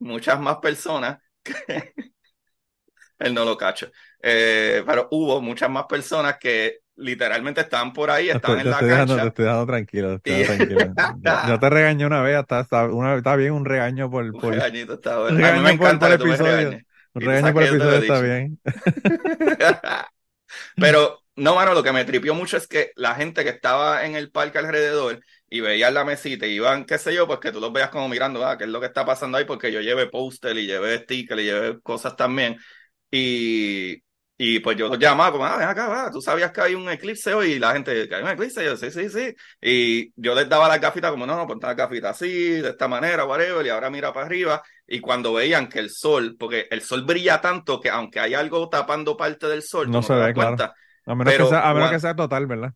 [0.00, 1.94] muchas más personas que
[3.18, 3.90] él no lo cacho.
[4.22, 8.84] Eh, pero hubo muchas más personas que literalmente estaban por ahí, estaban en te la
[8.84, 9.28] estoy dejando, te cancha.
[9.28, 10.94] estoy dejando tranquilo, te Y- tranquilo.
[11.42, 14.54] Ya te regañé una vez, hasta, hasta una, está bien un regaño por, Un por,
[14.54, 15.44] regañito está un.
[15.44, 16.36] A mí me encanta por que tú me episodio.
[16.36, 16.84] regañes.
[17.14, 18.60] Un regaño por episodio está bien.
[20.76, 24.16] Pero, no, mano, lo que me tripió mucho es que la gente que estaba en
[24.16, 27.60] el parque alrededor y veían la mesita y iban, qué sé yo, pues que tú
[27.60, 30.08] los veas como mirando, ah, qué es lo que está pasando ahí, porque yo llevé
[30.08, 32.58] póster y llevé sticker y llevé cosas también.
[33.10, 34.02] Y,
[34.44, 36.90] Y pues yo los llamaba como, ah, ven acá, va, tú sabías que hay un
[36.90, 39.32] eclipse hoy y la gente, que hay un eclipse, y yo, sí, sí, sí.
[39.60, 42.88] Y yo les daba las gafitas como, no, no, ponte las gafitas así, de esta
[42.88, 44.60] manera, whatever, y ahora mira para arriba.
[44.84, 48.68] Y cuando veían que el sol, porque el sol brilla tanto que aunque hay algo
[48.68, 50.56] tapando parte del sol, No se ve, claro.
[50.56, 50.74] cuenta,
[51.06, 52.72] A menos, Pero que sea, a menos que sea total, ¿verdad?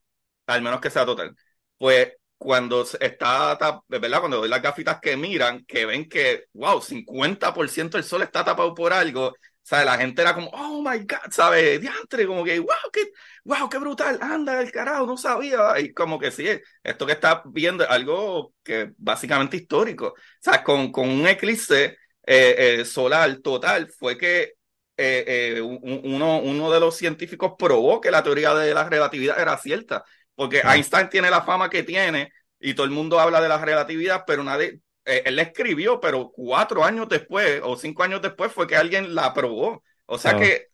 [0.47, 1.35] al menos que sea total.
[1.79, 4.21] Pues cuando está, ¿verdad?
[4.21, 8.73] Cuando doy las gafitas que miran, que ven que, wow, 50% del sol está tapado
[8.73, 9.35] por algo,
[9.67, 9.87] ¿sabes?
[9.87, 11.81] La gente era como, oh my God, ¿sabes?
[11.81, 13.11] Diantre, como que, wow, qué,
[13.45, 15.79] wow, qué brutal, anda el carajo, no sabía.
[15.81, 16.47] Y como que sí,
[16.83, 20.09] esto que estás viendo es algo que básicamente histórico.
[20.09, 24.55] O sea, con, con un eclipse eh, eh, solar total fue que
[24.97, 29.57] eh, un- uno, uno de los científicos probó que la teoría de la relatividad era
[29.59, 30.61] cierta, porque.
[30.67, 34.43] Einstein tiene la fama que tiene y todo el mundo habla de la relatividad, pero
[34.45, 39.15] nadie, él la escribió, pero cuatro años después o cinco años después fue que alguien
[39.15, 39.83] la probó.
[40.07, 40.69] O sea que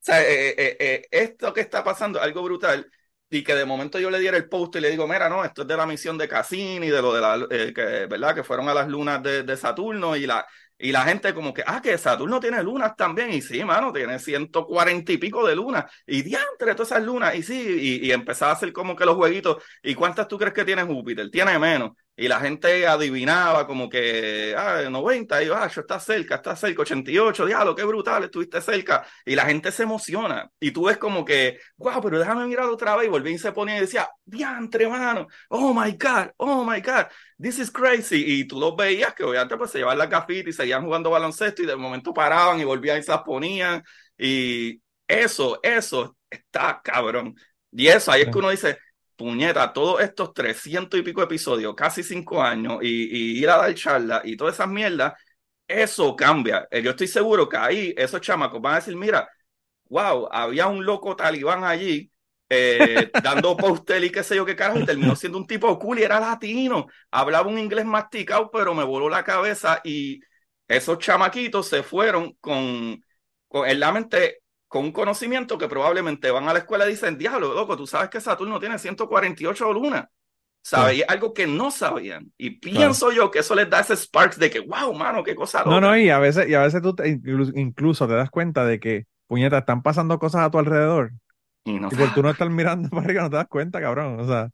[0.00, 2.90] o sea, eh, eh, eh, esto que está pasando es algo brutal
[3.30, 5.62] y que de momento yo le diera el post y le digo, mira, no, esto
[5.62, 8.34] es de la misión de Cassini, de lo de la, eh, que, ¿verdad?
[8.34, 10.46] Que fueron a las lunas de, de Saturno y la,
[10.78, 13.30] y la gente como que, ah, que Saturno tiene lunas también.
[13.32, 15.84] Y sí, mano, tiene 140 y pico de lunas.
[16.06, 17.34] Y diantre, todas esas lunas.
[17.34, 19.62] Y sí, y, y empezaba a hacer como que los jueguitos.
[19.82, 21.30] ¿Y cuántas tú crees que tiene Júpiter?
[21.30, 21.92] Tiene menos.
[22.18, 25.42] Y la gente adivinaba como que, ah, 90.
[25.42, 27.46] Y yo, ah, yo está cerca, está cerca, 88.
[27.46, 29.06] Diablo, qué brutal, estuviste cerca.
[29.24, 30.50] Y la gente se emociona.
[30.60, 33.06] Y tú ves como que, wow, pero déjame mirar otra vez.
[33.06, 35.28] Y volví y se ponía y decía, diantre, mano.
[35.48, 37.06] Oh my God, oh my God
[37.38, 38.24] this is crazy.
[38.40, 41.62] Y tú los veías que obviamente pues se llevaban las gafitas y seguían jugando baloncesto
[41.62, 43.82] y de momento paraban y volvían y se las ponían.
[44.18, 47.34] Y eso, eso está cabrón.
[47.70, 48.78] Y eso, ahí es que uno dice,
[49.18, 53.74] puñeta, todos estos 300 y pico episodios, casi cinco años, y, y ir a dar
[53.74, 55.14] charla y todas esas mierdas,
[55.68, 56.68] eso cambia.
[56.70, 59.28] Eh, Yo estoy seguro que ahí esos chamacos van a decir, mira,
[59.90, 62.10] wow, había un loco talibán allí
[62.48, 65.98] eh, dando póster y qué sé yo qué carajo, y terminó siendo un tipo cool
[66.00, 66.86] y era latino.
[67.10, 70.20] Hablaba un inglés masticado, pero me voló la cabeza y
[70.68, 73.02] esos chamaquitos se fueron con,
[73.48, 77.18] con en la mente con un conocimiento que probablemente van a la escuela y dicen,
[77.18, 80.06] diablo, loco, tú sabes que Saturno tiene 148 lunas.
[80.62, 81.04] ¿Sabes?
[81.08, 82.32] Algo que no sabían.
[82.38, 85.64] Y pienso yo que eso les da ese sparks de que, wow, mano, qué cosa
[85.64, 85.82] No, loca.
[85.82, 88.80] no, y a veces, y a veces tú te- inclu- incluso te das cuenta de
[88.80, 91.12] que, puñeta, están pasando cosas a tu alrededor.
[91.64, 94.20] Y no Y por tú no estar mirando para arriba no te das cuenta, cabrón.
[94.20, 94.50] O sea,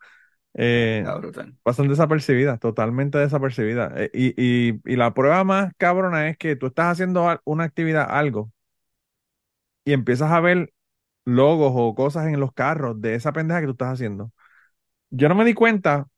[0.54, 1.54] eh, brutal.
[1.64, 3.92] pasan desapercibidas, totalmente desapercibidas.
[3.96, 4.34] Eh, y,
[4.72, 8.52] y, y la prueba más cabrona es que tú estás haciendo una actividad, algo,
[9.84, 10.72] y empiezas a ver
[11.24, 14.32] logos o cosas en los carros de esa pendeja que tú estás haciendo.
[15.10, 16.08] Yo no me di cuenta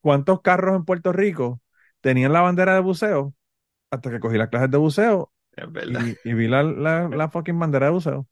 [0.00, 1.62] cuántos carros en Puerto Rico
[2.02, 3.34] tenían la bandera de buceo
[3.90, 5.32] hasta que cogí las clases de buceo
[5.82, 8.28] y, y vi la, la, la fucking bandera de buceo.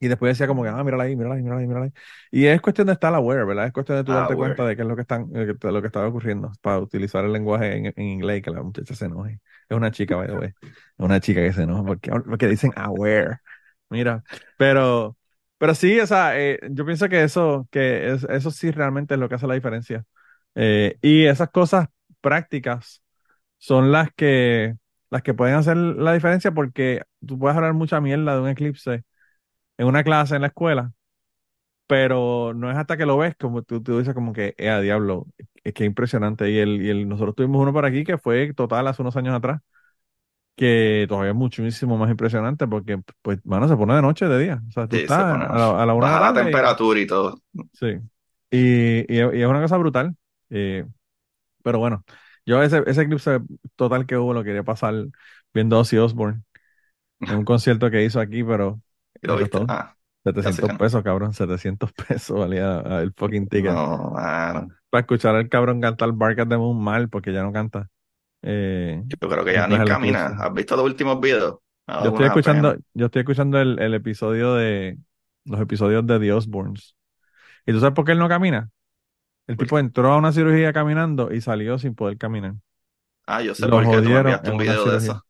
[0.00, 1.92] Y después decía como que, ah, mírala ahí, mírala ahí, mírala ahí, mírala ahí.
[2.30, 3.66] Y es cuestión de estar aware, ¿verdad?
[3.66, 4.36] Es cuestión de tú darte Aware.
[4.36, 7.32] cuenta de qué es lo que están, eh, lo que está ocurriendo para utilizar el
[7.32, 9.40] lenguaje en, en inglés y que la muchacha se enoje.
[9.68, 10.48] Es una chica, by the way.
[10.50, 10.54] Es
[10.98, 13.38] una chica que se enoja porque, porque dicen aware.
[13.90, 14.22] Mira,
[14.58, 15.16] pero,
[15.56, 19.20] pero sí, o sea, eh, yo pienso que eso, que es, eso sí realmente es
[19.20, 20.04] lo que hace la diferencia.
[20.54, 21.88] Eh, y esas cosas
[22.20, 23.02] prácticas
[23.58, 24.76] son las que,
[25.10, 29.04] las que pueden hacer la diferencia porque tú puedes hablar mucha mierda de un eclipse
[29.78, 30.92] en una clase en la escuela,
[31.86, 34.80] pero no es hasta que lo ves como tú, tú dices como que, eh, a
[34.80, 35.26] diablo,
[35.64, 36.50] es que impresionante.
[36.50, 39.34] Y el, y el, nosotros tuvimos uno por aquí que fue total hace unos años
[39.36, 39.60] atrás,
[40.58, 44.62] que todavía es muchísimo más impresionante porque, pues, mano, se pone de noche, de día.
[44.68, 46.42] O sea, tú Sí, se estás pone a la, a la una Baja la y-
[46.42, 47.42] temperatura y todo.
[47.72, 47.86] Sí.
[48.50, 50.16] Y, y, y es una cosa brutal.
[50.50, 50.86] Eh,
[51.62, 52.04] pero bueno,
[52.46, 53.40] yo ese, ese eclipse
[53.76, 54.94] total que hubo lo quería pasar
[55.54, 56.42] viendo a Ozzy Osbourne
[57.26, 58.82] en un concierto que hizo aquí, pero
[59.22, 59.58] ¿Lo viste?
[59.58, 60.78] costó Ah, 700 que no.
[60.78, 61.34] pesos, cabrón.
[61.34, 63.82] 700 pesos valía ah, el fucking ticket.
[63.84, 64.68] no, mano.
[64.90, 67.88] Para escuchar al cabrón cantar Bark at the Moon mal, porque ya no canta.
[68.42, 70.36] Eh, Yo creo que ya ni camina.
[70.38, 71.58] ¿Has visto los últimos videos?
[71.86, 74.98] Ah, yo estoy escuchando, yo estoy escuchando el, el episodio de
[75.44, 76.96] los episodios de The Osbournes.
[77.66, 78.70] ¿Y tú sabes por qué él no camina?
[79.48, 82.54] El ¿Por tipo entró a una cirugía caminando y salió sin poder caminar.
[83.26, 84.20] Ah, yo sé Lo por qué tú me
[84.52, 84.98] un una video de cirugía.
[84.98, 85.24] eso.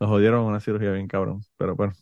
[0.00, 1.42] Lo jodieron en una cirugía bien cabrón.
[1.56, 1.94] Pero bueno.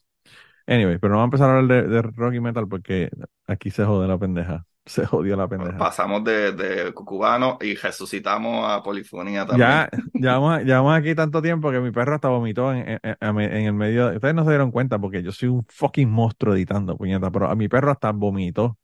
[0.66, 3.10] Anyway, pero no vamos a empezar a hablar de, de rock y metal porque
[3.46, 4.66] aquí se jode la pendeja.
[4.86, 5.78] Se jodió la pendeja.
[5.78, 9.60] Pasamos de, de cubano y resucitamos a polifonía también.
[9.60, 13.66] Ya, llevamos, llevamos aquí tanto tiempo que mi perro hasta vomitó en, en- en- en
[13.66, 14.08] el medio.
[14.14, 17.30] Ustedes no se dieron cuenta porque yo soy un fucking monstruo editando, puñeta.
[17.30, 18.78] Pero a mi perro hasta vomitó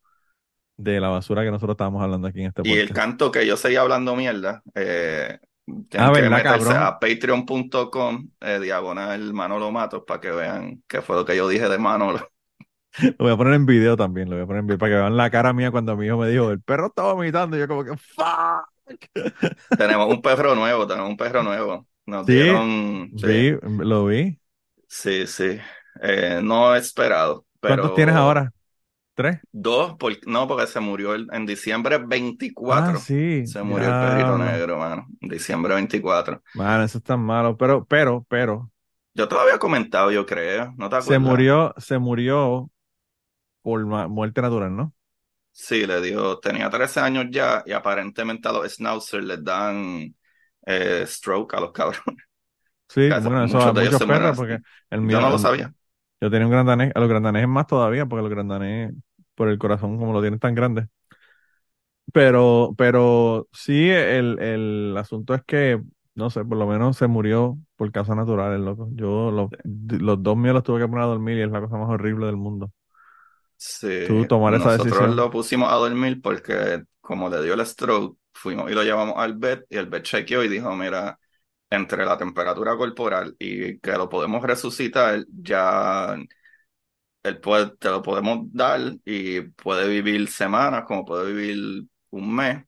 [0.77, 2.95] de la basura que nosotros estábamos hablando aquí en este Y el podcast.
[2.95, 5.39] canto que yo seguía hablando mierda, eh,
[5.89, 6.77] tienen Ah, que ¿verdad, meterse cabrón?
[6.77, 11.67] a patreon.com eh, diagonal Manolo Matos para que vean qué fue lo que yo dije
[11.69, 12.29] de Manolo.
[12.99, 14.95] Lo voy a poner en video también, lo voy a poner en video para que
[14.97, 17.67] vean la cara mía cuando mi hijo me dijo, el perro está vomitando, y yo
[17.67, 18.67] como que, fuck.
[19.75, 21.87] Tenemos un perro nuevo, tenemos un perro nuevo.
[22.05, 24.39] Nos Sí, dieron, sí, lo vi.
[24.87, 25.59] sí, sí.
[26.01, 28.53] Eh, no esperado, ¿Cuántos tienes ahora?
[29.15, 29.39] ¿Tres?
[29.51, 32.69] dos, por- no, porque se murió el- en diciembre 24.
[32.69, 33.43] Ah, sí.
[33.43, 35.07] Se murió el perrito negro, mano.
[35.19, 36.41] Diciembre 24.
[36.53, 38.71] Mano, eso es tan malo, pero, pero, pero,
[39.13, 40.73] Yo te lo había comentado, yo creo.
[40.77, 41.19] ¿No te se acuerdas?
[41.19, 42.69] murió, se murió
[43.61, 44.93] por muerte natural, ¿no?
[45.53, 50.15] Sí, le dio, tenía 13 años ya y aparentemente a los schnauzers les dan
[50.65, 52.23] eh, stroke a los cabrones.
[52.89, 54.59] Sí, Casi- bueno, eso a muchos perros, porque
[54.89, 55.73] el mío, Yo no lo sabía.
[56.21, 58.93] yo tenía un grandanés, a los grandanés más todavía, porque los grandanés,
[59.35, 60.87] por el corazón, como lo tienen tan grande.
[62.13, 65.81] Pero, pero sí, el, el asunto es que,
[66.15, 68.89] no sé, por lo menos se murió por causas naturales, loco.
[68.93, 71.77] Yo, los, los dos míos los tuve que poner a dormir y es la cosa
[71.77, 72.71] más horrible del mundo.
[73.63, 75.15] Sí, Tú tomar esa nosotros decisión.
[75.15, 79.35] lo pusimos a dormir porque como le dio el stroke, fuimos y lo llevamos al
[79.37, 81.19] vet y el vet chequeó y dijo, mira,
[81.69, 86.15] entre la temperatura corporal y que lo podemos resucitar, ya
[87.23, 92.63] él puede, te lo podemos dar y puede vivir semanas, como puede vivir un mes,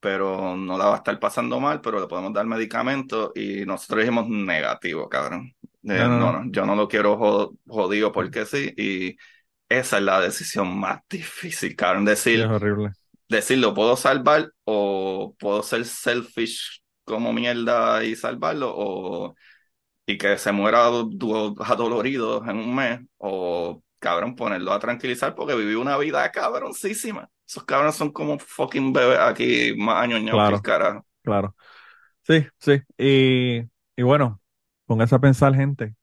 [0.00, 4.00] pero no la va a estar pasando mal, pero le podemos dar medicamentos y nosotros
[4.00, 5.54] dijimos negativo, cabrón.
[5.88, 9.16] Eh, No, no, no, yo no lo quiero jo- jodido porque sí y
[9.78, 12.92] esa es la decisión más difícil, cabrón, decir, es horrible.
[13.28, 19.34] decir, lo puedo salvar o puedo ser selfish como mierda y salvarlo o
[20.06, 25.54] y que se muera do- adolorido en un mes o cabrón ponerlo a tranquilizar porque
[25.54, 27.28] viví una vida cabroncísima.
[27.46, 30.62] Esos cabrones son como fucking bebés aquí más que Claro.
[30.62, 31.06] carajo.
[31.22, 31.54] Claro.
[32.22, 32.82] Sí, sí.
[32.98, 33.62] Y,
[33.96, 34.40] y bueno,
[34.86, 35.94] póngase a pensar, gente.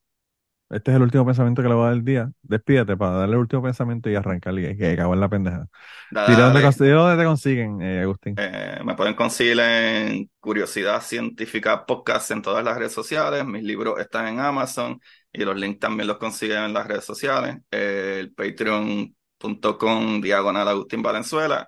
[0.72, 2.32] Este es el último pensamiento que le voy a dar el día.
[2.42, 5.68] Despídete para darle el último pensamiento y arrancar y que acabó en la pendeja.
[6.10, 8.36] Dale, Dile dónde, te consiguen, eh, Agustín.
[8.38, 13.46] Eh, me pueden conseguir en Curiosidad Científica Podcast en todas las redes sociales.
[13.46, 15.00] Mis libros están en Amazon
[15.34, 17.58] y los links también los consiguen en las redes sociales.
[17.70, 21.68] Eh, el patreon.com diagonal Agustín Valenzuela.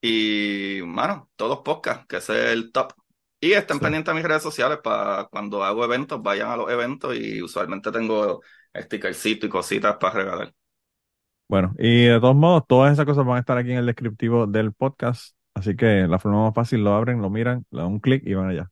[0.00, 2.92] Y, mano, todos podcasts, que ese es el top.
[3.40, 3.80] Y estén Sí.
[3.80, 7.92] pendientes a mis redes sociales para cuando hago eventos, vayan a los eventos y usualmente
[7.92, 8.42] tengo
[8.76, 10.54] stickercito y cositas para regalar.
[11.48, 14.46] Bueno, y de todos modos, todas esas cosas van a estar aquí en el descriptivo
[14.46, 15.34] del podcast.
[15.54, 18.34] Así que la forma más fácil, lo abren, lo miran, le dan un clic y
[18.34, 18.70] van allá.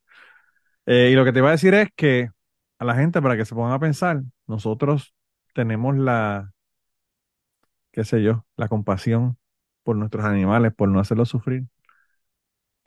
[0.86, 2.30] Eh, y lo que te iba a decir es que
[2.78, 5.14] a la gente, para que se pongan a pensar, nosotros
[5.54, 6.52] tenemos la,
[7.92, 9.38] qué sé yo, la compasión
[9.82, 11.64] por nuestros animales, por no hacerlos sufrir.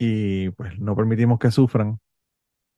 [0.00, 2.00] Y pues no permitimos que sufran.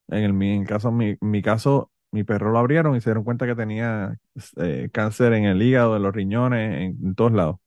[0.09, 3.47] En el, en caso, mi, mi caso, mi perro lo abrieron y se dieron cuenta
[3.47, 4.19] que tenía
[4.59, 7.59] eh, cáncer en el hígado, en los riñones, en, todos lados,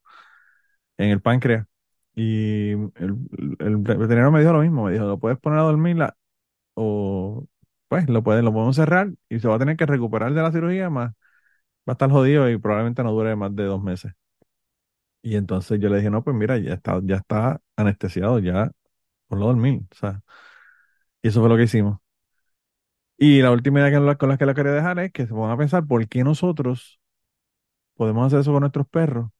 [0.98, 1.66] en el páncreas.
[2.14, 3.16] Y el,
[3.58, 6.16] el veterinario me dijo lo mismo, me dijo, lo puedes poner a dormirla
[6.74, 7.46] o
[7.88, 10.52] pues lo pueden, lo podemos cerrar y se va a tener que recuperar de la
[10.52, 11.14] cirugía, más va
[11.88, 14.12] a estar jodido y probablemente no dure más de dos meses.
[15.22, 18.70] Y entonces yo le dije, no, pues mira, ya está, ya está anestesiado, ya
[19.28, 19.82] ponlo a dormir.
[19.92, 20.22] O sea,
[21.22, 21.98] y eso fue lo que hicimos.
[23.18, 25.56] Y la última idea con la que la quería dejar es que se pongan a
[25.56, 27.00] pensar por qué nosotros
[27.96, 29.30] podemos hacer eso con nuestros perros,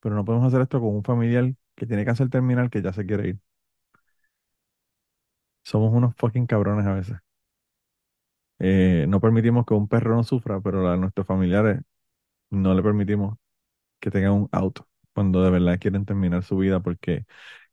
[0.00, 3.06] pero no podemos hacer esto con un familiar que tiene cáncer terminal que ya se
[3.06, 3.40] quiere ir.
[5.64, 7.18] Somos unos fucking cabrones a veces.
[8.58, 11.80] Eh, no permitimos que un perro no sufra, pero a nuestros familiares
[12.50, 13.38] no le permitimos
[14.00, 17.26] que tengan un auto cuando de verdad quieren terminar su vida porque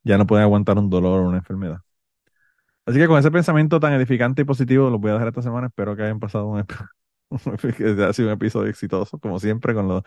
[0.03, 1.79] ya no pueden aguantar un dolor o una enfermedad.
[2.85, 5.67] Así que con ese pensamiento tan edificante y positivo, los voy a dejar esta semana.
[5.67, 6.65] Espero que hayan pasado un,
[7.77, 10.03] que sido un episodio exitoso, como siempre, con los,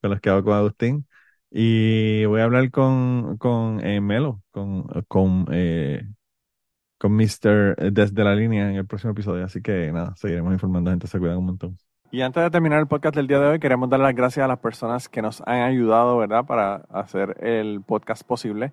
[0.00, 1.06] con los que hago con Agustín.
[1.50, 6.06] Y voy a hablar con, con eh, Melo, con, con, eh,
[6.98, 7.92] con Mr.
[7.92, 9.44] desde la línea en el próximo episodio.
[9.44, 11.78] Así que nada, seguiremos informando, gente, se cuidan un montón.
[12.10, 14.48] Y antes de terminar el podcast del día de hoy, queremos dar las gracias a
[14.48, 18.72] las personas que nos han ayudado, ¿verdad?, para hacer el podcast posible.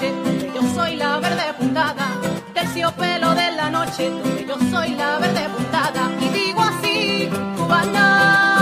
[0.00, 2.08] yo soy la verde puntada.
[2.54, 6.10] Terciopelo de la noche, donde yo soy la verde puntada.
[6.20, 8.57] Y digo así, cubana.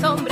[0.00, 0.27] so